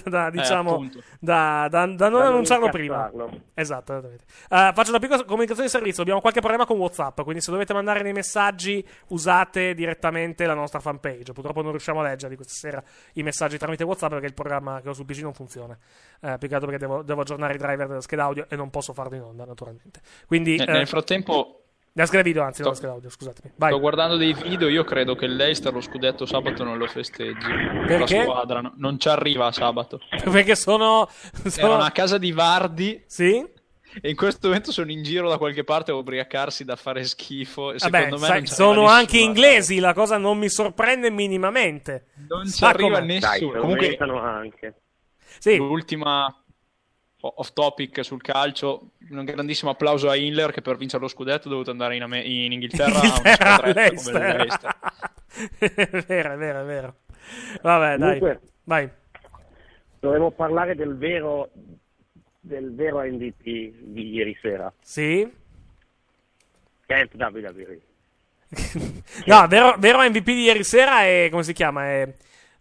[0.04, 1.02] da, diciamo, appunto.
[1.18, 3.10] da, da- da non annunciarlo prima.
[3.54, 3.98] Esatto.
[3.98, 6.02] Eh, faccio una piccola comunicazione di servizio.
[6.02, 10.78] Abbiamo qualche problema con WhatsApp, quindi se dovete mandare dei messaggi, usate direttamente la nostra
[10.80, 11.32] fanpage.
[11.32, 12.82] Purtroppo non riusciamo a leggerli questa sera
[13.14, 15.76] i messaggi tramite WhatsApp perché il programma che ho sul PC non funziona.
[16.20, 18.70] Eh, più che altro perché devo, devo aggiornare i driver della scheda audio e non
[18.70, 20.00] posso farlo in onda, naturalmente.
[20.26, 21.62] Quindi, Ne- eh, Nel frattempo
[22.06, 23.54] scheda video, anzi, non Sto- scheda audio, scusatemi.
[23.56, 23.70] Vai.
[23.70, 27.46] sto guardando dei video, io credo che l'Eister lo scudetto sabato non lo festeggi.
[27.86, 28.16] Perché?
[28.18, 30.00] La squadra no- non ci arriva a sabato.
[30.30, 31.08] perché sono.
[31.46, 31.66] sono...
[31.66, 33.44] Erano a casa di Vardi Sì?
[34.00, 37.72] e in questo momento sono in giro da qualche parte a ubriacarsi da fare schifo.
[37.72, 39.24] E Vabbè, secondo me sai, non sono anche nessuno.
[39.24, 42.06] inglesi, la cosa non mi sorprende minimamente.
[42.28, 43.18] Non ci arriva com'è.
[43.18, 43.52] Dai, nessuno.
[43.54, 44.74] lo Comunque, anche.
[45.40, 46.32] Sì, l'ultima
[47.20, 48.90] off topic sul calcio.
[49.10, 52.22] Un grandissimo applauso a Inler che per vincere lo scudetto è dovuto andare in, Ame-
[52.22, 54.48] in Inghilterra, Inghilterra, a Leicester.
[55.58, 56.94] è vero, è vero, è vero.
[57.62, 58.18] Vabbè, dai.
[58.18, 58.88] Comunque, Vai.
[60.00, 61.50] dovremmo parlare del vero,
[62.40, 64.72] del vero MVP di ieri sera.
[64.80, 65.30] Sì?
[66.86, 67.80] Camp WWE.
[69.26, 71.28] No, vero, vero MVP di ieri sera è.
[71.30, 71.84] come si chiama?
[71.84, 72.12] È.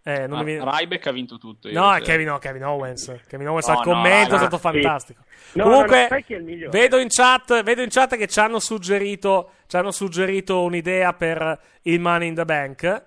[0.10, 1.68] eh, non Ah, mi Ryback ha vinto tutto.
[1.68, 2.02] ieri No, è.
[2.02, 3.22] Kevin, no, Kevin Owens.
[3.28, 4.62] Kevin Owens No, al no, commento è raga, stato sì.
[4.62, 5.24] fantastico.
[5.54, 9.52] No, Comunque, no, no, è vedo in chat, vedo in chat che ci hanno suggerito,
[9.68, 13.06] ci hanno suggerito un'idea per il Money in the Bank,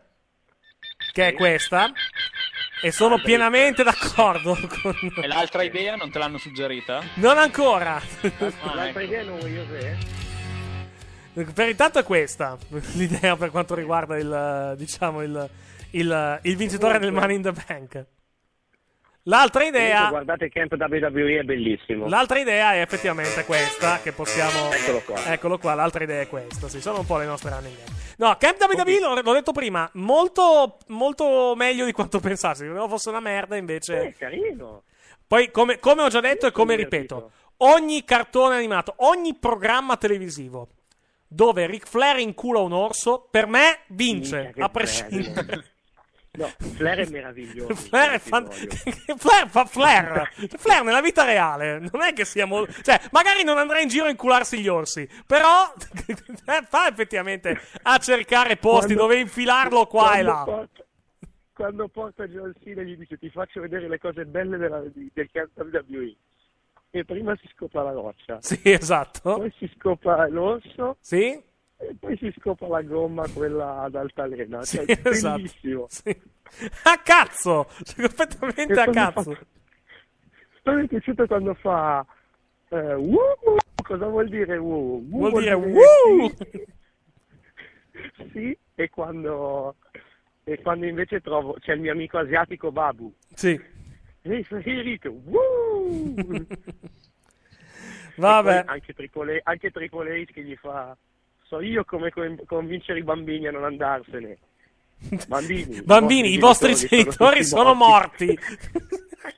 [1.13, 1.91] che è questa.
[2.85, 4.97] E sono pienamente d'accordo con...
[5.23, 7.01] E l'altra idea non te l'hanno suggerita?
[7.15, 8.01] Non ancora.
[8.75, 12.59] L'altra idea non voglio io Per intanto è questa
[12.95, 15.49] l'idea per quanto riguarda il, diciamo, il,
[15.93, 18.07] il, il vincitore del Money in the Bank.
[19.27, 20.09] L'altra idea...
[20.09, 22.09] Guardate Camp WWE è bellissimo.
[22.09, 24.73] L'altra idea è effettivamente questa, che possiamo...
[24.73, 25.33] Eccolo qua.
[25.33, 27.87] Eccolo qua, l'altra idea è questa, sì, sono un po' le nostre running gag.
[28.17, 33.11] No, Camp WWE, l'ho, l'ho detto prima, molto, molto meglio di quanto pensassi, credevo fosse
[33.11, 34.07] una merda, invece...
[34.07, 34.83] Eh, carino.
[35.25, 40.69] Poi, come, come ho già detto e come ripeto, ogni cartone animato, ogni programma televisivo
[41.27, 45.71] dove Ric Flair incula un orso, per me vince, che a prescindere.
[46.39, 46.47] No,
[46.77, 47.75] Flair è meraviglioso.
[47.89, 50.31] Flair, è fan- Flair fa Flair.
[50.57, 52.73] Flair nella vita reale non è che sia molto.
[52.81, 55.71] Cioè, magari non andrà in giro a incularsi gli orsi, però
[56.69, 60.43] fa effettivamente a cercare posti Quando- dove infilarlo qua e là.
[60.45, 60.85] porta-
[61.53, 66.17] quando porta John Cena gli dice ti faccio vedere le cose belle della, del WWE.
[66.95, 68.39] E prima si scopa la roccia.
[68.41, 69.35] Sì, esatto.
[69.37, 70.97] Poi si scopa l'orso.
[71.01, 71.39] Sì?
[71.89, 74.63] E poi si scopa la gomma, quella ad altalena.
[74.65, 75.41] Sì, Cioè, esatto.
[75.41, 75.87] bellissimo.
[75.89, 76.17] Sì.
[76.85, 77.67] A cazzo!
[77.83, 79.35] Cioè, completamente E a cazzo.
[80.63, 82.05] fa- mi è piaciuto quando fa...
[82.69, 83.57] eh, "Woo, woo".
[83.83, 85.03] cosa vuol dire woo?
[85.09, 86.31] Woo Vuol dire Sì, woo!
[88.33, 89.77] sì, e quando
[90.45, 93.13] e quando invece trovo c'è il mio amico asiatico Babu.
[93.35, 93.61] Sì.
[94.23, 96.15] Ehi, Federico, woo!
[98.17, 98.57] Vabbè.
[98.59, 100.97] E Anche Triple, anche Triple H che gli fa,
[101.53, 104.39] so io come con- convincere i bambini a non andarsene.
[105.27, 108.39] Bambini, Bambini, i vostri genitori tutti sono morti.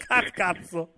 [0.09, 0.93] Ah, Cazzo.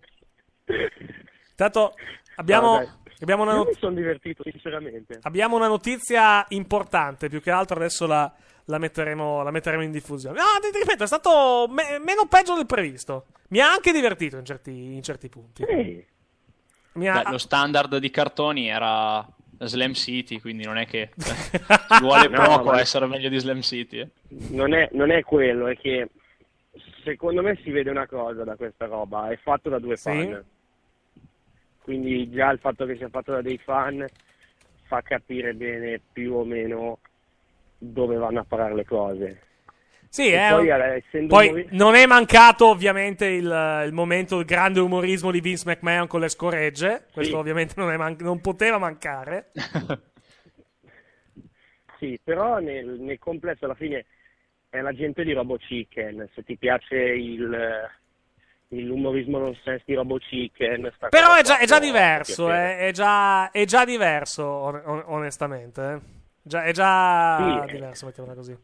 [1.50, 1.94] Intanto
[2.34, 5.20] abbiamo, No, abbiamo una Io not- mi sono divertito, sinceramente.
[5.22, 8.30] Abbiamo una notizia importante, più che altro adesso la,
[8.64, 10.36] la metteremo, la metteremo in diffusione.
[10.38, 13.26] No, ti, ti ripeto, è stato me- meno peggio del previsto.
[13.50, 15.64] Mi ha anche divertito in certi, in certi punti.
[16.94, 19.24] Mi ha- Beh, lo standard di cartoni era
[19.58, 23.38] Slam City, quindi non è che ci vuole No, poco ma- a essere meglio di
[23.38, 23.98] Slam City.
[24.00, 24.08] eh.
[24.50, 26.08] Non è, non è quello, è che
[27.04, 30.02] secondo me si vede una cosa da questa roba, è fatto da due Sì.
[30.10, 30.44] fan.
[31.80, 34.04] Quindi già il fatto che sia fatto da dei fan
[34.86, 36.98] fa capire bene più o meno
[37.78, 39.42] dove vanno a parare le cose.
[40.16, 44.46] Sì, eh, poi, eh, essendo poi umori- non è mancato ovviamente il, il momento, il
[44.46, 47.04] grande umorismo di Vince McMahon con le scoregge.
[47.12, 47.38] Questo Sì.
[47.38, 49.50] ovviamente non, è man- non poteva mancare.
[51.98, 54.04] Sì, però nel, nel complesso alla fine
[54.68, 56.28] è la gente di Robo Chicken.
[56.34, 57.56] Se ti piace il,
[58.68, 62.78] l'umorismo nonsense di Robo Chicken, Però è già, è già diverso, piacere.
[62.80, 65.80] eh, è, già, è già diverso, on- on- onestamente.
[65.92, 65.98] eh.
[66.42, 67.72] Già- è già Sì.
[67.76, 68.56] diverso, mettiamola così.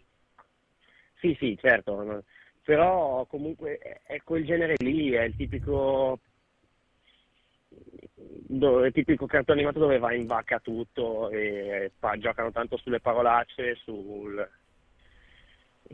[1.22, 2.24] Sì, sì, certo,
[2.64, 6.18] però comunque è, quel genere lì, è il tipico
[8.48, 12.98] do- il tipico cartone animato dove va in vacca tutto e fa- giocano tanto sulle
[12.98, 14.48] parolacce, sul,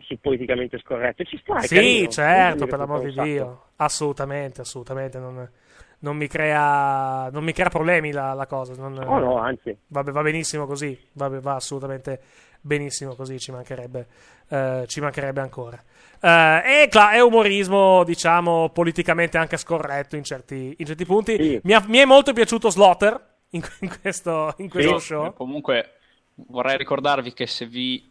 [0.01, 1.25] sul politicamente scorretto.
[1.25, 2.09] Ci sta, Sì, carino.
[2.09, 3.21] certo, per l'amor di.
[3.23, 3.63] Dio.
[3.77, 5.19] Assolutamente, assolutamente.
[5.19, 5.47] Non,
[5.99, 8.73] non mi crea, non mi crea problemi la, la cosa.
[8.75, 9.77] non- Oh, no, anzi.
[9.89, 10.99] Va, va benissimo così.
[11.13, 12.21] Va, va assolutamente
[12.61, 13.39] benissimo così.
[13.39, 14.07] Ci mancherebbe,
[14.49, 15.83] eh, ci mancherebbe ancora.
[16.21, 21.61] Eh, è, cla- è umorismo, diciamo, politicamente anche scorretto in certi, in certi punti.
[21.63, 25.33] Mi, ha- mi è molto piaciuto Slaughter in, in questo, in questo Sì, show.
[25.35, 25.93] Comunque
[26.35, 28.11] vorrei ricordarvi che se vi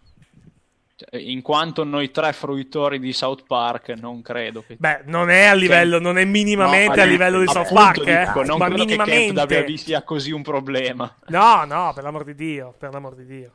[0.95, 5.45] cioè, in quanto noi tre fruitori di South Park non credo che Beh, non è
[5.45, 8.25] a livello, non è minimamente No, a livello di South Park, eh?
[8.25, 9.71] dico, non ma credo che Camp minimamente.
[9.71, 13.51] WB sia così un problema No, no, per l'amor di Dio, per l'amor di Dio.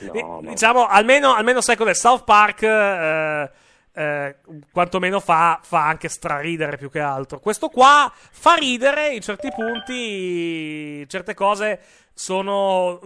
[0.00, 0.40] No, Di- no.
[0.42, 3.50] Diciamo, almeno, almeno sai cos'è, South Park, eh,
[3.94, 4.36] eh,
[4.72, 7.38] quantomeno fa, fa anche straridere più che altro.
[7.40, 11.80] Questo qua fa ridere in certi punti, certe cose
[12.14, 13.00] sono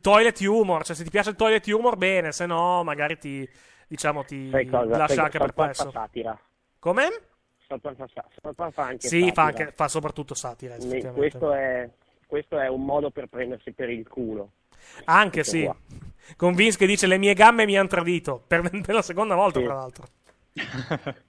[0.00, 3.48] toilet humor, cioè se ti piace il toilet humor bene, se no magari ti,
[3.86, 5.90] diciamo, ti lascia Sai- anche perplesso.
[5.90, 6.38] fa satira.
[6.78, 7.08] Come?
[7.66, 9.32] Park fa, anche Sì, satira.
[9.32, 10.76] fa, anche, fa soprattutto satira.
[11.12, 11.88] Questo è,
[12.26, 14.52] questo è un modo per prendersi per il culo.
[15.04, 15.64] Anche Questo sì.
[15.64, 15.76] qua.
[16.36, 18.42] Con Vince che dice le mie gambe mi hanno tradito.
[18.46, 19.64] Per, per la seconda volta, Sì.
[19.64, 20.06] tra l'altro.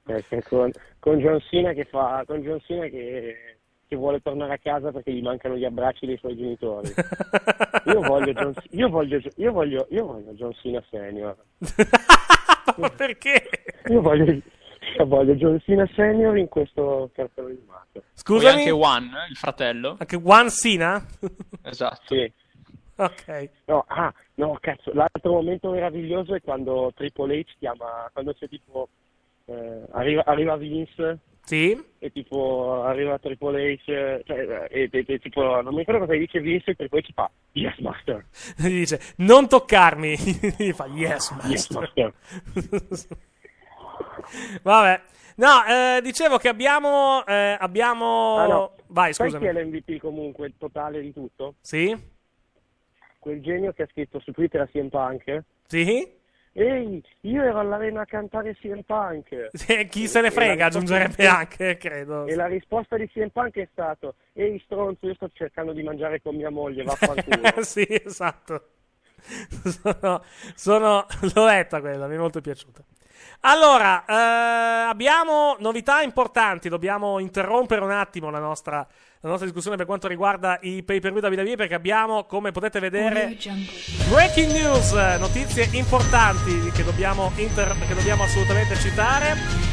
[0.04, 3.58] Perché con, con John Cena che fa con John Cena che,
[3.88, 6.92] che vuole tornare a casa perché gli mancano gli abbracci dei suoi genitori.
[7.86, 11.36] Io voglio John, io voglio, io voglio, io voglio John Cena senior.
[12.78, 13.50] Ma perché?
[13.88, 18.04] Io voglio, io voglio John Cena senior in questo cartone animato.
[18.14, 18.52] Scusami?
[18.54, 21.04] Poi anche One il fratello Anche One Sina?
[21.64, 22.32] esatto Sì.
[23.02, 23.50] Ok.
[23.66, 28.90] No, ah, no, cazzo, l'altro momento meraviglioso è quando Triple H chiama, quando c'è tipo,
[29.46, 31.82] eh, arriva, arriva Vince Sì?
[32.00, 36.18] e tipo arriva Triple H, eh, cioè, e, e- e tipo, non mi ricordo cosa
[36.18, 38.26] dice Vince e Triple H fa, yes master,
[38.60, 40.16] Gli dice non toccarmi.
[40.58, 42.14] Gli fa yes, yes master.
[42.54, 43.08] master.
[44.62, 45.02] Vabbè.
[45.36, 47.26] No, eh, dicevo che abbiamo.
[47.26, 48.36] eh, abbiamo.
[48.38, 48.76] Ah, no.
[48.88, 49.50] Vai, Sai scusami.
[49.52, 51.56] chi è l'MVP comunque, il totale di tutto?
[51.62, 51.96] Sì?
[53.20, 55.44] Quel genio che ha scritto su Twitter a CM Punk?
[55.68, 56.18] Sì?
[56.54, 59.50] Ehi, io ero all'arena a cantare CM Punk.
[59.54, 62.26] Sì, chi se ne frega, aggiungerebbe anche, credo.
[62.26, 66.22] E la risposta di CM Punk è stato Ehi stronzo, io sto cercando di mangiare
[66.22, 67.62] con mia moglie, vaffanculo.
[67.64, 68.70] sì, esatto.
[69.22, 70.24] Sono,
[70.56, 72.84] sono- l'ho letta quella, mi è molto piaciuta.
[73.42, 76.70] Allora, eh, abbiamo novità importanti.
[76.70, 78.86] Dobbiamo interrompere un attimo la nostra,
[79.22, 82.80] la nostra discussione per quanto riguarda i pay per view WWE perché abbiamo, come potete
[82.80, 83.36] vedere,
[84.08, 89.69] breaking news, eh, notizie importanti che dobbiamo, inter- che dobbiamo assolutamente citare.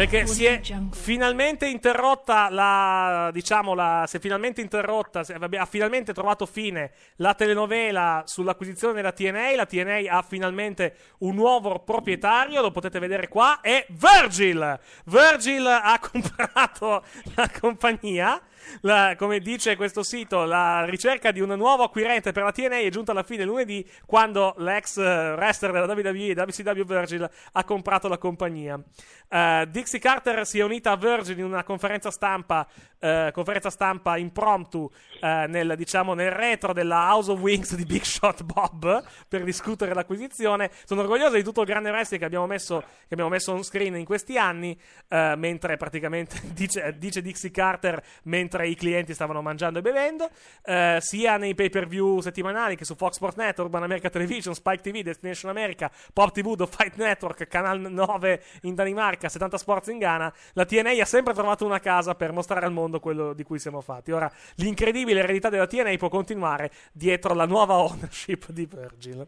[0.00, 0.62] Perché si è
[0.92, 3.28] finalmente interrotta la.
[3.34, 5.22] Diciamo, la, si è finalmente interrotta.
[5.22, 9.56] si- ha finalmente trovato fine la telenovela sull'acquisizione della TNA.
[9.56, 12.62] La TNA ha finalmente un nuovo proprietario.
[12.62, 13.60] Lo potete vedere qua.
[13.60, 14.80] È Virgil.
[15.04, 17.04] Virgil ha comprato
[17.34, 18.40] la compagnia.
[18.82, 22.88] La- come dice questo sito, la ricerca di un nuovo acquirente per la TNA è
[22.90, 28.18] giunta alla fine lunedì quando l'ex eh, wrestler della WWE, WCW Virgil, ha comprato la
[28.18, 28.80] compagnia.
[29.28, 32.66] Eh, Dixie Carter si è unita a Virgil in una conferenza stampa,
[32.98, 38.02] eh, conferenza stampa impromptu eh, nel, diciamo, nel retro della House of Wings di Big
[38.02, 40.70] Shot Bob per discutere l'acquisizione.
[40.84, 43.96] Sono orgoglioso di tutto il grande wrestling che abbiamo messo, che abbiamo messo on screen
[43.96, 44.78] in questi anni,
[45.08, 50.28] mentre praticamente dice, dice Dixie Carter mentre i clienti stavano mangiando e bevendo,
[50.64, 54.54] eh, sia nei pay per view settimanali che su Fox Sports Network, Urban America Television,
[54.54, 59.88] Spike TV, Destination America, Pop TV, The Fight Network, Canal 9 in Danimarca, 70 Sports
[59.88, 63.42] in Ghana, la TNA ha sempre trovato una casa per mostrare al mondo quello di
[63.42, 64.12] cui siamo fatti.
[64.12, 69.26] Ora, l'incredibile eredità della TNA può continuare dietro la nuova ownership di Virgil.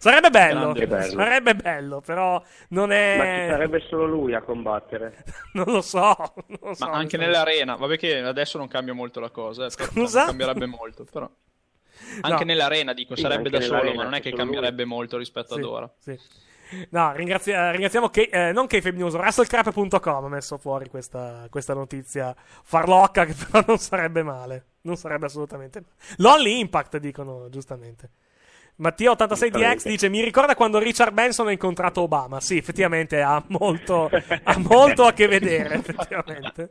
[0.00, 1.02] Sarebbe bello, bello.
[1.02, 3.16] sarebbe bello, però non è...
[3.18, 5.22] Ma ci sarebbe solo lui a combattere.
[5.52, 6.16] non lo so,
[6.46, 6.86] non lo so.
[6.86, 10.20] Ma anche nell'arena, vabbè che adesso non cambia molto la cosa, eh, Scusa?
[10.20, 11.28] non cambierebbe molto, però.
[12.22, 12.50] Anche No.
[12.50, 14.52] nell'arena, dico, Sì, sarebbe da solo, ma non è che solo lui.
[14.52, 15.92] cambierebbe molto rispetto Sì, ad ora.
[15.98, 16.18] sì.
[16.90, 21.74] No, ringrazi- eh, ringraziamo che, eh, non Kayfabe News, WrestleCrap.com ha messo fuori questa, questa
[21.74, 24.64] notizia farlocca che però non sarebbe male.
[24.82, 25.94] Non sarebbe assolutamente male.
[26.16, 28.08] L'Only Impact dicono, giustamente.
[28.80, 32.40] Mattia86DX dice: Mi ricorda quando Richard Benson ha incontrato Obama.
[32.40, 34.08] Sì, effettivamente ha molto,
[34.42, 35.74] ha molto a che vedere.
[35.80, 36.70] Effettivamente.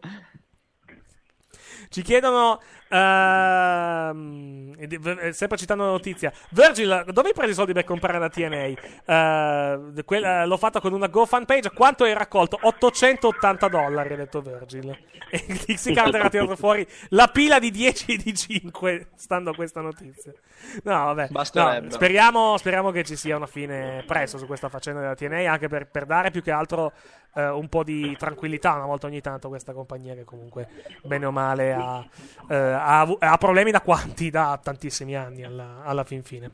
[1.89, 7.83] Ci chiedono, ehm, eh, sempre citando la notizia, Virgil, dove hai preso i soldi per
[7.83, 8.55] comprare la TNA?
[9.05, 11.71] Eh, quella- l'ho fatta con una GoFund page.
[11.71, 12.57] Quanto hai raccolto?
[12.61, 14.97] 880 dollari, ha detto Virgil.
[15.31, 19.53] E Dixie Carter ha tirato fuori la pila di 10 e di 5, stando a
[19.53, 20.33] questa notizia.
[20.81, 21.27] No, vabbè.
[21.29, 25.67] No, speriamo, speriamo che ci sia una fine presto su questa faccenda della TNA, anche
[25.67, 26.93] per, per dare più che altro
[27.35, 30.67] eh, un po' di tranquillità una volta ogni tanto a questa compagnia che comunque,
[31.03, 32.05] bene o male, ha,
[32.49, 32.55] eh,
[32.85, 34.29] ha ha problemi da quanti?
[34.29, 36.51] Da tantissimi anni alla, alla fin fine.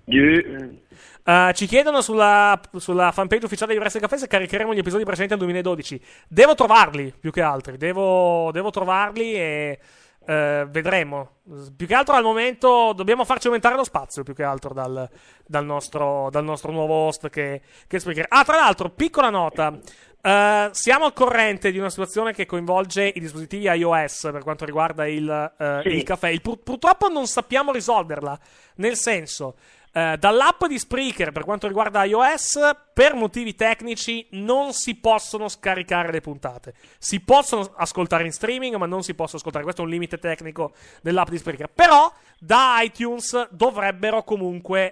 [1.24, 5.34] Eh, ci chiedono sulla, sulla fanpage ufficiale di Wrestling Café se caricheremo gli episodi precedenti
[5.34, 6.02] al 2012.
[6.28, 7.78] Devo trovarli più che altri.
[7.78, 9.80] Devo, devo trovarli e
[10.26, 11.38] eh, vedremo.
[11.76, 14.24] Più che altro al momento dobbiamo farci aumentare lo spazio.
[14.24, 15.10] Più che altro dal,
[15.46, 18.26] dal nostro, dal nostro nuovo host che, che speaker.
[18.30, 19.78] Ah, tra l'altro, piccola nota.
[20.26, 25.06] Eh, siamo al corrente di una situazione che coinvolge i dispositivi iOS per quanto riguarda
[25.06, 25.90] il, eh, Sì.
[25.90, 26.30] il caffè.
[26.30, 28.40] Il pur- purtroppo non sappiamo risolverla.
[28.78, 29.56] Nel senso,
[29.94, 32.58] eh, dall'app di Spreaker per quanto riguarda iOS,
[32.92, 36.74] per motivi tecnici non si possono scaricare le puntate.
[36.98, 39.64] Si possono ascoltare in streaming, ma non si possono ascoltare.
[39.64, 40.74] Questo è un limite tecnico
[41.04, 41.70] dell'app di Spreaker.
[41.70, 44.92] Però da iTunes dovrebbero comunque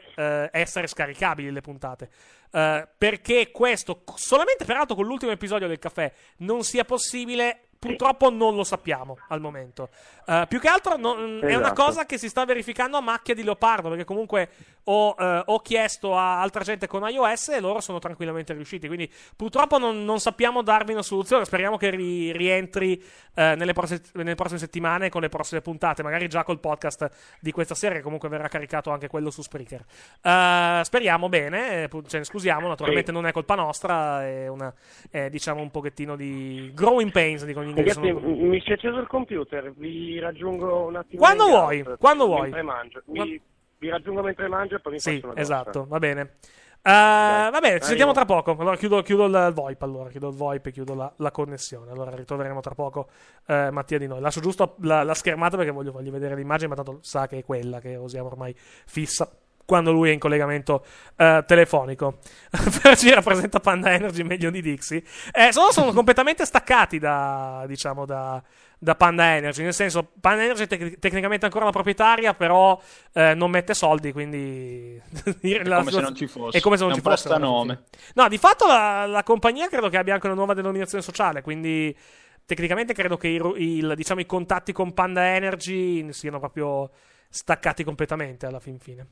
[0.52, 2.10] essere scaricabili le puntate.
[2.56, 7.63] Eh, perché questo, solamente peraltro con l'ultimo episodio del caffè, non sia possibile.
[7.88, 9.90] Purtroppo non lo sappiamo al momento.
[10.26, 11.84] Eh, più che altro non- è una Esatto.
[11.84, 13.90] cosa che si sta verificando a macchia di leopardo.
[13.90, 14.50] Perché comunque
[14.86, 18.88] ho, eh, ho chiesto a altra gente con iOS e loro sono tranquillamente riusciti.
[18.88, 21.46] Quindi purtroppo non, non sappiamo darvi una soluzione.
[21.46, 23.02] Speriamo che ri- rientri
[23.36, 26.04] eh, nelle, prossime, nelle prossime settimane con le prossime puntate.
[26.04, 27.98] Magari già col podcast di questa serie.
[27.98, 29.84] che Comunque verrà caricato anche quello su Spreaker.
[30.84, 31.90] Speriamo bene.
[32.08, 32.68] Ce ne scusiamo.
[32.68, 34.24] Naturalmente non è colpa nostra.
[34.26, 34.74] È, una,
[35.10, 37.44] è diciamo un pochettino di growing pains.
[37.46, 37.73] Dicono.
[37.76, 41.22] Ragazzi, Sono- mi si è acceso il computer, vi raggiungo un attimo.
[41.22, 42.50] Quando vuoi, out, quando vuoi.
[42.64, 43.02] Mangio.
[43.06, 43.42] Vi,
[43.80, 45.42] vi raggiungo mentre mangio e poi mi Sì, faccio una doccia.
[45.42, 46.22] esatto, va bene.
[46.86, 48.58] Eh, va bene, ci sentiamo tra poco.
[48.60, 49.82] Allora chiudo, chiudo il il VoIP.
[49.84, 51.90] Allora, chiudo il VoIP e chiudo la, la connessione.
[51.92, 53.08] Allora ritroveremo tra poco
[53.48, 54.20] eh, Mattia di noi.
[54.20, 57.44] Lascio giusto la, la schermata perché voglio fargli vedere l'immagine, ma tanto sa che è
[57.46, 59.30] quella che usiamo ormai fissa.
[59.66, 60.86] Quando lui è in collegamento
[61.16, 62.20] eh, telefonico,
[62.52, 65.04] Fergie rappresenta Panda Energy meglio di Dixie.
[65.32, 68.44] Eh, sono, sono completamente staccati da, diciamo, da,
[68.78, 69.64] da Panda Energy.
[69.64, 72.80] Nel senso, Panda Energy è tec- tecnicamente ancora la proprietaria, però
[73.14, 74.12] eh, non mette soldi.
[74.12, 75.02] Quindi
[75.42, 76.58] È come se non ci fosse.
[76.58, 77.28] È come se non È ci fosse.
[77.30, 77.84] prestanome.
[78.16, 81.42] No, di fatto la, la compagnia credo che abbia anche una nuova denominazione sociale.
[81.42, 81.96] Quindi
[82.46, 86.92] tecnicamente credo che i, ru- il- diciamo, i contatti con Panda Energy siano proprio
[87.30, 89.08] staccati completamente alla fin fine.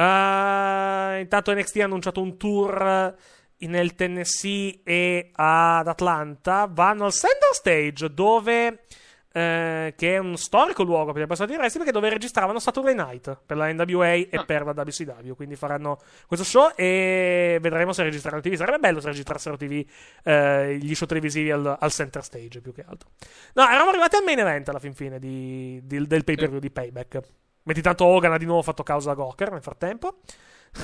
[0.00, 3.14] Eh, intanto NXT ha annunciato un tour
[3.58, 6.66] nel Tennessee e ad Atlanta.
[6.70, 8.84] Vanno al Center Stage dove.
[9.32, 12.96] eh, che è un storico luogo per i passati di wrestling perché dove registravano Saturday
[12.96, 18.02] Night per la NWA e per la WCW quindi faranno questo show e vedremo se
[18.02, 19.84] registreranno TV sarebbe bello se registrassero TV
[20.24, 23.10] eh, gli show televisivi al, al center stage più che altro.
[23.54, 26.58] No eravamo arrivati al main event alla fin fine di- di- del pay per view
[26.58, 27.20] di Payback
[27.62, 30.16] Metti tanto Hogan ha di nuovo fatto causa a Gawker nel frattempo.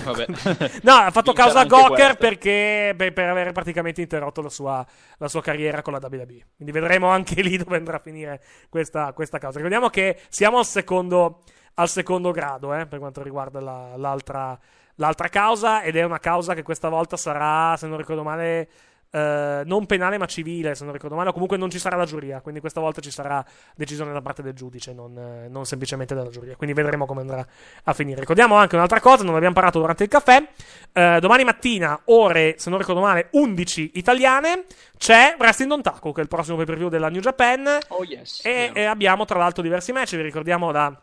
[0.05, 0.27] Vabbè.
[0.82, 4.85] no, ha fatto causa a Gawker perché per, per aver praticamente interrotto la sua,
[5.19, 6.47] la sua carriera con la WWE.
[6.57, 9.57] Quindi vedremo anche lì dove andrà a finire questa, questa causa.
[9.57, 11.43] Ricordiamo che siamo al secondo,
[11.74, 14.59] al secondo grado eh, per quanto riguarda la- l'altra,
[14.97, 18.69] l'altra causa ed è una causa che questa volta sarà, se non ricordo male,
[19.11, 22.41] eh, non penale ma civile, se non ricordo male, comunque non ci sarà la giuria,
[22.41, 26.31] quindi questa volta ci sarà decisione da parte del giudice, non, eh, non semplicemente dalla
[26.31, 27.47] giuria, quindi vedremo come andrà
[27.85, 28.20] a finire.
[28.20, 30.47] Ricordiamo anche un'altra cosa, non abbiamo parlato durante il caffè,
[30.93, 34.65] eh, domani mattina, ore, se non ricordo male, 11 italiane,
[34.99, 38.05] c'è Wrestling Don Taco, che è il prossimo pay per view della New Japan, Oh
[38.05, 38.45] yes.
[38.45, 41.01] e, e abbiamo tra l'altro diversi match, vi ricordiamo da...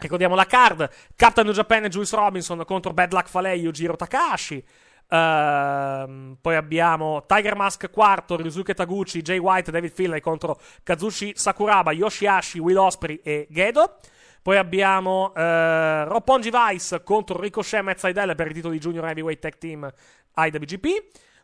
[0.00, 3.96] Ricordiamo la card: Captain New Japan e Juice Robinson contro Bad Luck Fale e Yujiro
[3.96, 4.64] Takahashi.
[5.10, 11.92] Ehm, poi abbiamo Tiger Mask IV, Ryusuke Taguchi, Jay White, David Finlay contro Kazushi Sakuraba,
[11.92, 13.98] Yoshihashi, Will Osprey e Gedo.
[14.42, 19.58] Poi abbiamo eh, Roppongi Vice contro Ricochet e per il titolo di Junior Heavyweight Tag
[19.58, 19.92] Team
[20.34, 20.86] IWGP.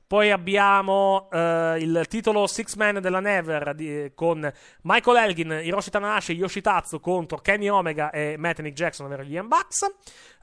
[0.07, 4.51] Poi abbiamo eh, il titolo Six Man della Never di- con
[4.83, 9.83] Michael Elgin, Hiroshi Tanahashi Yoshitatsu contro Kenny Omega e Matt Nick Jackson, ovvero gli Bucks.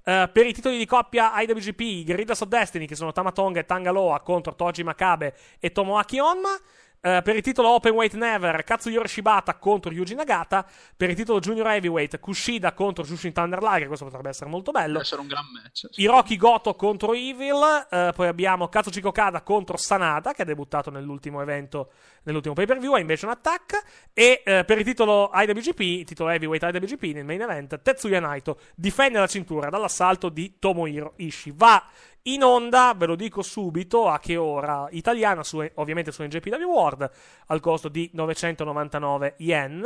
[0.03, 4.19] Eh, per i titoli di coppia IWGP, Guerrillas of Destiny, che sono Tamatonga e Tangaloa
[4.21, 6.59] contro Toji Makabe e Tomoaki Honma.
[7.03, 10.63] Eh, per il titolo Open Weight Never, Katsuyori Shibata contro Yuji Nagata.
[10.95, 13.87] Per il titolo Junior Heavyweight, Kushida contro Jushin Thunder Liger.
[13.87, 14.87] Questo potrebbe essere molto bello.
[14.91, 15.87] Deve essere un gran match.
[15.95, 17.87] Hiroki Goto contro Evil.
[17.89, 21.91] eh, poi abbiamo Kazuchika Okada contro Sanada, che ha debuttato nell'ultimo evento,
[22.23, 22.95] nell'ultimo pay per view.
[22.95, 24.09] È invece un attack.
[24.13, 28.59] E eh, per il titolo IWGP, il titolo Heavyweight IWGP nel main event, Tetsuya Naito
[28.75, 31.53] difende la cintura dall'assalto di Tomohiro Ishii.
[31.55, 31.83] Va
[32.23, 37.09] in onda, ve lo dico subito, a che ora italiana, su, ovviamente su NJPW World,
[37.47, 39.83] al costo di 999 yen.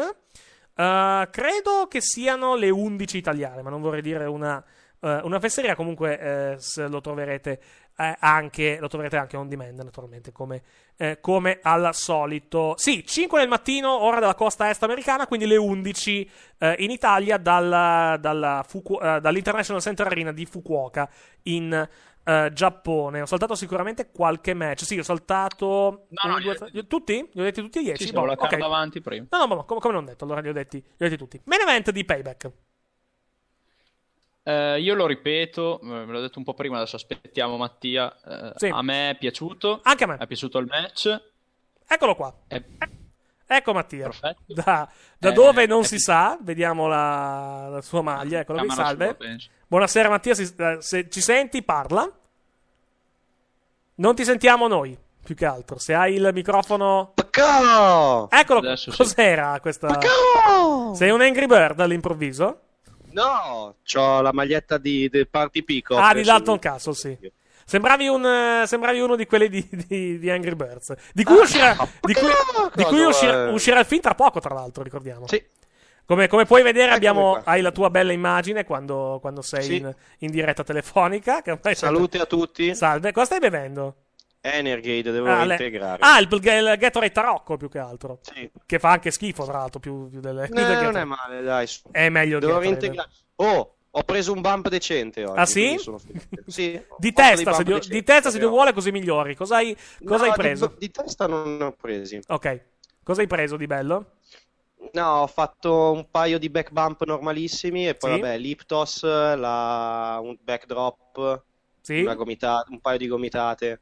[0.76, 4.62] Eh, credo che siano le 11 italiane, ma non vorrei dire una,
[5.00, 5.76] eh, una fesseria.
[5.76, 7.60] Comunque, se lo troverete
[7.96, 10.62] anche, lo troverete anche on demand, naturalmente, come,
[11.22, 12.74] come al solito.
[12.76, 17.38] Sì, 5 del mattino, ora della costa est americana, quindi le 11 eh, in Italia
[17.38, 21.10] dalla, dalla Fuku- dall'International Center Arena di Fukuoka
[21.44, 21.88] in
[22.26, 23.22] eh, Giappone.
[23.22, 24.84] Ho saltato sicuramente qualche match.
[24.84, 26.08] Sì, ho saltato.
[26.10, 27.30] No, no, due, io- tre- tutti?
[27.34, 28.06] Li ho detti tutti e 10?
[28.08, 28.62] Sì, Boh, la card ok.
[28.62, 29.26] avanti prima.
[29.30, 30.24] No, no, ma come, come non ho detto?
[30.26, 31.40] Allora li ho detti, li ho detti tutti.
[31.46, 32.52] Main event di Payback.
[34.48, 38.16] Eh, io lo ripeto, eh, me l'ho detto un po' prima, adesso aspettiamo Mattia.
[38.24, 38.68] Eh, Sì.
[38.68, 39.80] A me è piaciuto.
[39.84, 40.18] Anche a me.
[40.18, 41.22] È piaciuto il match.
[41.88, 42.34] Eccolo qua.
[42.48, 42.62] È
[43.48, 44.06] Ecco Mattia.
[44.06, 44.42] perfetto.
[44.48, 44.90] Da,
[45.20, 48.40] da Eh, dove non è- si sa, vediamo la, la sua maglia.
[48.40, 49.16] Eccolo qui, salve.
[49.20, 49.38] sua.
[49.68, 52.10] Buonasera Mattia, si- eh, se ci senti parla.
[53.98, 55.78] Non ti sentiamo noi, più che altro.
[55.78, 57.14] Se hai il microfono...
[58.30, 58.98] Eccolo, Adesso sì.
[58.98, 60.00] cos'era questa...
[60.94, 62.60] Sei un Angry Bird all'improvviso?
[63.12, 66.02] No, c'ho la maglietta di, del Party Peacock.
[66.02, 67.18] Ah, di Dalton Castle, sì.
[67.68, 70.94] Sembravi, un, eh, sembravi uno di quelli di, di- di Angry Birds.
[71.14, 72.30] Di cui, uscirà, di cui,
[72.76, 73.54] di cui uscirà, vuoi?
[73.56, 75.28] uscirà il film tra poco, tra l'altro, ricordiamo.
[75.28, 75.44] Sì.
[76.06, 79.76] Come, come puoi vedere, abbiamo, hai la tua bella immagine quando, quando sei Sì.
[79.78, 81.42] in, in diretta telefonica.
[81.74, 82.76] Saluti a tutti.
[82.76, 83.96] Salve, cosa stai bevendo?
[84.42, 85.98] Energate, devo Ah, le- reintegrare.
[86.02, 88.20] ah, il, il Gatorade Tarocco più che altro.
[88.22, 88.48] Sì.
[88.64, 91.68] Che fa anche schifo, tra l'altro, più, più delle, No, non è male, dai.
[91.90, 92.80] È meglio il Devo Gatorade.
[92.80, 93.10] reintegrare.
[93.38, 95.40] Oh, ho preso un bump decente oggi.
[95.40, 95.78] Ah, sì?
[96.48, 96.80] Sì.
[96.98, 99.36] Di testa, se Dio, decenti, di testa, se Dio vuole, così migliori.
[99.36, 100.76] Cosa hai, cosa No, hai di- preso?
[100.78, 102.20] Di, testa non ne ho presi.
[102.28, 102.66] Ok.
[103.04, 104.18] Cosa hai preso di bello?
[104.94, 108.20] No, ho fatto un paio di back bump normalissimi e poi Sì.
[108.20, 110.20] vabbè, l'Iptos, la...
[110.22, 111.44] un backdrop,
[111.82, 112.02] Sì?
[112.02, 113.82] una gomita- un paio di gomitate.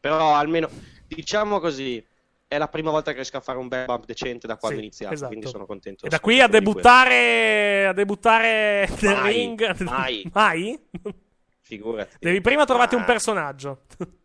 [0.00, 0.68] Però almeno,
[1.06, 2.04] diciamo così,
[2.48, 4.82] è la prima volta che riesco a fare un back bump decente da quando Sì,
[4.82, 5.30] ho iniziato, esatto.
[5.32, 6.06] quindi sono contento.
[6.06, 9.78] E da qui a debuttare, a debuttare Mai, ring.
[9.80, 10.28] mai.
[10.32, 10.88] Mai?
[11.60, 12.16] Figurati.
[12.20, 13.82] Devi prima trovarti un Ah, personaggio.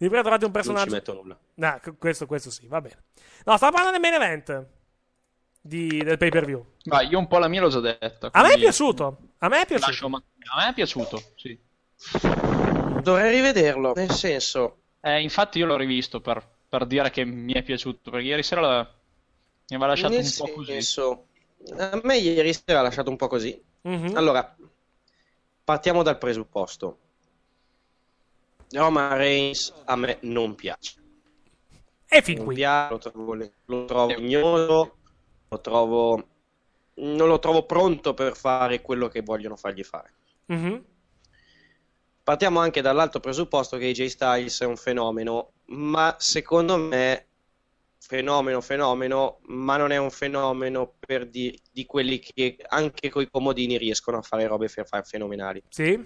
[0.00, 0.94] Devi prima trovarti un Non ci personaggio.
[0.94, 1.38] metto nulla.
[1.54, 3.04] No, c- questo, questo sì, va bene.
[3.44, 4.66] No, stavo parlando del main event
[5.60, 6.64] di- del pay per view.
[6.84, 8.30] Ma io un po' la mia l'ho già detta.
[8.32, 9.18] A me è piaciuto.
[9.38, 9.88] A me è piaciuto.
[9.90, 10.22] lascio Ma-
[10.52, 11.58] A me è piaciuto, sì.
[13.02, 14.76] Dovrei rivederlo, nel senso...
[15.02, 18.60] Eh, infatti io l'ho rivisto per, per dire che mi è piaciuto, perché ieri sera
[18.60, 18.78] la-
[19.68, 20.72] mi aveva lasciato nel un po' così.
[20.72, 21.26] senso,
[21.76, 23.60] a me ieri sera ha lasciato un po' così.
[23.82, 24.16] Mhm.
[24.16, 24.56] Allora,
[25.64, 26.98] partiamo dal presupposto.
[28.74, 30.94] Roman Reigns a me non piace.
[32.16, 32.56] E fin Non qui.
[32.56, 33.34] piace, lo trovo,
[33.66, 34.96] lo trovo legnoso,
[35.48, 36.28] lo trovo...
[36.94, 40.12] non lo trovo pronto per fare quello che vogliono fargli fare.
[40.48, 40.84] Mhm.
[42.30, 47.26] Partiamo anche dall'altro presupposto che AJ Styles è un fenomeno, ma secondo me
[47.98, 53.76] fenomeno, fenomeno, ma non è un fenomeno per di, di quelli che anche coi comodini
[53.76, 55.60] riescono a fare robe fenomenali.
[55.70, 55.98] Sì?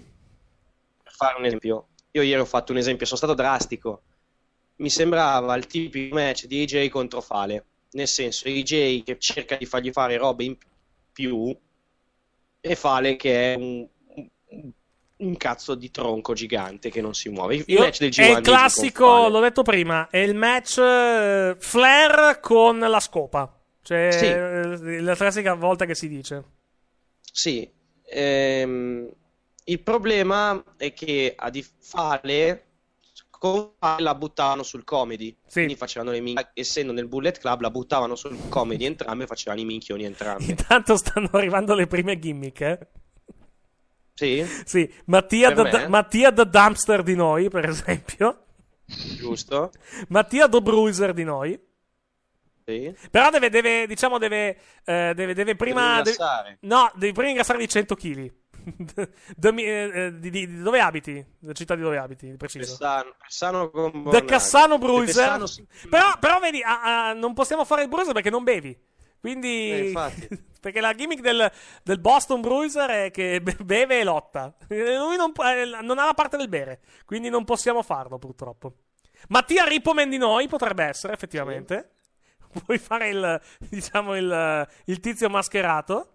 [1.02, 4.04] Per fare un esempio, io ieri ho fatto un esempio, sono stato drastico.
[4.76, 9.66] Mi sembrava il tipico match di AJ contro Fale, nel senso AJ che cerca di
[9.66, 10.56] fargli fare robe in
[11.12, 11.54] più
[12.60, 13.86] e Fale che è un-
[15.24, 17.56] un cazzo di tronco gigante che non si muove.
[17.56, 21.56] Il Io- match del G1 è il classico, l'ho detto prima, è il match eh,
[21.58, 23.58] Flair con la scopa.
[23.82, 24.24] Cioè, Sì.
[24.26, 26.42] eh, la classica volta che si dice.
[27.20, 27.68] Sì,
[28.06, 29.10] ehm,
[29.64, 32.66] il problema è che a di Fale
[33.98, 38.38] la buttavano sul comedy, quindi facevano le minchie, essendo nel Bullet Club la buttavano sul
[38.48, 40.48] comedy entrambe e facevano i minchioni entrambi.
[40.48, 42.78] Intanto stanno arrivando le prime gimmick, eh.
[44.14, 44.46] Sì?
[44.64, 45.88] Sì, Mattia, me?
[45.88, 48.44] Mattia the Dumpster di noi, per esempio.
[48.86, 49.72] Giusto?
[50.08, 51.58] Mattia the Bruiser di noi.
[52.64, 52.94] Sì.
[53.10, 56.00] Però deve, deve diciamo, deve, eh, deve, deve prima...
[56.00, 58.32] Deve deve- no, devi prima ingrassare di 100 kg.
[59.36, 61.24] di, di- di dove abiti?
[61.40, 62.76] La città di dove abiti, di preciso?
[62.78, 64.26] Cassano, Cassano con Da Bornaghi.
[64.26, 65.42] Cassano Bruiser.
[65.90, 68.74] Però, però vedi, ah, ah, non possiamo fare il Bruiser perché non bevi.
[69.24, 70.28] Quindi, Eh,
[70.60, 71.50] perché la gimmick del,
[71.82, 74.54] del Boston Bruiser è che be- beve e lotta.
[74.68, 78.74] Eh, Lui non, eh, non ha la parte del bere, quindi non possiamo farlo purtroppo.
[79.28, 81.92] Mattia Ripomen di noi potrebbe essere, effettivamente.
[82.66, 83.40] Puoi fare il,
[83.70, 86.10] diciamo, il, il tizio mascherato.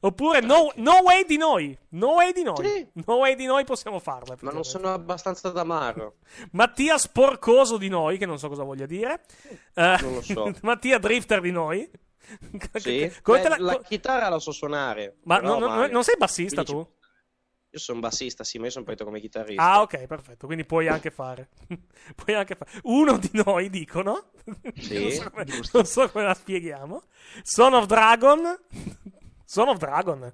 [0.00, 1.78] Oppure no, no way di noi.
[1.90, 2.88] No way di noi.
[3.04, 4.36] No way di noi possiamo farlo.
[4.40, 6.16] Ma non sono abbastanza d'amarro.
[6.52, 9.20] Mattia Sporcoso di noi, che non so cosa voglia dire.
[9.74, 10.50] Eh, Non lo so.
[10.62, 11.88] Mattia Drifter di noi.
[12.74, 13.10] Sì?
[13.24, 15.16] Beh, la- la, chitarra la so suonare.
[15.24, 15.92] Ma però non, non- male.
[15.92, 16.92] non sei bassista Quindi tu?
[17.74, 19.62] Io sono bassista, sì, ma io sono partito come chitarrista.
[19.72, 20.46] Ah, ok, perfetto.
[20.46, 21.48] Quindi puoi anche fare.
[22.14, 22.70] puoi anche fare.
[22.84, 24.30] Uno di noi dicono.
[24.76, 27.02] Sì, non, so come, non so come la spieghiamo.
[27.42, 28.56] Son of Dragon.
[29.44, 30.32] Son of Dragon.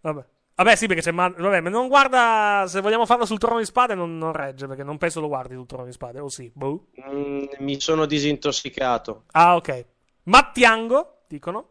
[0.00, 0.24] Vabbè.
[0.54, 1.10] Vabbè, sì, perché c'è.
[1.10, 1.28] Ma...
[1.28, 2.64] Vabbè, ma non guarda.
[2.66, 4.66] Se vogliamo farlo sul trono di spade, non, non regge.
[4.66, 6.18] Perché non penso lo guardi sul trono di spade.
[6.20, 6.86] O sì, boh.
[7.10, 9.24] Mm, mi sono disintossicato.
[9.32, 9.84] Ah, ok.
[10.26, 11.70] Mattiango, dicono.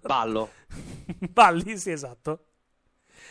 [0.00, 0.50] Ballo.
[1.30, 2.44] Balli, sì, esatto.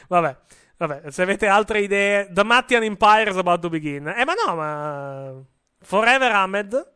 [0.08, 0.38] Vabbè,
[0.78, 4.08] vabbè, se avete altre idee, The Mattian Empire is about to begin.
[4.08, 5.34] Eh, ma no, ma.
[5.82, 6.92] Forever Ahmed,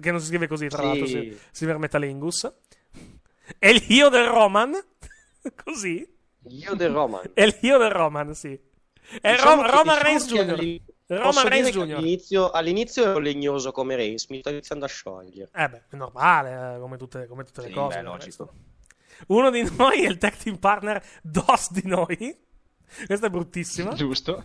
[0.00, 0.86] che non si scrive così, tra Sì.
[0.86, 2.52] l'altro, si, si Metalingus.
[3.58, 4.72] E il Io del Roman,
[5.64, 6.06] così.
[6.48, 7.30] Io del Roman.
[7.32, 8.52] È il Io del Roman, sì.
[9.22, 10.87] È Diciamo Rom- Roman diciamo Reigns Jr.
[11.16, 11.94] posso Reigns Jr.
[11.96, 15.50] All'inizio, all'inizio ero legnoso come Reigns, mi sto iniziando a sciogliere.
[15.54, 17.96] Eh beh, è normale, eh, come tutte, come tutte le Sì, cose.
[17.96, 18.52] beh, logico.
[19.28, 22.46] Uno di noi è il tag team partner DOS di noi.
[23.06, 23.92] Questa è bruttissima.
[23.94, 24.44] Giusto.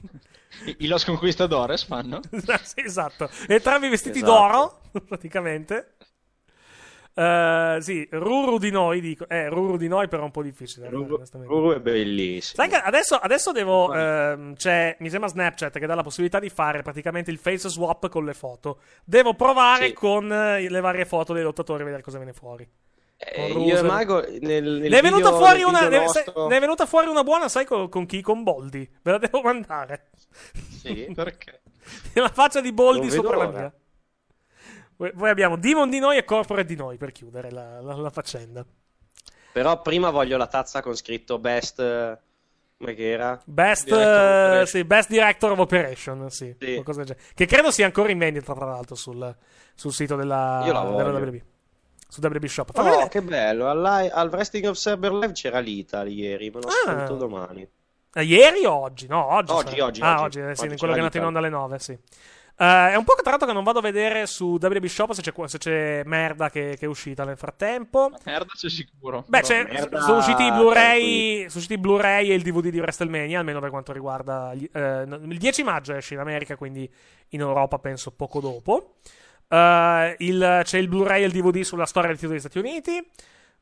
[0.66, 2.20] I, i Los Conquistadores fanno.
[2.64, 3.30] sì, esatto.
[3.48, 4.32] Entrambi vestiti Esatto.
[4.92, 5.96] d'oro, praticamente.
[7.16, 9.28] Eh, sì, Ruru di noi, dico.
[9.28, 10.88] Eh, Ruru di noi però è un po' difficile.
[10.90, 11.54] eh, onestamente.
[11.54, 12.56] Ruru è bellissimo.
[12.64, 13.94] Sai che adesso, adesso devo.
[13.94, 18.10] ehm, c'è, mi sembra Snapchat che dà la possibilità di fare praticamente il face swap
[18.10, 18.80] con le foto.
[19.04, 19.94] Devo provare Sì.
[19.94, 22.68] con eh, le varie foto dei lottatori a vedere cosa viene fuori.
[23.18, 23.82] Eh, io e.
[23.84, 25.88] Mago nel, nel Ne è venuta video- fuori nel una.
[25.88, 28.22] Ne, nostro- ne è venuta fuori una buona, sai con, con chi?
[28.22, 28.90] Con Boldi.
[29.02, 30.10] Ve la devo mandare.
[30.82, 31.62] Sì, perché?
[32.16, 33.74] la faccia di Boldi sopra la mia.
[35.12, 38.66] Poi abbiamo Demon di noi e Corporate di noi per chiudere la, la- la faccenda.
[39.52, 41.80] Però prima voglio la tazza con scritto best...
[41.80, 42.18] eh,
[42.78, 43.40] Come che era?
[43.46, 46.84] Best, Director of eh, sì, best Director of Operation, sì, Sì.
[47.36, 49.36] Che credo sia ancora in vendita, tra l'altro, sul,
[49.76, 50.82] sul sito della, della.
[50.82, 51.42] WB.
[52.08, 52.72] Su WB Shop.
[52.74, 53.68] Fammi Oh, vedere- che bello!
[53.70, 56.92] Al, li- al Wrestling Observer Live c'era l'Ita ieri, me lo Ah.
[56.92, 57.68] ascolto domani.
[58.16, 59.08] Eh, ieri o oggi?
[59.08, 59.52] No, oggi.
[59.52, 59.86] Oggi, sarà.
[59.86, 60.40] oggi, Ah, oggi.
[60.40, 61.98] oggi, sì, Oggi in quello che è andato in onda alle 9, sì.
[62.56, 65.12] Eh, è un po' che tra l'altro che non vado a vedere su WB Shop
[65.14, 68.12] se c'è, se c'è merda che, che è uscita nel frattempo.
[68.26, 69.24] Merda c'è sicuro.
[69.28, 73.40] Beh, c'è- merda, sono usciti i Blu-ray, sono usciti Blu-ray e il DVD di WrestleMania,
[73.40, 74.54] almeno per quanto riguarda.
[74.54, 76.90] gli- eh, il 10 maggio esce in America, quindi
[77.30, 78.96] in Europa penso poco dopo.
[79.48, 83.10] Eh, il- c'è il Blu-ray e il DVD sulla storia del titolo degli Stati Uniti.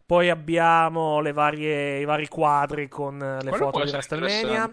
[0.05, 4.69] Poi abbiamo le varie- i vari quadri con eh, le Quello foto di WrestleMania.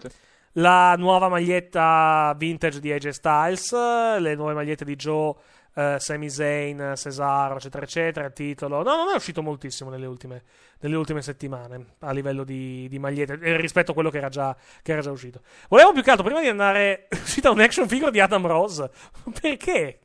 [0.53, 5.35] La nuova maglietta vintage di AJ Styles, le nuove magliette di Joe,
[5.75, 8.25] eh, Sami Zayn, Cesaro, eccetera, eccetera.
[8.25, 10.43] Il titolo, no, non è uscito moltissimo nelle ultime,
[10.79, 14.55] nelle ultime settimane a livello di, di magliette eh, rispetto a quello che era, già,
[14.81, 15.41] che era già uscito.
[15.69, 18.89] Volevo più che altro, prima di andare, uscita un action figure di Adam Rose.
[19.39, 19.99] Perché?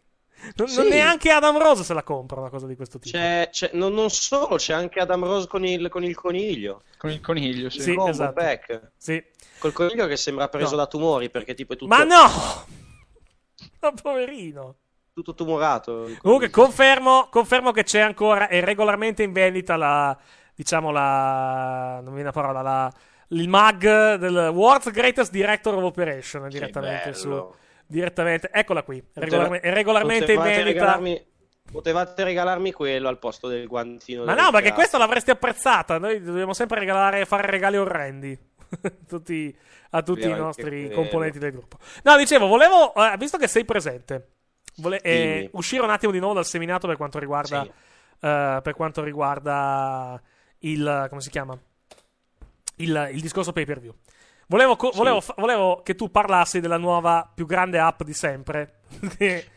[0.56, 0.88] Non, non Sì.
[0.88, 3.16] neanche Adam Rose se la compra una cosa di questo tipo.
[3.16, 6.82] C'è, c'è- non, non solo, c'è anche Adam Rose con il, con il coniglio.
[6.98, 7.80] Con il coniglio, sì.
[7.80, 8.32] Sì, esatto.
[8.32, 8.90] back.
[8.96, 9.22] Sì.
[9.58, 10.76] Col coniglio che sembra preso No.
[10.76, 11.94] da tumori perché tipo è tutto...
[11.94, 12.26] Ma no!
[13.80, 14.76] Ma poverino.
[15.12, 16.10] tutto tumorato.
[16.20, 20.16] Comunque confermo, confermo che c'è ancora, è regolarmente in vendita la,
[20.54, 22.92] diciamo la, non mi viene la parola, la,
[23.28, 27.14] il mag del World's Greatest Director of Operation direttamente bello.
[27.16, 27.54] su,
[27.86, 30.64] direttamente, eccola qui, Poteva- regolarmente, in vendita.
[30.64, 31.26] regalarmi-
[31.70, 34.24] potevate regalarmi quello al posto del guantino.
[34.24, 34.74] Ma no, perché cazzo.
[34.74, 35.98] questa l'avresti apprezzata.
[35.98, 38.38] Noi dobbiamo sempre regalare, fare regali orrendi
[39.08, 39.56] Tutti-
[39.90, 41.78] a tutti Vero, i nostri componenti del gruppo.
[42.02, 44.30] No, dicevo, volevo, eh, visto che sei presente,
[44.78, 49.04] vole- eh, uscire un attimo di nuovo dal seminato per quanto riguarda, eh, per quanto
[49.04, 50.20] riguarda
[50.58, 51.56] il, come si chiama?
[52.78, 53.94] Il, il discorso pay per view.
[54.48, 54.98] Volevo, co- Sì.
[54.98, 58.80] volevo fa- volevo che tu parlassi della nuova più grande app di sempre.
[59.18, 59.48] che-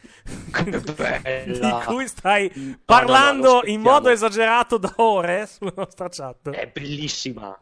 [1.45, 6.07] di cui stai No, no, no, parlando non in modo esagerato da ore sulla nostra
[6.09, 6.49] chat.
[6.49, 7.57] È bellissima.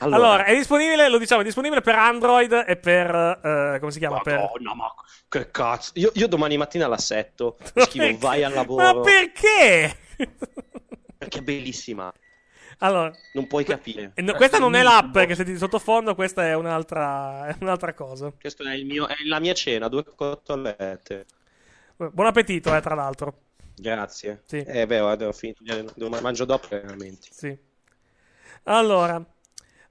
[0.00, 3.98] Allora, Allora, è disponibile, lo diciamo, è disponibile per Android e per eh, come si
[3.98, 4.20] chiama?
[4.20, 4.36] Per...
[4.38, 4.94] Madonna, ma
[5.28, 5.90] che cazzo.
[5.96, 7.56] Io, io domani mattina l'assetto.
[7.74, 8.82] Scrivo vai al lavoro.
[8.82, 9.96] Ma perché?
[11.18, 12.12] Perché è bellissima.
[12.78, 14.12] Allora, Non puoi capire.
[14.14, 17.92] eh, no, questa non è l'app che senti di sottofondo, questa è un'altra, è un'altra
[17.92, 18.32] cosa.
[18.40, 21.26] Questa è, il mio- è la mia cena, due cotolette.
[21.96, 23.40] Buon appetito, eh, tra l'altro.
[23.74, 24.42] Grazie.
[24.46, 24.58] Sì.
[24.58, 27.28] Eh, beh, guarda, ho finito di devo- mangio dopo veramente.
[27.30, 27.56] Sì.
[28.64, 29.16] Allora,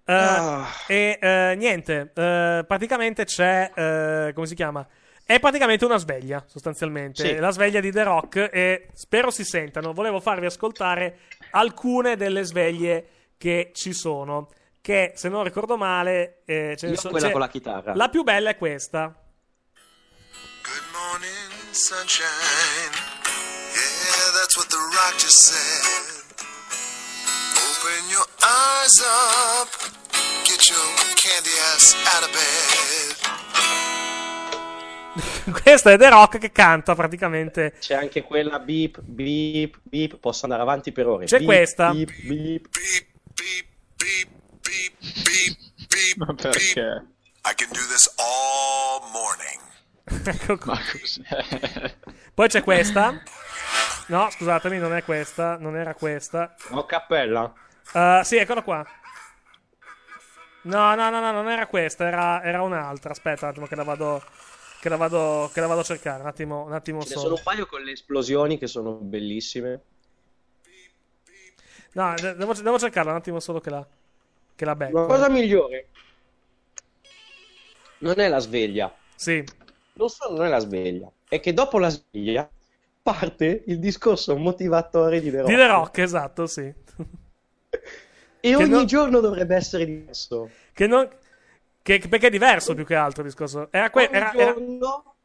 [0.05, 0.67] eh, Ah.
[0.87, 4.85] e eh, niente, eh, praticamente c'è, come si chiama?
[5.25, 7.25] È praticamente una sveglia, sostanzialmente.
[7.25, 7.35] Sì.
[7.35, 9.91] La sveglia di The Rock e spero si sentano.
[9.91, 11.17] Volevo farvi ascoltare
[11.51, 13.07] alcune delle sveglie
[13.37, 14.49] che ci sono.
[14.81, 17.93] Che, se non ricordo male, eh, ce ne so- quella con la chitarra.
[17.95, 19.13] La più bella è questa.
[21.77, 22.93] sunshine.
[23.77, 26.03] Yeah, that's what the rock just said.
[27.53, 29.69] Open your eyes up.
[30.43, 33.46] Get your candy ass out of bed.
[35.63, 37.73] Questa è The Rock che canta praticamente.
[37.79, 40.17] C'è anche quella beep, beep, beep.
[40.17, 41.25] Posso andare avanti per ore.
[41.25, 41.91] C'è Beep, questa.
[41.91, 42.67] Beep, beep.
[46.17, 47.05] Ma perché?
[47.45, 49.65] I can do this all morning.
[50.25, 50.73] Ecco qua.
[50.73, 51.95] Ma cos'è?
[52.33, 53.21] Poi c'è questa.
[54.07, 55.57] No, scusatemi, non è questa.
[55.57, 56.55] Non era questa.
[56.69, 57.53] Ho cappella.
[57.93, 58.85] Uh, sì, eccola qua.
[60.63, 63.11] No, no, no, no, non era questa, era, era un'altra.
[63.11, 64.23] Aspetta un attimo che la vado.
[64.87, 66.21] Che la vado, che la vado a cercare.
[66.21, 67.35] Un attimo, un attimo Ce ne sono solo.
[67.35, 69.81] un paio con le esplosioni che sono bellissime.
[71.91, 73.85] No, de- devo, devo cercarla un attimo solo che la.
[74.55, 75.01] Che la becco.
[75.01, 75.87] La cosa migliore
[77.99, 78.95] non è la sveglia.
[79.13, 79.43] Sì.
[79.93, 82.49] Non solo non è la sveglia, è che dopo la sveglia
[83.01, 85.49] parte il discorso motivatorio di The Rock.
[85.49, 86.61] Di The Rock, esatto, sì.
[86.61, 86.73] E
[88.39, 90.49] Che ogni non- giorno dovrebbe essere diverso.
[90.71, 91.09] Che non.
[91.87, 93.69] Che, perché è diverso più che altro il discorso.
[93.71, 95.15] Era que- ogni, era- era- giorno,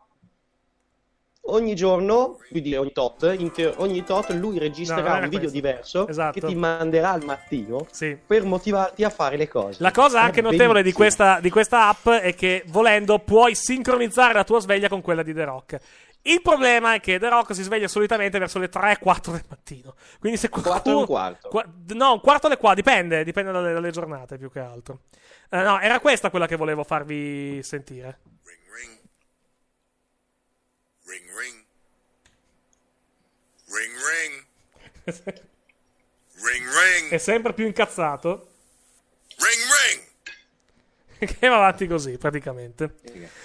[1.47, 5.39] ogni giorno, quindi ogni tot, in te- ogni tot lui No, registrerà era un video
[5.51, 5.57] questo.
[5.57, 6.39] diverso Esatto.
[6.39, 8.17] che ti manderà al mattino Sì.
[8.25, 9.83] per motivarti a fare le cose.
[9.83, 14.33] La cosa È anche notevole di questa, di questa app è che volendo puoi sincronizzare
[14.33, 15.79] la tua sveglia con quella di The Rock.
[16.25, 19.97] Il problema è che The Rock si sveglia solitamente verso le 3-4 del mattino.
[20.21, 20.75] Quindi se qualcuno...
[20.77, 21.49] Quattro e un quarto.
[21.49, 25.01] Qua- no, un quarto alle 4, dipende, dipende dalle, dalle giornate più che altro.
[25.55, 28.21] Eh, no, era questa quella che volevo farvi sentire.
[31.05, 31.65] Ring, ring.
[33.69, 34.47] Ring, ring.
[36.43, 37.11] Ring, ring.
[37.13, 38.49] È sempre più incazzato.
[39.37, 40.12] Ring, ring.
[41.39, 42.95] che va avanti così, praticamente.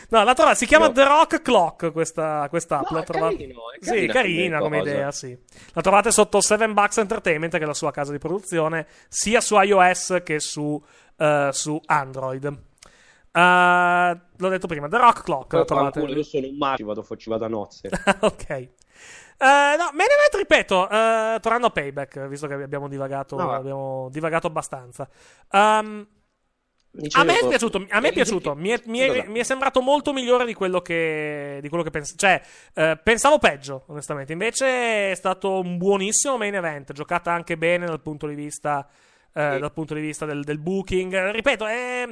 [0.10, 0.92] No, la trova, si chiama No.
[0.94, 2.90] The Rock Clock questa, questa app.
[2.90, 4.90] No, la è trova- carino, è Sì, carina carina come cosa.
[4.92, 5.38] idea, sì.
[5.74, 9.60] La trovate sotto 7 Bucks Entertainment, che è la sua casa di produzione, sia su
[9.60, 10.82] iOS che su,
[11.18, 12.46] eh, su Android.
[13.32, 16.00] Eh, l'ho detto prima, The Rock Clock la Poi, trovate.
[16.02, 17.90] io sono un maschio, vado, ci vado a nozze.
[18.22, 18.50] ok.
[18.50, 18.66] Eh,
[19.78, 24.48] no, Main Event, ripeto, eh, tornando a Payback, visto che abbiamo divagato, No, abbiamo divagato
[24.48, 25.08] abbastanza.
[25.52, 26.08] Ehm,
[27.00, 28.56] Dicevo, a me è piaciuto, a me è eh, piaciuto.
[28.56, 31.92] Mi è, mi è- mi è sembrato molto migliore di quello che, di quello che
[31.92, 32.18] pensavo.
[32.18, 32.42] Cioè,
[32.74, 34.34] eh, pensavo peggio, onestamente.
[34.34, 38.88] Invece è stato un buonissimo main event, giocata anche bene dal punto di vista,
[39.34, 41.32] eh, dal punto di vista del, del booking.
[41.32, 42.08] Ripeto, è-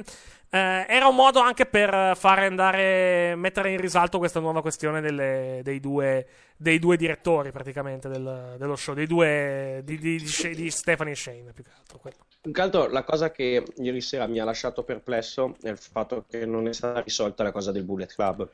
[0.50, 5.60] eh, era un modo anche per fare andare, mettere in risalto questa nuova questione delle-
[5.62, 10.70] dei, due, dei due direttori, praticamente, del- dello show, dei due, di, di, di di
[10.70, 11.98] Stephanie e Shane, più che altro.
[11.98, 12.16] quello.
[12.40, 16.24] Più che altro la cosa che ieri sera mi ha lasciato perplesso è il fatto
[16.28, 18.48] che non è stata risolta la cosa del Bullet Club.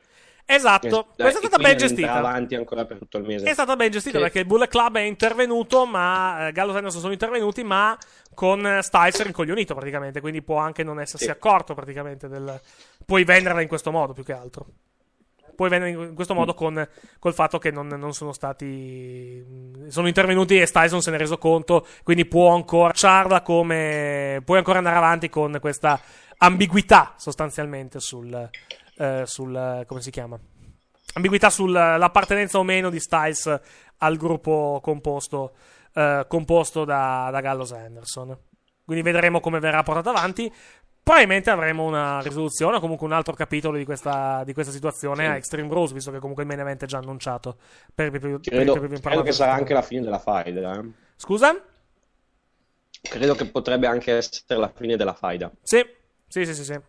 [0.45, 2.13] Esatto, Eh, questa è stata ben gestita.
[2.13, 3.45] avanti ancora per tutto il mese.
[3.49, 6.77] È stata ben gestita Che- perché il Bullet Club è intervenuto, ma eh, Gallo e
[6.77, 7.97] Anderson sono intervenuti, ma
[8.33, 11.31] con eh, Styles rincoglionito praticamente, quindi può anche non essersi Sì.
[11.31, 12.59] accorto praticamente del...
[13.05, 14.65] Puoi venderla in questo modo più che altro.
[15.55, 16.87] puoi vendere in questo modo con
[17.19, 19.45] col fatto che non, non sono stati
[19.87, 24.41] sono intervenuti e Styles non se ne è reso conto quindi può ancora ciarla come
[24.43, 25.99] puoi ancora andare avanti con questa
[26.39, 28.49] ambiguità sostanzialmente sul,
[28.97, 30.39] eh, sul come si chiama
[31.15, 33.59] ambiguità sull'appartenenza o meno di Styles
[33.97, 35.53] al gruppo composto,
[35.93, 38.35] eh, composto da, da Gallows Anderson.
[38.83, 40.51] Quindi vedremo come verrà portato avanti.
[41.03, 45.29] Probabilmente avremo una risoluzione o comunque un altro capitolo di questa, di questa situazione Sì.
[45.31, 47.57] a Extreme Rules, visto che comunque il main event è già annunciato.
[47.93, 50.79] Per, per, per, Credo, per- per- credo che sarà anche la fine della faida.
[50.79, 50.89] eh.
[51.17, 51.55] Scusa?
[53.01, 55.51] Credo che potrebbe anche essere la fine della faida.
[55.61, 55.85] Sì,
[56.27, 56.63] sì, sì, sì.
[56.63, 56.79] sì.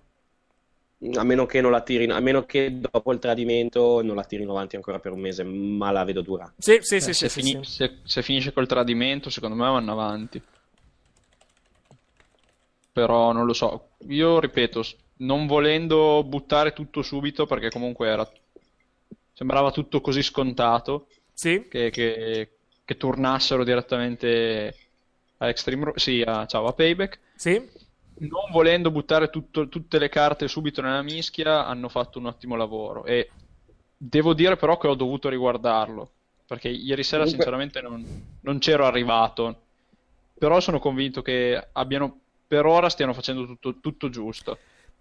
[1.16, 4.52] A meno che non la tirino, a meno che dopo il tradimento non la tirino
[4.52, 6.50] avanti ancora per un mese, ma la vedo dura.
[6.56, 10.40] Sì, sì, Eh, se, fini- se- se finisce col tradimento, secondo me vanno avanti.
[12.92, 13.88] Però non lo so.
[14.08, 14.82] Io ripeto,
[15.18, 18.28] non volendo buttare tutto subito, perché comunque era...
[19.32, 21.08] sembrava tutto così scontato.
[21.32, 21.66] Sì.
[21.68, 22.48] Che, che,
[22.84, 24.74] che tornassero direttamente
[25.38, 27.18] a Extreme Ru- Sì, a, ciao, a Payback.
[27.34, 27.68] Sì.
[28.16, 33.04] Non volendo buttare tutto- tutte le carte subito nella mischia, hanno fatto un ottimo lavoro.
[33.04, 33.30] E
[33.96, 36.10] devo dire però che ho dovuto riguardarlo.
[36.46, 39.60] Perché ieri sera, Comunque- sinceramente, non, non c'ero arrivato.
[40.38, 44.58] Però sono convinto che abbiano, per ora stiano facendo tutto, tutto giusto.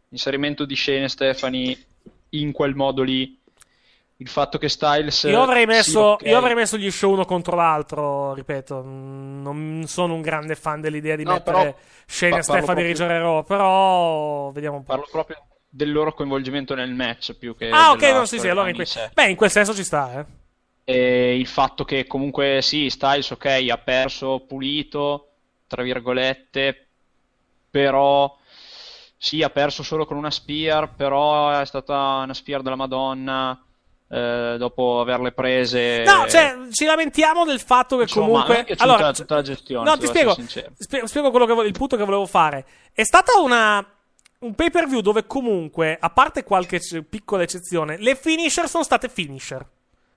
[0.10, 1.78] Inserimento di scene, Stefani,
[2.30, 3.38] in quel modo lì.
[4.24, 5.24] Il fatto che Styles.
[5.24, 6.22] Io avrei, sì, messo, ok.
[6.22, 8.82] io avrei messo gli show uno contro l'altro, ripeto.
[8.82, 11.76] Non sono un grande fan dell'idea di No, mettere però
[12.06, 14.92] Shane e Steph a parlo dirigere Raw, però vediamo un po'.
[14.92, 17.70] Parlo proprio del loro coinvolgimento nel match più che.
[17.70, 20.26] Ah, ok, no, sì, sì, allora in, que- beh, in quel senso ci sta, eh.
[20.86, 25.32] E il fatto che comunque sì, Styles ok, ha perso pulito,
[25.68, 26.88] tra virgolette,
[27.70, 28.34] però
[29.18, 33.62] sì, ha perso solo con una spear, però è stata una spear della Madonna
[34.14, 36.04] eh, dopo averle prese.
[36.04, 38.64] No, cioè, ci lamentiamo del fatto che Insomma, comunque.
[38.66, 40.36] è allora, tutta la gestione, No, ti spiego.
[40.78, 42.66] spie- spiego quello che vo- il punto che volevo fare.
[42.94, 43.86] È stata una.
[44.40, 48.84] Un pay per view dove comunque, a parte qualche c- piccola eccezione, le finisher sono
[48.84, 49.66] state finisher.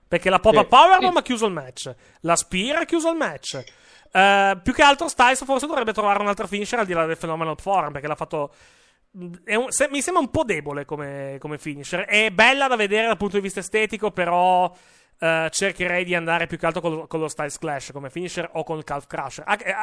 [0.05, 1.17] Perché la Pop-Up Sì, Powerbomb sì.
[1.17, 1.93] ha chiuso il match.
[2.21, 3.63] La Spear ha chiuso il match.
[4.11, 7.55] Eh, più che altro Styles forse dovrebbe trovare un'altra finisher al di là del Phenomenal
[7.59, 8.51] Forum perché l'ha fatto
[9.17, 12.01] un- se- mi sembra un po' debole come, come finisher.
[12.05, 14.71] È bella da vedere dal punto di vista estetico, però
[15.19, 18.63] eh, cercherei di andare più che altro col- con lo Styles Clash come finisher o
[18.63, 19.43] con il Calf Crusher.
[19.47, 19.73] Anche,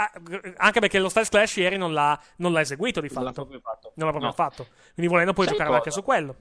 [0.56, 3.20] anche perché lo Styles Clash ieri non l'ha, non l'ha eseguito di fatto.
[3.20, 3.92] Non l'ha proprio fatto.
[3.96, 4.32] Non l'ha proprio No.
[4.36, 4.66] fatto.
[4.94, 5.98] Quindi volendo puoi Sai giocare anche cosa?
[6.00, 6.36] su quello.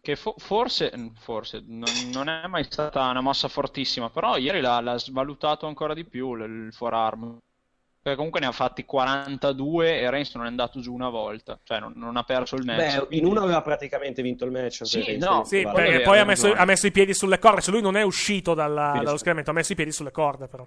[0.00, 4.80] Che fo- forse, forse non, non è mai stata una mossa fortissima, però ieri l'ha,
[4.80, 7.38] l'ha svalutato ancora di più l- il forearm.
[8.02, 11.78] Perché comunque ne ha fatti 42 e Reigns non è andato giù una volta, cioè
[11.78, 13.06] non, non ha perso il match.
[13.06, 14.84] Beh, in uno aveva praticamente vinto il match.
[14.84, 15.70] Sì, no, Sì, va.
[15.70, 17.60] perché vero, poi ha messo, ha messo i piedi sulle corde.
[17.60, 20.48] Cioè lui non è uscito dalla- dallo su- schieramento, ha messo i piedi sulle corde,
[20.48, 20.66] però.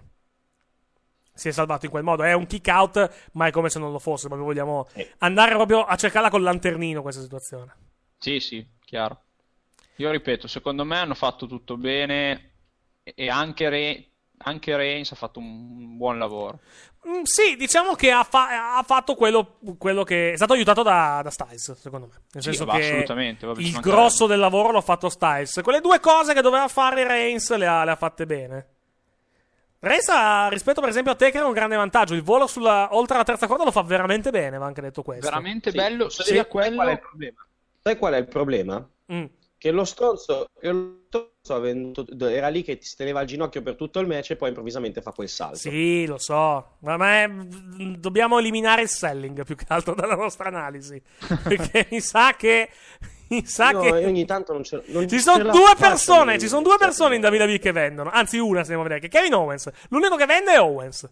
[1.33, 2.23] Si è salvato in quel modo.
[2.23, 4.27] È un kick out, ma è come se non lo fosse.
[4.27, 4.87] Proprio vogliamo
[5.17, 7.75] andare proprio a cercarla col lanternino questa situazione.
[8.17, 9.23] Sì, sì, chiaro.
[9.97, 12.51] Io ripeto, secondo me hanno fatto tutto bene
[13.03, 14.05] e- e anche, Re-
[14.37, 16.59] anche Reigns ha fatto un buon lavoro.
[17.07, 21.21] Mm, sì, diciamo che ha, fa- ha fatto quello, quello che è stato aiutato da,
[21.23, 22.21] da Styles, secondo me.
[22.31, 25.59] Nel Sì, senso va, che assolutamente, vabbè, il grosso del lavoro l'ha fatto Styles.
[25.61, 28.67] Quelle due cose che doveva fare Reigns le ha, le ha fatte bene.
[29.79, 32.15] Reigns ha, rispetto per esempio a Taker, un grande vantaggio.
[32.15, 35.25] Il volo sulla, oltre la terza corda lo fa veramente bene, va anche detto questo.
[35.25, 36.75] Veramente Sì, bello dire quello...
[36.75, 37.45] qual è il problema?
[37.83, 38.89] Sai qual è il problema?
[39.13, 39.25] Mm.
[39.57, 43.75] Che lo stronzo, che lo stronzo avendo- era lì che ti teneva al ginocchio per
[43.75, 45.57] tutto il match e poi improvvisamente fa quel salto.
[45.57, 46.77] Sì, lo so.
[46.79, 47.29] Ma, ma è-
[47.97, 51.01] dobbiamo eliminare il selling più che altro dalla nostra analisi.
[51.43, 52.69] Perché mi sa che.
[53.27, 53.89] Mi sa No, che.
[54.05, 57.23] ogni tanto non ce, non Ci sono due persone, di- ci sono due persone in
[57.25, 58.09] WWE che vendono.
[58.11, 59.69] Anzi, una se andiamo a vedere, che è Kevin Owens.
[59.89, 61.09] L'unico che vende è Owens.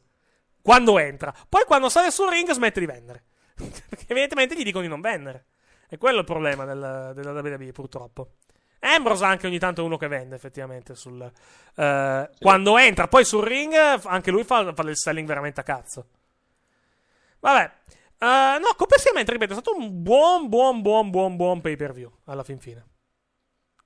[0.62, 1.34] Quando entra.
[1.50, 3.24] Poi quando sale sul ring smette di vendere.
[3.56, 5.46] Perché evidentemente gli dicono di non vendere.
[5.90, 8.30] E quello è il problema del- della WWE, purtroppo.
[8.86, 10.96] Ambrose anche ogni tanto è uno che vende, effettivamente.
[10.96, 11.22] Sul,
[11.76, 13.74] eh, Quando entra, poi sul ring,
[14.04, 16.06] anche lui fa, fa del selling veramente a cazzo.
[17.40, 17.72] Vabbè.
[18.20, 22.12] Eh, no, complessivamente, ripeto, è stato un buon, buon, buon, buon, buon pay per view
[22.26, 22.86] alla fin fine.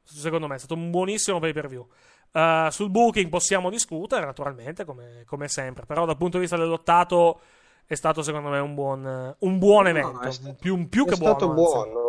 [0.04, 1.88] Secondo me è stato un buonissimo pay per view.
[2.32, 5.86] Eh, sul booking possiamo discutere, naturalmente, come, come sempre.
[5.86, 7.40] Però dal punto di vista dell'ottato
[7.86, 10.22] è stato, secondo me, un buon, un buon evento.
[10.22, 11.82] è stato- più, più è che stato buono.
[11.82, 11.90] anzi.
[11.92, 12.07] buono.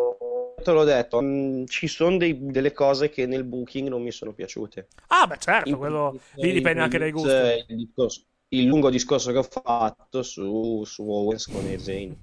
[0.68, 4.34] Te l'ho detto, mm, ci sono dei- delle cose che nel booking non mi sono
[4.34, 4.88] piaciute.
[5.10, 7.42] Ah, beh, certo, In quello lì dipende anche dai gusti.
[7.68, 12.14] Il, discorso- il lungo discorso che ho fatto su, su Owens con e Zayn.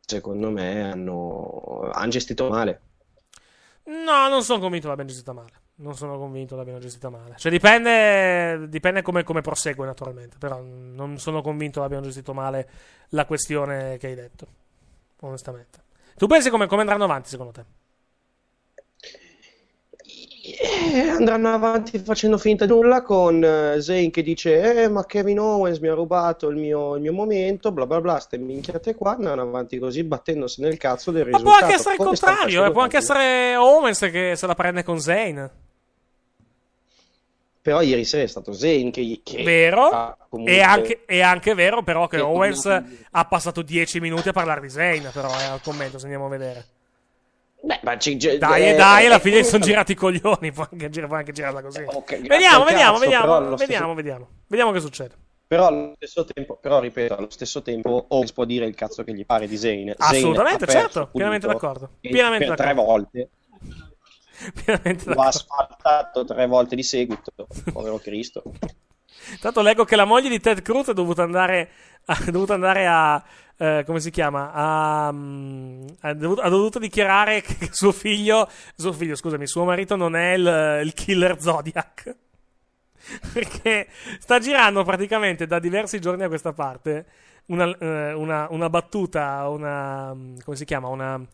[0.00, 2.82] Secondo me hanno, hanno gestito male.
[3.84, 5.50] No, non sono convinto l'abbiano gestita male.
[5.76, 7.34] Non sono convinto l'abbiano gestita male.
[7.36, 10.38] Cioè, dipende, dipende come, come prosegue, naturalmente.
[10.38, 12.68] Però non sono convinto l'abbiano gestito male
[13.10, 14.46] la questione che hai detto.
[15.20, 15.84] Onestamente.
[16.16, 17.64] Tu pensi come, come andranno avanti, secondo te?
[20.58, 25.40] Eh, andranno avanti facendo finta di nulla con eh, Zayn che dice eh, ma Kevin
[25.40, 29.16] Owens mi ha rubato il mio, il mio momento bla bla bla ste minchiate qua
[29.16, 32.70] andranno avanti così battendosi nel cazzo del Ma risultato può anche essere il contrario, eh,
[32.70, 35.50] può anche essere Owens che se la prende con Zayn.
[37.66, 40.16] Però ieri sera è stato Zayn che, che Vero?
[40.28, 44.28] comunque- È anche, è anche vero, però, che Che Owens comunque- ha passato 10 minuti
[44.28, 45.10] a parlare di Zayn.
[45.12, 46.64] Però, eh, al commento, se andiamo a vedere.
[47.60, 50.52] Beh, ma ci- Dai, eh, e dai, alla eh, fine sono girati i coglioni.
[50.54, 51.82] Può anche, può anche girarla così.
[51.82, 54.28] grazie vediamo, al vediamo, cazzo, vediamo, vediamo, stesso- vediamo.
[54.46, 55.14] Vediamo che succede.
[55.48, 59.12] Però allo stesso tempo, però ripeto, allo stesso tempo Owens può dire il cazzo che
[59.12, 59.92] gli pare di Zayn.
[59.98, 61.90] Zayn Assolutamente, perso, certo, pienamente d'accordo.
[62.00, 62.90] Pienamente per tre d'accordo.
[62.92, 63.28] volte.
[64.64, 67.32] Pienamente Lo ha sfaltato tre volte di seguito,
[67.72, 68.42] povero Cristo.
[69.40, 71.70] Tanto leggo che la moglie di Ted Cruz è dovuta andare
[72.04, 73.24] a, dovuta andare a
[73.58, 75.10] eh, come si chiama?
[75.12, 80.14] Mm, ha, dovuto, ha dovuto dichiarare che suo figlio, suo figlio, scusami, suo marito non
[80.14, 82.16] è il, il killer Zodiac.
[83.32, 83.88] Perché
[84.18, 87.06] sta girando praticamente da diversi giorni a questa parte
[87.46, 90.14] una, eh, una, una battuta, una.
[90.14, 90.88] mm, come si chiama?
[90.88, 91.24] Una.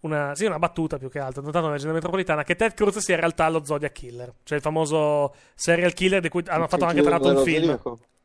[0.00, 3.14] Una, sì, una battuta più che altro, notato nella leggenda metropolitana, che Ted Cruz sia
[3.14, 7.02] in realtà lo Zodiac Killer, cioè il famoso serial killer di cui hanno fatto anche
[7.02, 7.78] tra l'altro un film.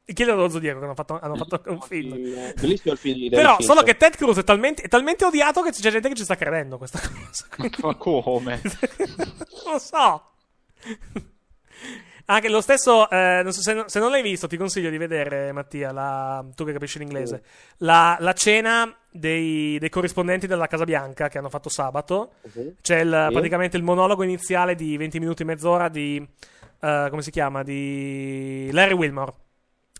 [0.08, 2.12] Il killer dello Zodiaco, che hanno fatto, hanno fatto un film.
[2.54, 5.72] Bellissimo il film di Però, solo che Ted Cruz è talmente, è talmente odiato che
[5.72, 7.48] c'è gente che ci sta credendo questa cosa.
[7.82, 8.62] Ma come?
[9.66, 10.30] non lo so.
[12.28, 15.52] Anche lo stesso, eh, non so se, se non l'hai visto, ti consiglio di vedere,
[15.52, 17.44] Mattia, la- tu che capisci l'inglese,
[17.78, 22.34] la, la cena dei, dei corrispondenti della Casa Bianca che hanno fatto sabato.
[22.82, 23.34] C'è il- Sì.
[23.34, 26.28] praticamente il monologo iniziale di 20 minuti e mezz'ora di,
[26.82, 29.34] eh, come si chiama, di Larry Wilmore.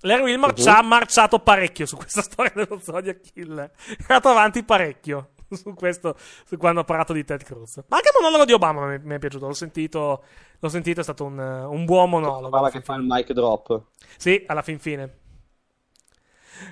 [0.02, 0.58] Larry Wilmore Mhm.
[0.64, 3.70] ci ha marciato parecchio su questa storia dello Zodiac Killer.
[3.88, 7.78] È andato avanti parecchio su questo, su quando ha parlato di Ted Cruz.
[7.88, 9.48] Ma anche il monologo di Obama mi, mi è piaciuto.
[9.48, 10.24] L'ho sentito,
[10.60, 12.50] l'ho sentito, è stato un, un buon monologo.
[12.50, 13.82] Guarda che fa il mic drop.
[14.18, 15.18] Sì, alla fin fine.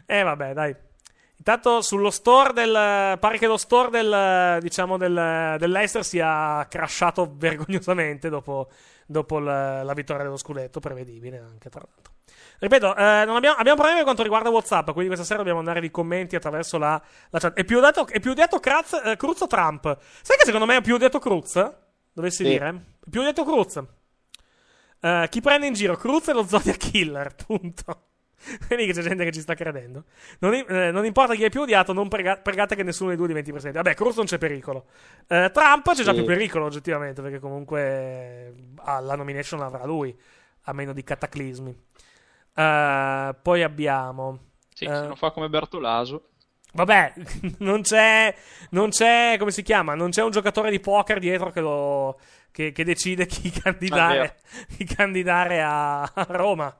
[0.05, 0.75] E eh, vabbè, dai.
[1.37, 3.17] Intanto sullo store del.
[3.19, 4.61] Pare che lo store del.
[4.61, 8.69] Diciamo del, dell'Eister sia crashato vergognosamente dopo,
[9.05, 10.79] dopo la, la vittoria dello scudetto.
[10.79, 12.12] Prevedibile anche, tra l'altro.
[12.63, 14.91] Ripeto, eh, non abbiamo, abbiamo problemi per quanto riguarda WhatsApp.
[14.91, 17.53] Quindi questa sera dobbiamo andare di commenti attraverso la, la chat.
[17.57, 19.97] È più odiato, è più odiato Cruz, eh, Cruz o Trump?
[20.21, 21.53] Sai che secondo me è più odiato Cruz?
[22.13, 22.49] Dovessi Sì.
[22.51, 22.69] dire?
[23.05, 23.83] È più odiato Cruz.
[25.01, 28.05] Eh, chi prende in giro Cruz e lo Zodiac Killer, punto.
[28.69, 30.05] Vedi che c'è gente che ci sta credendo.
[30.39, 33.27] Non, eh, non importa chi è più odiato, non prega- pregate che nessuno dei due
[33.27, 33.81] diventi presidente.
[33.81, 34.85] Vabbè, Cruz non c'è pericolo.
[35.27, 36.17] Eh, Trump c'è già Sì.
[36.19, 38.53] più pericolo, oggettivamente, perché comunque eh,
[39.01, 40.17] la nomination l'avrà lui,
[40.63, 41.77] a meno di cataclismi.
[42.55, 44.39] Eh, poi abbiamo.
[44.73, 46.29] Sì, eh, se non fa come Bertolaso.
[46.73, 47.13] Vabbè,
[47.59, 48.33] non c'è,
[48.71, 49.93] non c'è, come si chiama?
[49.95, 52.19] Non c'è un giocatore di poker dietro che, lo,
[52.51, 54.37] che, che decide chi candidare,
[54.75, 56.75] chi candidare a, a Roma.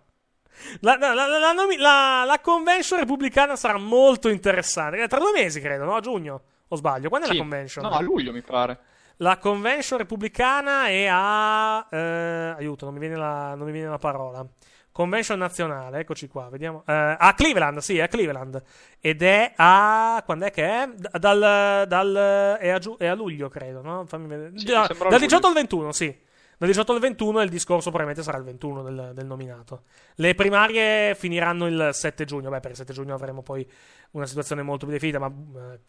[0.81, 5.01] La, la- la- la convention repubblicana sarà molto interessante.
[5.01, 5.95] Eh, Tra due mesi, credo, no?
[5.95, 7.09] A giugno, o sbaglio?
[7.09, 7.35] Quando è Sì.
[7.37, 7.83] la convention?
[7.85, 8.79] No, a luglio mi pare.
[9.17, 11.87] La convention repubblicana è a.
[11.91, 14.45] eh, aiuto, non mi, viene la, non mi viene la parola.
[14.94, 16.84] Convention nazionale, eccoci qua, vediamo.
[16.86, 18.61] Eh, a Cleveland, sì, è a Cleveland.
[18.99, 20.22] Ed è a.
[20.24, 20.88] Quando è che è?
[20.88, 21.86] D- Dal.
[21.88, 24.06] dal è, a giu- è a luglio, credo, no?
[24.06, 24.52] Fammi vedere.
[24.53, 25.18] Sì, sembra dal luglio.
[25.18, 26.15] 18 al 21, sì.
[26.60, 29.82] Dal 18 al 21 e il discorso probabilmente sarà il 21 del, del nominato.
[30.14, 32.52] Le primarie finiranno il 7 giugno.
[32.52, 33.68] Beh, per il 7 giugno avremo poi
[34.11, 35.34] una situazione molto più definita, ma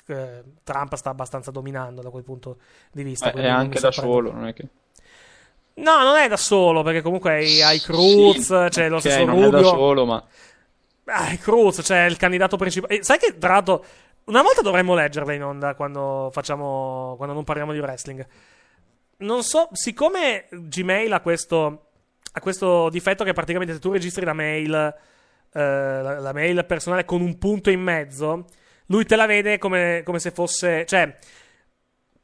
[0.07, 2.57] eh, Trump sta abbastanza dominando da quel punto
[2.91, 3.31] di vista.
[3.33, 4.67] Eh, è anche da solo, non è che...
[5.77, 9.25] No, non è da solo, perché comunque hai, hai Cruz, Sì, c'è lo ok, stesso
[9.25, 9.51] non è Rubio.
[9.51, 10.25] da solo, ma...
[11.05, 13.03] È Cruz, c'è il candidato principale.
[13.03, 13.85] Sai che, tra l'altro,
[14.25, 17.15] una volta dovremmo leggerla in onda quando facciamo.
[17.17, 18.27] quando non parliamo di wrestling.
[19.19, 21.87] Non so, siccome Gmail ha questo.
[22.33, 24.73] ha questo difetto che praticamente se tu registri la mail.
[25.53, 28.47] eh, la, la mail personale con un punto in mezzo,
[28.87, 30.87] lui te la vede come, come se fosse.
[30.87, 31.17] Cioè,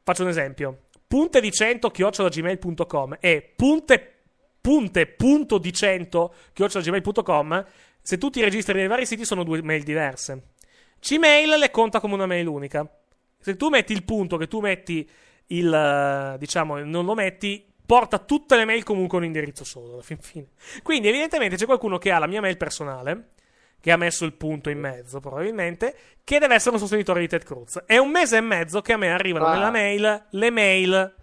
[0.03, 0.77] faccio un esempio.
[1.11, 4.19] Punte di 100 chiocciolagmail.com e punte
[4.61, 7.65] punte punto di 100 chiocciolagmail.com
[8.01, 10.51] se tu ti registri nei vari siti sono due mail diverse.
[11.01, 12.89] Gmail le conta come una mail unica.
[13.41, 15.05] Se tu metti il punto che tu metti
[15.47, 20.03] il diciamo non lo metti porta tutte le mail comunque a un indirizzo solo alla
[20.03, 20.47] fin fine.
[20.81, 23.31] Quindi evidentemente c'è qualcuno che ha la mia mail personale
[23.81, 27.43] che ha messo il punto in mezzo probabilmente che deve essere un sostenitore di Ted
[27.43, 29.53] Cruz è un mese e mezzo che a me arrivano Ah.
[29.53, 31.15] nella mail le mail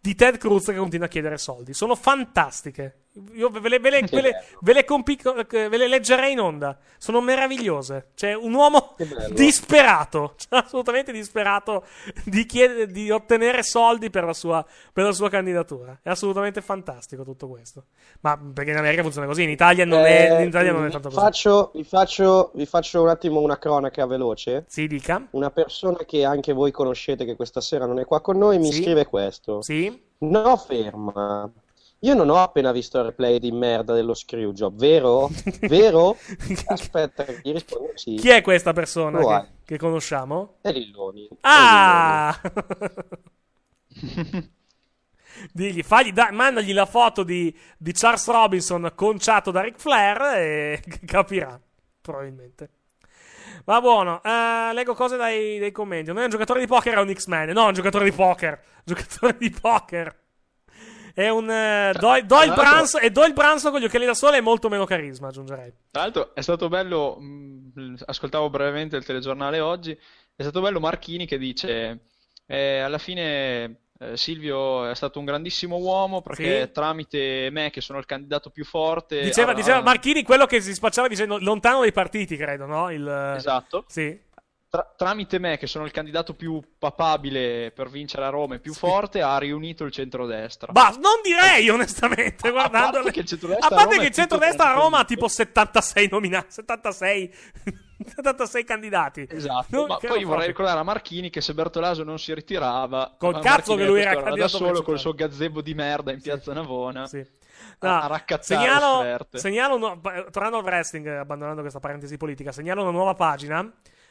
[0.00, 1.74] di Ted Cruz che continua a chiedere soldi.
[1.74, 3.06] Sono fantastiche.
[3.34, 6.78] Io ve le, ve le- ve le- ve le compico- ve le leggerei in onda.
[6.98, 8.08] Sono meravigliose.
[8.14, 8.94] C'è un uomo
[9.32, 11.84] disperato, cioè, assolutamente disperato,
[12.24, 15.98] di, chiedere- di ottenere soldi per la, sua, per la sua candidatura.
[16.02, 17.84] È assolutamente fantastico tutto questo.
[18.20, 20.90] Ma perché in America funziona così, in Italia non, è, Eh, in Italia non è
[20.90, 21.20] tanto così.
[21.20, 24.64] faccio, vi, faccio, vi faccio un attimo una cronaca veloce.
[24.68, 25.26] Sì, dica.
[25.30, 28.70] Una persona che anche voi conoscete che questa sera non è qua con noi mi
[28.72, 28.82] Sì.
[28.82, 29.62] scrive questo.
[29.62, 30.08] Sì.
[30.18, 31.50] No, ferma.
[32.02, 35.28] Io non ho appena visto il replay di merda dello Screwjob, vero?
[35.60, 36.16] Vero?
[36.66, 38.14] Aspetta, gli rispondo sì.
[38.14, 40.54] Chi è questa persona che, che conosciamo?
[40.62, 41.28] È Lilloni.
[41.42, 42.34] Ah!
[45.52, 50.82] Digli, fagli, dai, mandagli la foto di, di Charles Robinson conciato da Ric Flair e
[51.04, 51.60] capirà,
[52.00, 52.70] probabilmente.
[53.64, 56.08] Va buono, eh, leggo cose dai, dai commenti.
[56.08, 57.50] Non è un giocatore di poker, è un X-Men.
[57.50, 58.58] No, è un giocatore di poker.
[58.84, 60.19] Giocatore di poker.
[61.14, 63.02] È un eh, Doyle, Doyle Branson.
[63.02, 65.72] E Doyle Branson con gli occhiali da sole è molto meno carisma, aggiungerei.
[65.90, 69.92] Tra l'altro è stato bello, mh, ascoltavo brevemente il telegiornale oggi,
[70.36, 72.00] è stato bello Marchini che dice
[72.46, 76.72] eh, alla fine eh, Silvio è stato un grandissimo uomo perché Sì.
[76.72, 80.72] tramite me che sono il candidato più forte Diceva, ha- diceva Marchini quello che si
[80.72, 82.90] spacciava dicendo lontano dai partiti, credo, no?
[82.90, 83.84] Il, Esatto.
[83.88, 84.18] Sì.
[84.70, 88.72] Tra- tramite me che sono il candidato più papabile per vincere a Roma e più
[88.72, 90.70] forte ha riunito il centrodestra.
[90.72, 94.70] Ma non direi onestamente, guardando parte che il centrodestra A parte a che il centrodestra
[94.70, 97.34] a Roma ha tipo 76 nominati, 76
[98.14, 99.26] 76 candidati.
[99.28, 103.40] Esatto, Non- ma poi vorrei ricordare a Marchini che se Bertolaso non si ritirava, Col
[103.40, 106.20] cazzo Marchini che lui era ancora da candidato solo col suo gazebo di merda in
[106.22, 107.08] piazza Navona
[107.82, 109.38] No, a, a raccattare segnalo, offerte.
[109.38, 113.70] segnalo tornando al wrestling, abbandonando questa parentesi politica, segnalo una nuova pagina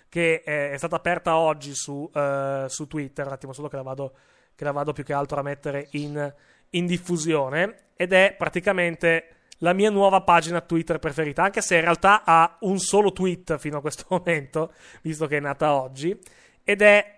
[0.09, 3.27] che eh, è stata aperta oggi su, eh, su Twitter.
[3.27, 4.13] Un attimo solo che la vado,
[4.55, 6.33] che la vado più che altro a mettere in,
[6.71, 7.91] in diffusione.
[7.95, 12.79] Ed è praticamente la mia nuova pagina Twitter preferita, anche se in realtà ha un
[12.79, 16.19] solo tweet fino a questo momento, visto che è nata oggi.
[16.63, 17.17] Ed è.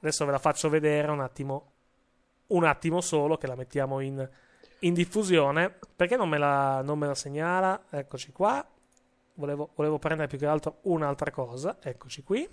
[0.00, 1.70] Adesso ve la faccio vedere un attimo.
[2.46, 4.28] Un attimo solo, che la mettiamo in,
[4.80, 5.74] in diffusione.
[5.96, 7.84] Perché non me la, non me la segnala?
[7.88, 8.66] Eccoci qua.
[9.34, 11.78] Volevo, volevo prendere più che altro un'altra cosa.
[11.82, 12.48] Eccoci qui.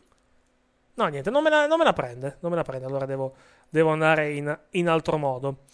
[0.93, 2.37] No, niente, non me la, non me la prende.
[2.41, 2.85] Non me la prende.
[2.85, 3.35] Allora devo,
[3.69, 5.65] devo andare in, in altro modo.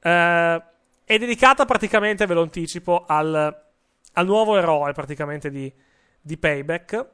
[0.00, 0.62] Eh,
[1.04, 3.64] è dedicata praticamente, ve lo anticipo, al,
[4.12, 5.72] al nuovo eroe praticamente di,
[6.20, 7.08] di Payback.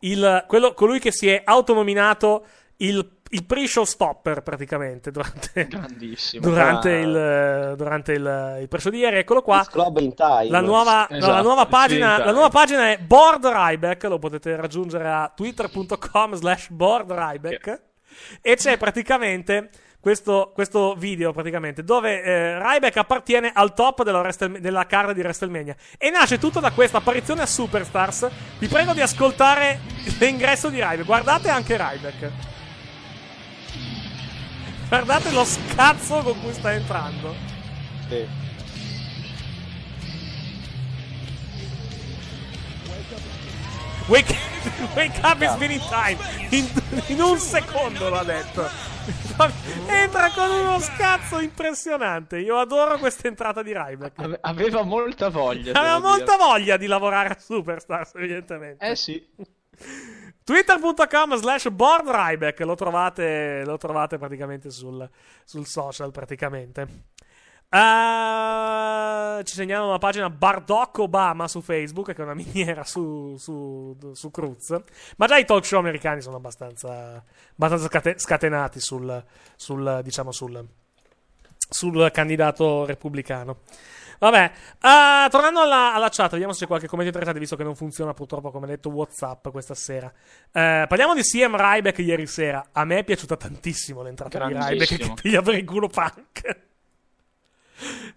[0.00, 2.46] Il, quello, colui che si è autonominato
[2.76, 6.42] il, il pre-show stopper praticamente durante, Grandissimo.
[6.42, 7.00] durante, Ah.
[7.00, 9.16] il, durante il, il pre-show di ieri.
[9.18, 9.66] Eccolo qua.
[9.70, 10.48] Club in time.
[10.48, 14.18] La nuova, no, Esatto, la nuova il pagina, la nuova pagina è Board Ryback, lo
[14.18, 17.82] potete raggiungere a twitter.com slash Board Ryback
[18.40, 19.68] e c'è praticamente
[20.00, 25.20] questo, questo video praticamente dove eh, Ryback appartiene al top della, Wrestle- della card di
[25.20, 28.28] WrestleMania e nasce tutto da questa apparizione a Superstars.
[28.58, 29.80] Vi prego di ascoltare
[30.20, 32.30] l'ingresso di Ryback, guardate anche Ryback.
[34.88, 37.34] Guardate lo scazzo con cui sta entrando.
[38.08, 38.44] Sì.
[44.08, 44.36] Wake,
[44.94, 46.16] wake up is been in time.
[46.50, 46.68] In,
[47.08, 48.68] in un secondo l'ha detto.
[49.88, 52.38] Entra con uno scazzo impressionante.
[52.38, 54.18] Io adoro questa entrata di Ryback.
[54.20, 55.72] Ave- Aveva molta voglia.
[55.72, 56.36] Aveva molta dire.
[56.36, 58.86] voglia di lavorare a Superstars, evidentemente.
[58.86, 59.24] Eh sì.
[60.46, 65.10] Twitter.com slash board Ryback lo trovate, lo trovate praticamente sul,
[65.44, 66.86] sul social praticamente.
[67.70, 73.98] Ah, ci segnalano una pagina Bardock Obama su Facebook che è una miniera su, su,
[74.12, 74.70] su Cruz
[75.16, 77.24] ma già i talk show americani sono abbastanza,
[77.54, 79.24] abbastanza scate- scatenati sul,
[79.56, 80.64] sul, diciamo sul,
[81.68, 83.62] sul candidato repubblicano
[84.18, 87.74] Vabbè, ah, tornando alla, alla chat, vediamo se c'è qualche commento interessante, visto che non
[87.74, 90.12] funziona purtroppo, come detto, WhatsApp questa sera.
[90.52, 92.68] Eh, parliamo di CM Ryback ieri sera.
[92.72, 96.64] A me è piaciuta tantissimo l'entrata di Ryback che piglia per il culo punk.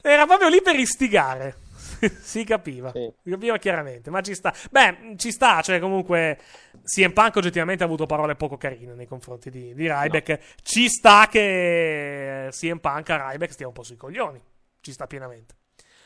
[0.01, 1.67] Era proprio lì per istigare.
[2.21, 2.91] si capiva.
[2.91, 4.53] Si capiva chiaramente, ma ci sta.
[4.71, 6.37] Beh, ci sta, cioè comunque
[6.83, 10.39] CM Punk oggettivamente ha avuto parole poco carine nei confronti di, di Ryback.
[10.61, 14.41] Ci sta che CM Punk a Ryback stia un po' sui coglioni.
[14.81, 15.58] Ci sta pienamente.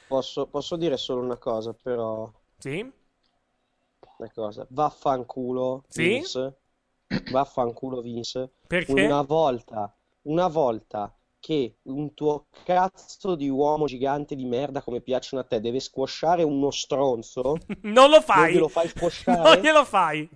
[0.07, 2.31] Posso, posso dire solo una cosa, però.
[2.57, 2.91] Sì?
[4.17, 4.65] Una cosa.
[4.69, 6.07] Vaffanculo, Sì?
[6.09, 6.57] Vince.
[7.31, 8.51] Vaffanculo, Vince.
[8.67, 8.91] Perché?
[8.91, 15.41] Una volta, una volta che un tuo cazzo di uomo gigante di merda come piacciono
[15.41, 18.37] a te deve squasciare uno stronzo, Non lo fai.
[18.37, 20.29] non glielo fai squasciare, Non glielo fai.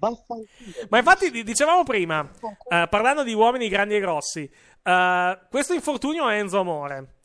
[0.89, 2.29] Ma infatti, di- dicevamo prima,
[2.69, 4.49] eh, parlando di uomini grandi e grossi,
[4.83, 7.15] eh, questo infortunio a Enzo Amore.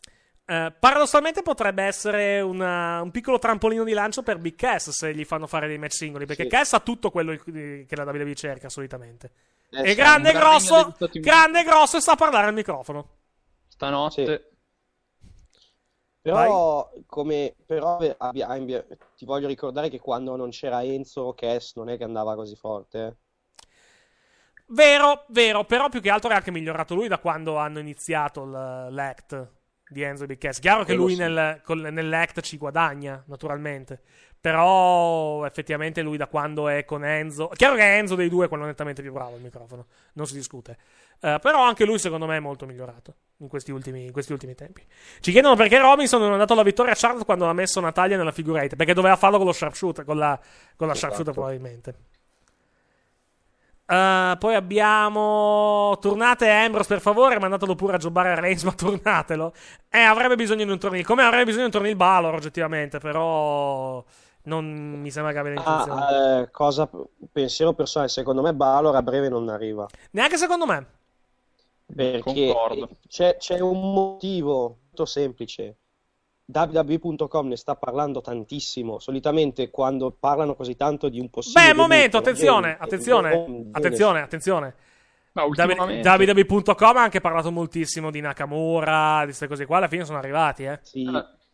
[0.44, 5.24] Eh, paradossalmente potrebbe essere una- un piccolo trampolino di lancio per Big Cass se gli
[5.24, 6.26] fanno fare dei match singoli.
[6.26, 6.48] Perché Sì.
[6.48, 9.30] Cass ha tutto quello che la WWE cerca solitamente.
[9.70, 13.08] Eh, è sì, grande e grosso, grande e grosso e sa parlare al microfono.
[13.68, 14.48] Stanotte.
[16.20, 18.84] Però, come, però abbi- abbia-
[19.16, 23.06] ti voglio ricordare che quando non c'era Enzo, Cass non è che andava così forte.
[23.06, 23.16] eh.
[24.66, 29.50] Vero, vero, però più che altro è anche migliorato lui da quando hanno iniziato l'Act
[29.92, 30.58] di Enzo e Big Cass.
[30.58, 31.18] Chiaro che Quello lui sì.
[31.18, 34.00] nel- col- nell'Act ci guadagna, naturalmente.
[34.40, 37.48] Però effettivamente lui da quando è con Enzo...
[37.54, 40.76] Chiaro che Enzo dei due è quello nettamente più bravo al microfono, non si discute.
[41.20, 44.56] Eh, però anche lui secondo me è molto migliorato in questi ultimi, in questi ultimi
[44.56, 44.84] tempi.
[45.20, 48.16] Ci chiedono perché Robinson non ha dato la vittoria a Charlotte quando ha messo Natalia
[48.16, 50.36] nella figure eight, perché doveva farlo con lo sharpshooter, con la,
[50.74, 50.96] con la Esatto.
[51.14, 51.94] sharpshooter probabilmente.
[53.84, 55.96] Uh, poi abbiamo.
[56.00, 57.38] Tornate Ambrose, per favore.
[57.38, 59.52] Mandatelo pure a giocare a Reigns, ma tornatelo.
[59.90, 61.02] Eh, avrebbe bisogno di un torneo.
[61.02, 62.98] Come avrebbe bisogno di un torneo il Balor, oggettivamente.
[62.98, 64.02] Però.
[64.44, 66.00] Non mi sembra che abbia l'intenzione.
[66.00, 66.90] Ah, eh, cosa,
[67.30, 69.86] pensiero personale, secondo me Balor a breve non arriva.
[70.10, 70.86] Neanche secondo me.
[71.94, 72.88] Perché Concordo.
[73.06, 75.76] c'è, c'è un motivo molto semplice.
[76.44, 78.98] WWE.com ne sta parlando tantissimo.
[78.98, 84.74] Solitamente quando parlano così tanto di un possibile Beh, momento, attenzione, attenzione, attenzione, attenzione.
[85.34, 89.78] WWE.com ha anche parlato moltissimo di Nakamura, di queste cose qua.
[89.78, 90.78] Alla fine sono arrivati, eh.
[90.82, 91.08] Sì,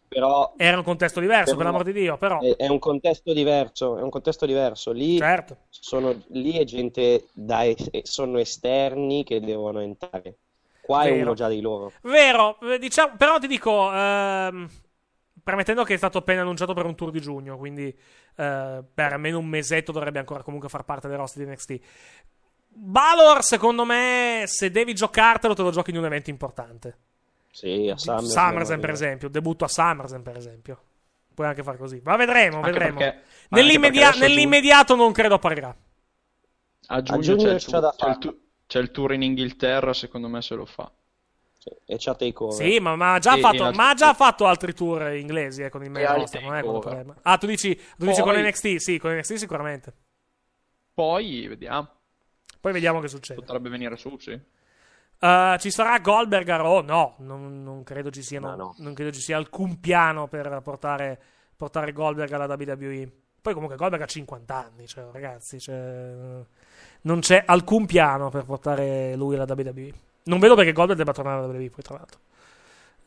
[0.09, 2.40] però Era un contesto diverso, per l'amor di Dio, però.
[2.40, 3.98] è, è un contesto diverso.
[3.98, 4.90] È un contesto diverso.
[4.90, 5.59] Lì, Certo.
[5.69, 7.62] sono, lì è gente da
[8.02, 10.39] sono esterni che devono entrare.
[10.89, 11.23] Qua è Vero.
[11.23, 11.93] uno già di loro.
[12.01, 14.66] Vero, eh, diciamo, però ti dico, ehm,
[15.44, 19.39] premettendo che è stato appena annunciato per un tour di giugno, quindi eh, per almeno
[19.39, 21.78] un mesetto dovrebbe ancora comunque far parte del roster di NXT.
[22.69, 26.97] Balor, secondo me, se devi giocartelo, te lo giochi in un evento importante.
[27.51, 30.82] Sì, a SummerSlam, SummerSlam, per esempio, debutto a SummerSlam, per esempio.
[31.35, 32.01] Puoi anche fare così.
[32.02, 32.98] Ma vedremo, Anche vedremo.
[32.98, 35.77] perché- ma Nell'immedia- nell'immediato non credo apparirà.
[36.86, 40.28] A giugno, giugno c'è, c'è da c'è il tu- c'è il tour in Inghilterra, secondo
[40.28, 40.89] me se lo fa.
[41.59, 42.55] Sì, e c'ha takeover.
[42.55, 45.12] Sì, ma, ma ha già, E- fatto, e altri- ma ha già fatto altri tour
[45.15, 47.16] inglesi eh, con il main roster, non è quello il problema.
[47.23, 48.77] Ah, tu dici, tu dici con Poi- NXT?
[48.77, 49.93] Sì, con NXT sicuramente.
[50.95, 51.89] Poi vediamo.
[52.61, 53.40] Poi vediamo che succede.
[53.40, 54.39] Potrebbe venire su, sì.
[55.20, 56.81] Uh, ci sarà Goldberg a Raw?
[56.82, 58.74] No, non, non credo ci siano, Ma no.
[58.78, 61.20] non credo ci sia alcun piano per portare,
[61.57, 63.11] portare Goldberg alla WWE.
[63.40, 66.40] Poi comunque Goldberg ha 50 anni, cioè, ragazzi, cioè,
[67.02, 69.92] non c'è alcun piano per portare lui alla WWE.
[70.24, 72.20] Non vedo perché Goldberg debba tornare alla WWE, poi tra l'altro.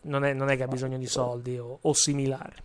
[0.04, 2.56] Non è, non è che ha bisogno di soldi o, o similari.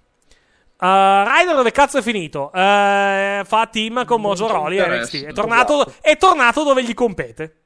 [0.78, 2.50] Uh, Ryder dove cazzo è finito?
[2.52, 5.16] Uh, fa team con Mojo a interessa.
[5.16, 5.28] NXT.
[5.28, 7.56] È tornato, è tornato dove gli compete.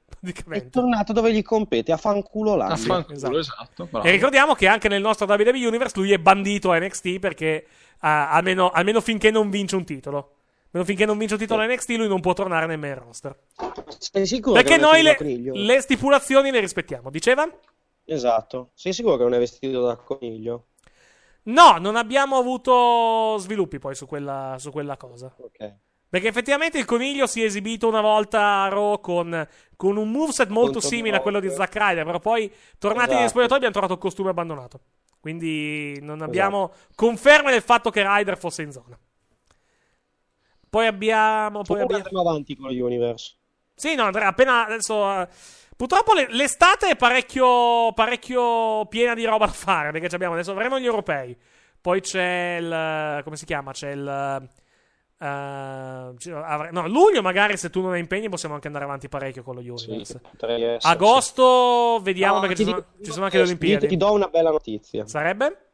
[0.49, 2.67] È tornato dove gli compete, a fanculo là.
[2.67, 3.85] A fanculo, Esatto.
[3.85, 4.03] esatto.
[4.03, 7.67] E ricordiamo che anche nel nostro WWE Universe lui è bandito a NXT perché
[8.01, 10.35] ah, almeno, almeno finché non vince un titolo.
[10.73, 13.37] Almeno finché non vince un titolo NXT lui non può tornare nel main roster.
[13.99, 17.11] Sei sicuro Perché noi le, le stipulazioni le rispettiamo.
[17.11, 17.49] Diceva?
[18.05, 18.71] Esatto.
[18.75, 20.67] Sei sicuro che non è vestito da coniglio?
[21.45, 25.35] No, non abbiamo avuto sviluppi poi su quella, su quella cosa.
[25.39, 25.75] Ok.
[26.09, 30.49] Perché effettivamente il coniglio si è esibito una volta a Raw con, con un moveset
[30.49, 31.49] molto Contro simile a quello di.
[31.51, 33.19] Zack Ryder, però poi tornati Esatto.
[33.19, 34.81] negli spogliatoi abbiamo trovato il costume abbandonato.
[35.21, 38.99] Quindi non abbiamo conferma del fatto che Ryder fosse in zona.
[40.71, 41.63] Poi abbiamo...
[41.63, 42.03] Poi abbiamo...
[42.05, 43.35] andiamo avanti con l'Universe.
[43.75, 45.21] Sì, no, Andrea, appena adesso.
[45.21, 45.29] eh,
[45.77, 49.91] Purtroppo le- l'estate è parecchio, parecchio piena di roba da fare.
[49.91, 51.37] Perché abbiamo adesso avremo gli europei.
[51.81, 53.23] Poi c'è il.
[53.25, 53.73] Come si chiama?
[53.73, 54.49] C'è il.
[56.19, 59.43] ci- avre- no, luglio magari se tu non hai impegni possiamo anche andare avanti parecchio
[59.43, 60.21] con lo Universe.
[60.39, 63.51] Essere, Agosto vediamo No, perché ti ci sono, dico- ci sono anche le sì.
[63.53, 63.87] Olimpiadi.
[63.89, 65.07] Ti do una bella notizia.
[65.07, 65.71] Sarebbe?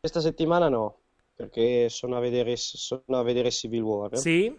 [0.00, 0.96] Questa settimana no,
[1.34, 4.16] perché sono a vedere, sono a vedere Civil War.
[4.18, 4.54] Sì.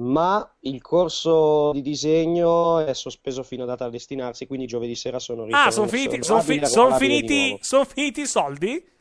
[0.00, 5.18] Ma il corso di disegno è sospeso fino a data da destinarsi, quindi giovedì sera
[5.18, 8.96] sono Ah, sono finiti, son fi- son finiti, son finiti i soldi?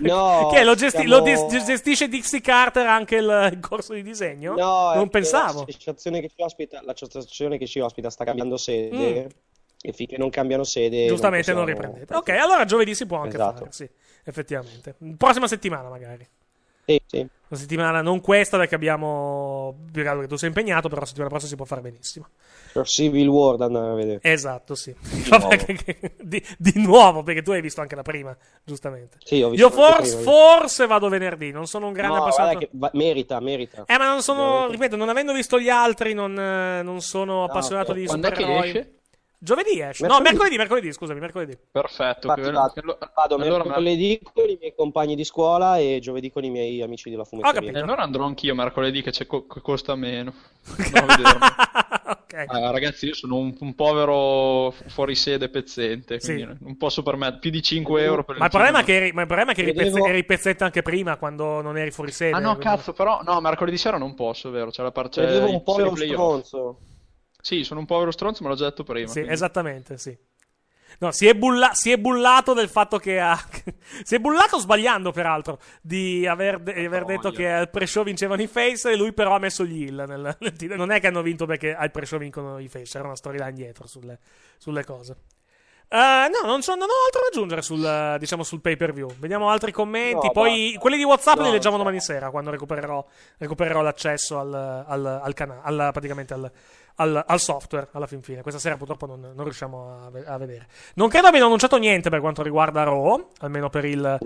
[0.00, 4.02] No, che lo, gesti- lo siamo- dis- gestisce Dixie Carter anche il, il corso di
[4.02, 4.54] disegno?
[4.54, 5.64] No, non pensavo.
[5.66, 9.30] L'associazione che ci ospita, l'associazione che ci ospita sta cambiando sede
[9.82, 11.06] e finché non cambiano sede.
[11.06, 12.14] Giustamente non, possiamo- riprendete.
[12.16, 13.58] Ok, allora giovedì si può anche Esatto.
[13.58, 13.88] fare, sì,
[14.24, 14.94] effettivamente.
[15.16, 16.26] Prossima settimana magari.
[16.84, 17.26] Sì, sì.
[17.46, 19.76] La settimana non questa perché abbiamo.
[19.92, 22.26] più che tu sei impegnato, però la settimana prossima si può fare benissimo.
[22.72, 24.18] Per Civil War da andare a vedere.
[24.22, 24.92] Esatto, sì.
[25.00, 25.48] Di nuovo.
[26.22, 29.18] di, di nuovo, perché tu hai visto anche la prima, giustamente.
[29.22, 30.30] Sì, ho visto Io forse, prima.
[30.32, 32.58] forse vado venerdì, non sono un grande No, appassionato.
[32.58, 33.84] che va- merita, merita.
[33.86, 37.96] Eh, ma non sono, ripeto, non avendo visto gli altri, non, non sono appassionato ok.
[37.98, 38.66] di Quando è che supereroi.
[38.68, 38.92] esce?
[39.44, 40.06] Giovedì esce.
[40.06, 40.56] No, Mercoledì.
[40.56, 41.58] mercoledì, mercoledì, scusami, mercoledì.
[41.72, 42.28] Perfetto.
[42.28, 46.44] Infatti che- vado, vado allora, mercoledì con i miei compagni di scuola e giovedì con
[46.44, 47.82] i miei amici della E fumetteria.
[47.82, 50.32] allora andrò anch'io mercoledì che, c'è co- che costa meno.
[50.76, 51.46] Vedermi.
[52.46, 56.56] Ah, ragazzi, io sono un, un povero fu- fuori sede pezzente, quindi Sì.
[56.60, 59.26] non posso permettere più di 5 euro per Ma il problema che eri, ma il
[59.26, 62.36] problema è che eri, Vedevo- pezze- eri pezzetta anche prima, quando non eri fuori sede.
[62.36, 64.70] Ah no, quindi- cazzo, però no, mercoledì sera non posso, vero?
[64.70, 66.78] C'è la parte Vedevo un povero stronzo.
[67.42, 69.08] Sì, sono un povero stronzo, me l'ho già detto prima.
[69.08, 69.32] Sì, quindi.
[69.32, 70.16] esattamente, sì.
[71.00, 73.36] No, si è, bulla- si è bullato del fatto che ha.
[74.04, 78.40] si è bullato sbagliando, peraltro, di aver, de- di aver detto che al pre-show vincevano
[78.40, 80.04] i face e lui però ha messo gli hill.
[80.06, 80.36] Nel,
[80.76, 83.88] non è che hanno vinto perché al pre-show vincono i face, era una storyline dietro
[83.88, 84.20] sulle,
[84.56, 85.16] sulle cose.
[85.88, 89.12] Eh, no, non, so- non ho altro da aggiungere sul, diciamo, sul pay per view.
[89.18, 90.26] Vediamo altri commenti.
[90.26, 90.78] No, poi basta.
[90.78, 93.04] quelli di WhatsApp No, li leggiamo domani sera quando recupererò,
[93.36, 96.50] recupererò l'accesso al, al, al canale, praticamente al,
[96.96, 98.42] al, al software alla fin fine.
[98.42, 100.68] Questa sera purtroppo non, non riusciamo a, ve- a vedere.
[100.94, 104.18] Non credo abbiano annunciato niente per quanto riguarda Raw, almeno per il,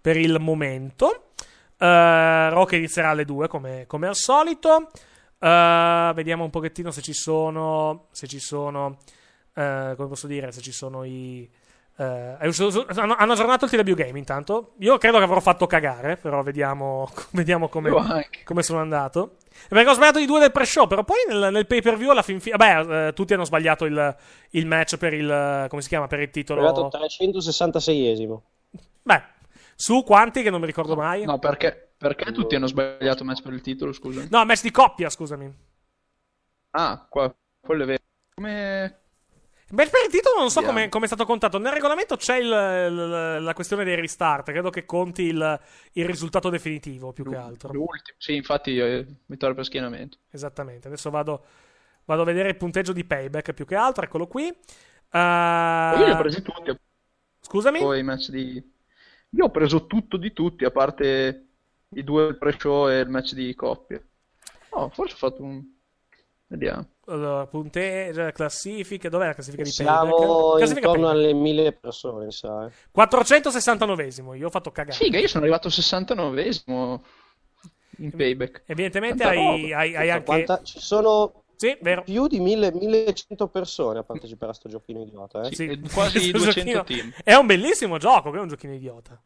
[0.00, 1.30] per il momento.
[1.78, 4.90] Eh, Raw che inizierà alle 2 come, come al solito.
[5.38, 8.06] Eh, vediamo un pochettino se ci sono.
[8.12, 8.98] Se ci sono.
[9.54, 10.52] eh, come posso dire?
[10.52, 11.50] Se ci sono i.
[12.00, 14.72] eh, è uscito- hanno, hanno aggiornato il TW Game intanto.
[14.78, 17.90] Io credo che avrò fatto cagare, però vediamo, vediamo come,
[18.44, 19.36] come sono andato.
[19.68, 22.22] Perché ho sbagliato i due del pre-show, però poi nel, nel pay per view alla
[22.22, 22.56] fin fine.
[22.56, 24.16] Vabbè, eh, tutti hanno sbagliato il,
[24.52, 25.66] il match per il.
[25.68, 26.06] come si chiama?
[26.06, 26.66] Per il È titolo.
[26.66, 28.40] arrivato 366esimo.
[29.02, 29.22] Beh,
[29.74, 31.24] su quanti che non mi ricordo mai.
[31.26, 34.26] No, perché, perché tutti hanno sbagliato match per il titolo, scusa?
[34.30, 35.54] No, match di coppia, scusami.
[36.70, 38.02] Ah, qua, quello è vero.
[38.34, 39.00] Come...
[39.72, 41.58] Beh, per il titolo non so come come è stato contato.
[41.58, 44.50] Nel regolamento c'è il- il- la questione dei restart.
[44.50, 45.60] Credo che conti il,
[45.92, 47.72] il risultato definitivo più che altro.
[47.72, 48.16] L'ultimo.
[48.18, 50.18] Sì, infatti eh, vittoria per schienamento.
[50.30, 50.88] Esattamente.
[50.88, 51.44] Adesso vado,
[52.04, 54.04] vado a vedere il punteggio di payback più che altro.
[54.04, 54.46] Eccolo qui.
[54.46, 56.76] Io li ho Uh, presi tutti.
[57.40, 57.78] Scusami?
[57.78, 58.62] Poi i match di...
[59.30, 61.46] Io ho preso tutto di tutti, a parte
[61.90, 64.00] i due pre-show e il match di coppia.
[64.70, 65.64] Oh, forse ho fatto un...
[66.48, 66.86] Vediamo.
[67.12, 69.08] Allora, punteggio, classifiche.
[69.08, 70.56] Dov'è la classifica di Siamo payback?
[70.58, 71.24] Classifica intorno payback.
[71.30, 72.66] alle mille persone, mi sa.
[72.66, 72.70] eh.
[72.96, 74.34] 469esimo.
[74.36, 74.96] Io ho fatto cagare.
[74.96, 77.00] Figa, io sono arrivato 69esimo
[77.98, 78.62] in payback.
[78.66, 80.24] Evidentemente hai, hai- hai anche.
[80.24, 82.02] Quanta- Ci sono Sì, vero.
[82.02, 85.42] più di 1000 1100 persone a partecipare a sto giochino idiota.
[85.42, 85.54] Eh?
[85.54, 87.12] Sì, quasi Questo 200 giochino team.
[87.22, 89.20] È un bellissimo gioco, che è un giochino idiota.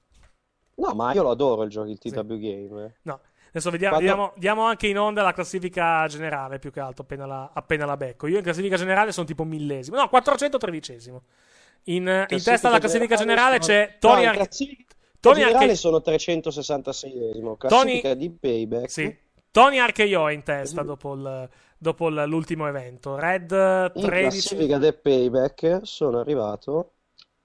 [0.77, 2.85] No, ma io lo adoro il gioco, il TW Game.
[2.85, 2.93] eh.
[3.03, 3.21] No.
[3.55, 7.25] Adesso vediamo, Quando- vediamo- diamo anche in onda la classifica generale, più che altro, appena
[7.25, 8.27] la, appena la becco.
[8.27, 9.97] Io in classifica generale sono tipo millesimo.
[9.97, 11.21] No, 413esimo.
[11.85, 15.77] In, in testa alla classifica generale c'è sono- Tony no, in classifica Tony generale Arche-
[15.77, 17.57] sono 366esimo.
[17.57, 18.91] Classifica di payback.
[18.91, 19.17] Sì.
[19.53, 21.49] Tony Archeio è in testa dopo, il-
[21.79, 23.17] dopo l'ultimo evento.
[23.17, 24.49] Red In 13.
[24.49, 26.95] classifica del payback sono arrivato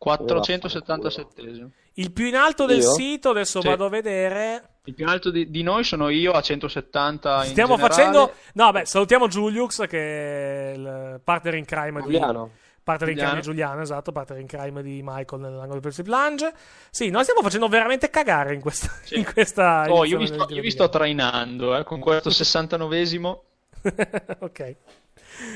[0.03, 1.69] 477esimo.
[1.93, 2.93] Il più in alto del Io?
[2.93, 3.67] sito, adesso Sì.
[3.67, 4.77] vado a vedere.
[4.89, 8.33] Il più alto di, di noi sono io a 170 in Stiamo facendo.
[8.53, 12.45] No, beh, salutiamo Juliux, che è il partner in crime Giuliano.
[12.45, 12.67] di.
[12.83, 13.35] Partner in crime Giuliano.
[13.35, 14.11] di Giuliano, esatto.
[14.11, 16.51] Partner in crime di Michael nell'angolo del Plunge.
[16.89, 18.89] Sì, noi stiamo facendo veramente cagare in questa.
[19.11, 23.37] In questa Oh, io vi sto, io vi sto trainando eh, con questo 69esimo.
[24.39, 24.75] ok.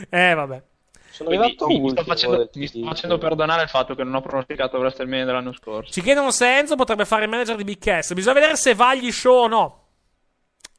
[0.09, 0.63] Eh, vabbè.
[1.13, 4.21] Sono Quindi arrivato mi, sto facendo, mi sto facendo perdonare il fatto che non ho
[4.21, 5.91] pronosticato WrestleMania dell'anno scorso.
[5.91, 8.13] Ci chiedono se Enzo potrebbe fare il manager di Big Cass.
[8.13, 9.83] Bisogna vedere se va agli show o no.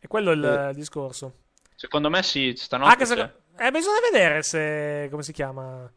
[0.00, 0.74] E quello è il Eh.
[0.74, 1.34] discorso.
[1.76, 3.14] Secondo me sì, stanotte Anche se.
[3.58, 5.06] Eh, bisogna vedere se.
[5.08, 5.88] Come si chiama?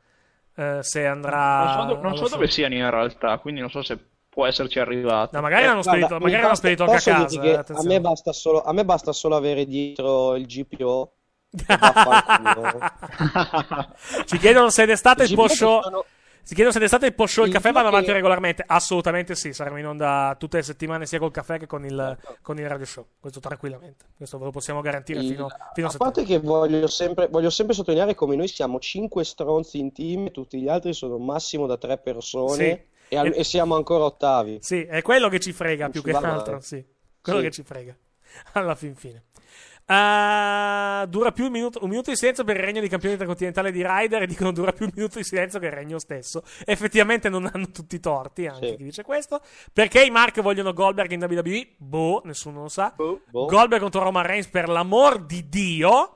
[0.55, 1.63] Eh, se andrà.
[1.63, 3.97] Non so, do- non so dove siano in realtà, quindi non so se
[4.29, 5.35] può esserci arrivato.
[5.35, 7.41] No, magari Eh, guarda, spedito, magari basta- spedito anche a casa.
[7.41, 11.11] eh, a, me basta solo, a me basta solo avere dietro il GPO.
[11.51, 12.79] Vaffanculo.
[14.25, 15.81] Ci chiedono se d'estate il post show.
[15.81, 16.05] sono-
[16.47, 18.63] Si chiedono se d'estate il post show e il caffè vanno che- avanti regolarmente.
[18.65, 19.51] Assolutamente sì.
[19.51, 22.85] Saremo in onda tutte le settimane sia col caffè che con il, con il radio
[22.85, 23.05] show.
[23.19, 24.05] Questo tranquillamente.
[24.15, 25.97] Questo ve lo possiamo garantire Il- fino, fino a a settembre.
[25.97, 30.57] parte che voglio sempre, voglio sempre sottolineare come noi siamo 5 stronzi in team, tutti
[30.61, 32.81] gli altri sono massimo da 3 persone Sì.
[33.09, 34.59] e, al- E- e siamo ancora ottavi.
[34.61, 36.61] Sì, è quello che ci frega più ci che altro.
[36.61, 36.81] Sì.
[37.21, 37.45] Quello Sì.
[37.45, 37.93] che ci frega.
[38.53, 39.23] Alla fin fine.
[39.89, 43.71] Uh, dura più un minuto, un minuto di silenzio per il regno di campione intercontinentale
[43.71, 46.43] di Ryder e dicono dura più un minuto di silenzio che il regno stesso.
[46.65, 48.75] Effettivamente non hanno tutti i torti, anche Sì.
[48.75, 49.39] chi dice questo.
[49.71, 51.75] Perché i Mark vogliono Goldberg in WWE?
[51.77, 52.93] Boh, nessuno lo sa.
[52.97, 53.21] boh.
[53.45, 56.11] Goldberg contro Roman Reigns per l'amor di Dio.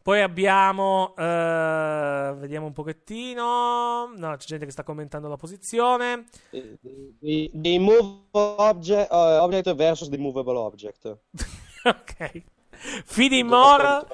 [0.00, 1.14] Poi abbiamo.
[1.18, 4.12] eh, vediamo un pochettino.
[4.16, 6.24] No, c'è gente che sta commentando la posizione.
[6.50, 11.04] The, the move object, uh, object versus the movable object.
[11.84, 12.42] ok.
[12.76, 14.04] Feeding more.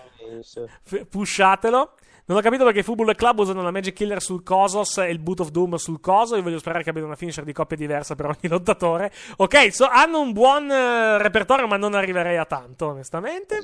[0.85, 1.95] F- pushatelo.
[2.25, 5.41] Non ho capito perché Football Club usano la Magic Killer sul Kosos e il Boot
[5.41, 6.37] of Doom sul Coso.
[6.37, 9.13] Io voglio sperare che abbiano una finisher di coppia diversa per ogni lottatore.
[9.39, 13.61] Ok, so- hanno un buon eh, repertorio, ma non arriverei a tanto, onestamente.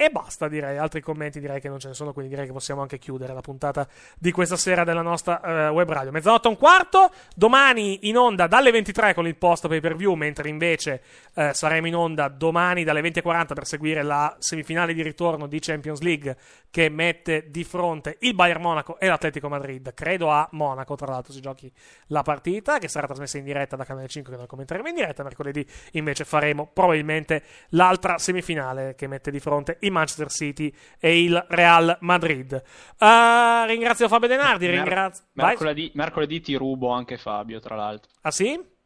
[0.00, 0.78] E basta, direi.
[0.78, 3.40] Altri commenti direi che non ce ne sono, quindi direi che possiamo anche chiudere la
[3.40, 3.84] puntata
[4.16, 6.12] di questa sera della nostra eh, web radio.
[6.12, 10.14] Mezzanotte e un quarto, domani in onda dalle 23 con il post pay per view,
[10.14, 11.02] mentre invece
[11.34, 16.00] eh, saremo in onda domani dalle 20.40 per seguire la semifinale di ritorno di Champions
[16.00, 16.36] League
[16.70, 19.94] che mette di fronte il Bayern Monaco e l'Atletico Madrid.
[19.94, 21.72] Credo a Monaco, tra l'altro, si giochi
[22.06, 25.24] la partita che sarà trasmessa in diretta da Canale 5 che noi commenteremo in diretta.
[25.24, 31.44] Mercoledì invece faremo probabilmente l'altra semifinale che mette di fronte il Manchester City e il
[31.48, 32.52] Real Madrid.
[32.98, 35.24] Eh, ringrazio Fabio Denardi, Mer- ringrazio...
[35.32, 38.10] Mercoledì, mercoledì ti rubo anche Fabio, tra l'altro.
[38.22, 38.76] Ah sì?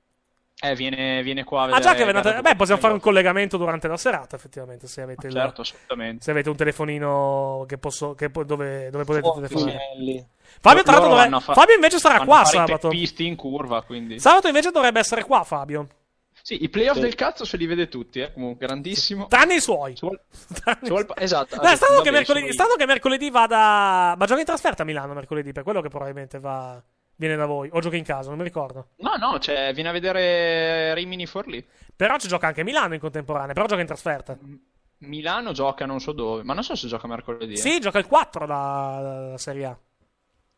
[0.65, 2.41] Eh, viene, viene qua a Ah già che venate...
[2.41, 6.23] Beh, possiamo fare un collegamento durante la serata, effettivamente, se avete, il- Certo, assolutamente.
[6.23, 8.15] se avete un telefonino che posso...
[8.15, 9.79] che po- dove, dove potete Oh, telefonare.
[9.97, 10.25] Finelli.
[10.61, 12.89] Fabio, tra l'altro, fa- Fabio invece sarà qua sabato.
[12.91, 14.21] teppisti in curva, quindi.
[14.21, 15.87] Sabato invece dovrebbe essere qua, Fabio.
[16.43, 17.03] Sì, i playoff Sì.
[17.03, 18.33] del cazzo se li vede tutti, eh.
[18.33, 19.27] Comunque, grandissimo.
[19.29, 19.95] Tranne i suoi.
[20.53, 20.79] Tranne
[21.17, 21.57] Esatto.
[21.77, 22.83] Strano, va che mercoledì, che
[23.31, 24.15] vada.
[24.19, 26.83] Ma gioca in trasferta a Milano mercoledì, per quello che probabilmente va.
[27.15, 27.69] Viene da voi.
[27.73, 28.89] O gioca in casa, non mi ricordo.
[28.97, 31.65] No, no, cioè, viene a vedere Rimini Forlì.
[31.95, 33.53] Però ci gioca anche Milano in contemporanea.
[33.55, 34.37] Però gioca in trasferta.
[34.99, 37.53] Milano gioca non so dove, ma non so se gioca mercoledì.
[37.53, 37.57] eh.
[37.57, 39.79] Sì, gioca il 4 la, la Serie A.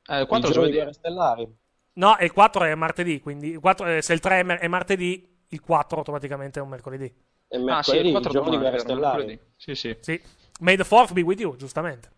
[0.06, 0.92] Eh, il Il 4 giorno di giovedì.
[0.94, 1.56] Stellari.
[1.94, 3.20] No, e il 4 è martedì.
[3.20, 6.62] Quindi il 4 è- se il 3 è, mer- è martedì, il 4 automaticamente è
[6.62, 7.04] un mercoledì.
[7.48, 9.24] E Ah, sì, mercoledì, il 4 il giorno di domani, Stellari.
[9.24, 9.40] mercoledì.
[9.56, 9.96] Sì, sì.
[10.00, 10.22] Sì.
[10.60, 12.10] May the 4th be with you, giustamente.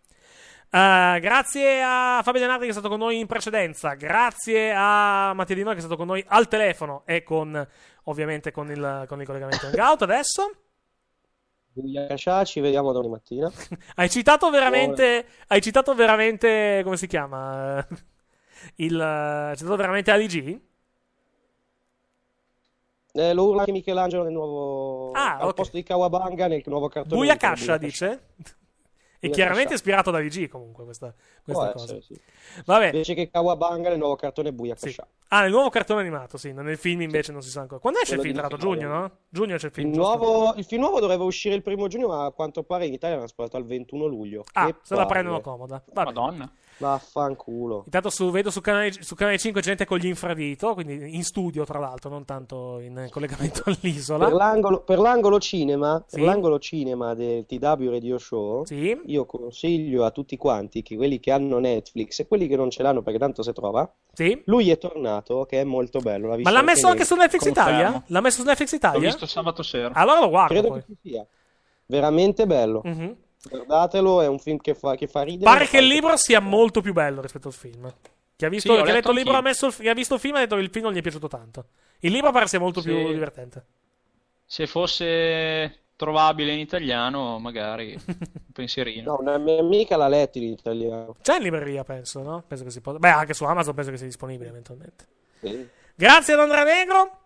[0.68, 3.94] Eh, grazie a Fabio Denardi che è stato con noi in precedenza.
[3.94, 7.66] Grazie a Mattia Di Noi che è stato con noi al telefono e con
[8.04, 10.02] ovviamente con il, con il collegamento hangout.
[10.02, 10.50] Adesso
[11.72, 13.50] Buyakasha, ci vediamo domani mattina.
[13.96, 15.26] hai citato veramente.
[15.46, 16.80] Hai citato veramente.
[16.82, 17.86] Come si chiama?
[18.76, 20.58] Il, hai citato veramente Ali G?
[23.16, 25.10] Eh, lo urla anche Michelangelo nel nuovo...
[25.12, 25.54] Ah, al ok.
[25.54, 27.16] posto di Kawabanga nel nuovo cartone.
[27.16, 27.76] Buia Buyakasha.
[27.78, 28.20] dice.
[29.18, 31.12] E chiaramente ispirato da Ali G comunque questa,
[31.42, 31.84] questa cosa.
[31.84, 32.20] essere, sì.
[32.66, 32.84] Vabbè.
[32.88, 35.08] Invece che Kawabanga nel nuovo cartone Buyakasha.
[35.28, 36.52] Ah, nel nuovo cartone animato, sì.
[36.52, 37.80] Nel film invece non si sa ancora.
[37.80, 38.44] Quando esce il Quello film?
[38.44, 39.10] di Tra l'altro, giugno, no?
[39.30, 39.90] Giugno c'è il film.
[39.90, 42.92] Il, nuovo, il film nuovo doveva uscire il primo giugno, ma a quanto pare in
[42.92, 44.44] Italia l'hanno spostato al 21 luglio.
[44.52, 45.12] Ah, Che se la palle.
[45.12, 45.82] prendono comoda.
[45.92, 46.12] Vabbè.
[46.12, 46.52] Madonna.
[46.78, 47.82] Vaffanculo.
[47.84, 51.64] Intanto su- vedo su canale, su canale 5 gente con gli infradito, quindi in studio
[51.64, 54.26] tra l'altro, non tanto in collegamento all'isola.
[54.26, 56.16] Per l'angolo, per l'angolo cinema, Sì.
[56.16, 58.98] per l'angolo cinema del TW Radio Show, Sì.
[59.06, 62.82] io consiglio a tutti quanti, che quelli che hanno Netflix e quelli che non ce
[62.82, 64.42] l'hanno perché tanto si trova, Sì.
[64.46, 66.28] lui è tornato, che è molto bello.
[66.28, 67.70] l'ha Ma l'ha messo anche su Netflix Confermo.
[67.78, 68.02] Italia?
[68.06, 69.00] L'ha messo su Netflix L'ho Italia?
[69.08, 69.90] visto sabato sera.
[69.94, 70.80] Allora lo guardo Credo poi.
[70.80, 71.26] che ci sia.
[71.88, 72.80] Veramente bello.
[72.84, 73.16] Mhm.
[73.48, 75.50] Guardatelo, è un film che fa, che fa ridere.
[75.50, 77.92] Pare che il libro sia molto più bello rispetto al film.
[78.36, 80.20] Chi ha, visto, Sì, chi ha letto il libro, ha messo chi ha visto il
[80.20, 81.66] film ha detto che il film non gli è piaciuto tanto.
[82.00, 82.88] Il libro pare sia molto Sì.
[82.88, 83.64] più divertente.
[84.44, 88.16] Se fosse trovabile in italiano, magari un
[88.52, 89.12] pensierino.
[89.16, 91.16] No, una mia amica l'ha letto in italiano.
[91.22, 92.44] C'è in libreria, penso, no?
[92.46, 92.98] Penso che si possa.
[92.98, 95.06] Beh, anche su Amazon penso che sia disponibile eventualmente.
[95.40, 95.66] Sì.
[95.94, 97.20] Grazie ad Andrea Negro.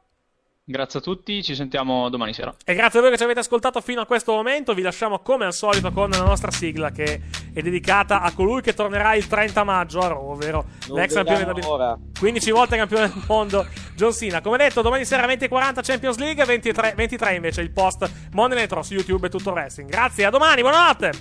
[0.71, 2.55] Grazie a tutti, ci sentiamo domani sera.
[2.65, 4.73] E grazie a voi che ci avete ascoltato fino a questo momento.
[4.73, 7.23] Vi lasciamo come al solito con la nostra sigla che
[7.53, 11.45] è dedicata a colui che tornerà il 30 maggio a Raw, ovvero Non l'ex campione
[11.45, 12.59] vediamo da 15 ora.
[12.61, 13.67] volte campione del mondo
[13.97, 14.41] John Cena.
[14.41, 18.83] Come detto, domani sera 20.40 Champions League, 23, 23 invece il post Monday Night Raw
[18.83, 19.91] su YouTube e tutto il wrestling.
[19.91, 21.13] Grazie, a domani, buonanotte.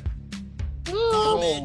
[0.91, 1.63] Come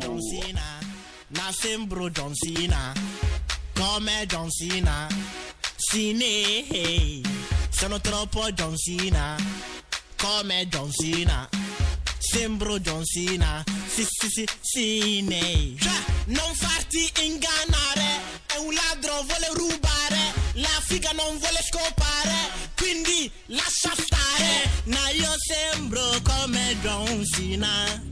[7.76, 9.36] Sono troppo John Cena.
[10.16, 11.48] Come John Cena,
[12.18, 13.62] sembro John Cena.
[13.86, 15.74] Sì, sì, sì, Cine.
[15.78, 20.32] Cioè, non farti ingannare, è un ladro, vuole rubare.
[20.54, 22.34] La figa non vuole scopare,
[22.76, 24.70] quindi lascia stare.
[24.84, 28.02] Ma io sembro come John Cena.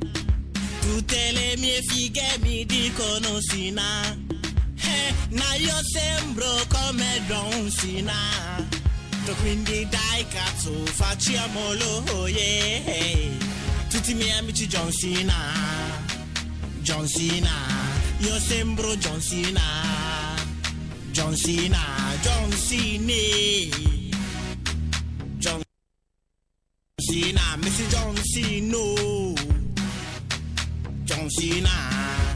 [0.80, 4.18] Tutte le mie fighe mi dicono Sina
[4.82, 8.81] eh, Ma io sembro come John Cena
[9.30, 13.30] Quindi dai cazzo facciamolo yeah.
[13.88, 15.34] Tu tutti i miei amici John Cena,
[16.80, 17.50] John Cena,
[18.18, 19.60] io sembro John Cena,
[21.10, 21.78] John Cena,
[22.20, 23.12] John Cena,
[25.38, 25.60] John
[26.96, 27.86] Cena, Mr.
[27.88, 28.78] John Cena,
[31.04, 32.31] John Cena.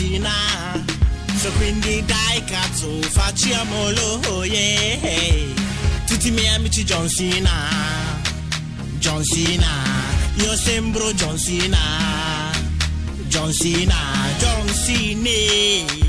[0.00, 5.52] So quindi dai cazzo facciamolo, oh yeah.
[6.06, 7.68] Tutti i miei amici John Cena.
[8.98, 9.66] John Cena.
[10.36, 12.52] Io sembro John Cena.
[13.26, 13.96] John Cena.
[14.38, 16.07] John Cena.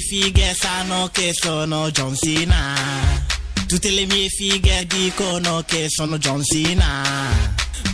[0.00, 2.74] Mie fighe sanno che sono John Cena.
[3.66, 7.02] Tutte le mie fighe dicono che sono John Cena.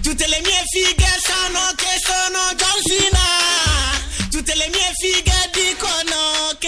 [0.02, 4.28] Tutte le mie fighe sanno che sono John Cena.
[4.30, 6.65] Tutte le mie fighe dicono che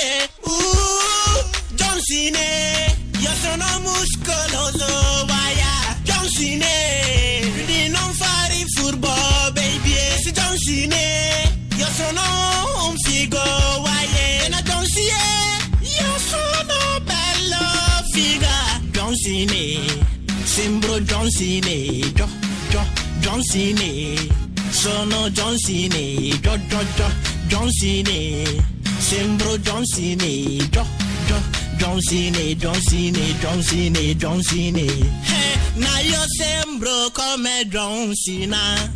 [21.28, 22.12] John Cena.
[22.16, 22.26] Jo,
[22.72, 22.80] jo,
[23.20, 24.30] John Cena.
[24.70, 25.96] Sono John Cena.
[26.42, 27.10] Jo, jo, jo,
[27.48, 28.62] John Cena.
[28.98, 30.24] Sembro John Cena.
[30.72, 30.86] Jo,
[31.28, 31.36] jo,
[31.78, 34.80] John Cena, John Cena, John Cena, John Cena.
[34.80, 38.90] Eh, na io sembro come John Cena.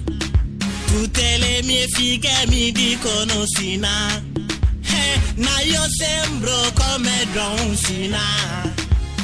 [0.86, 4.22] Tutte le mie fighe mi dicono Sina.
[4.84, 8.51] Eh, na io sembro come John Cena.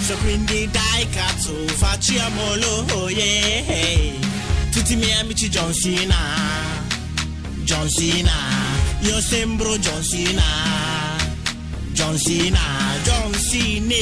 [0.09, 4.14] So quindi dai cazzo facciamolo, oh yeah.
[4.72, 6.16] Tutti i miei amici John Cena.
[7.64, 8.32] John Cena.
[9.01, 10.43] Io sembro John Cena.
[11.93, 12.59] John Cena,
[13.05, 13.94] John Cena.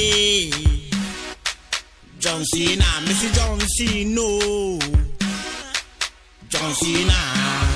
[2.18, 3.30] John Cena, Mr.
[3.32, 4.78] John Cena.
[6.46, 7.75] John Cena.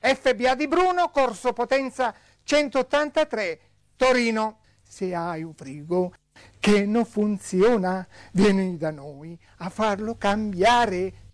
[0.00, 3.60] FBA di Bruno, Corso Potenza 183,
[3.96, 4.60] Torino.
[4.82, 6.14] Se hai un frigo
[6.60, 11.26] che non funziona, vieni da noi a farlo cambiare.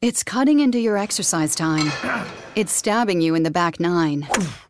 [0.00, 1.90] It's cutting into your exercise time.
[2.54, 4.28] It's stabbing you in the back nine.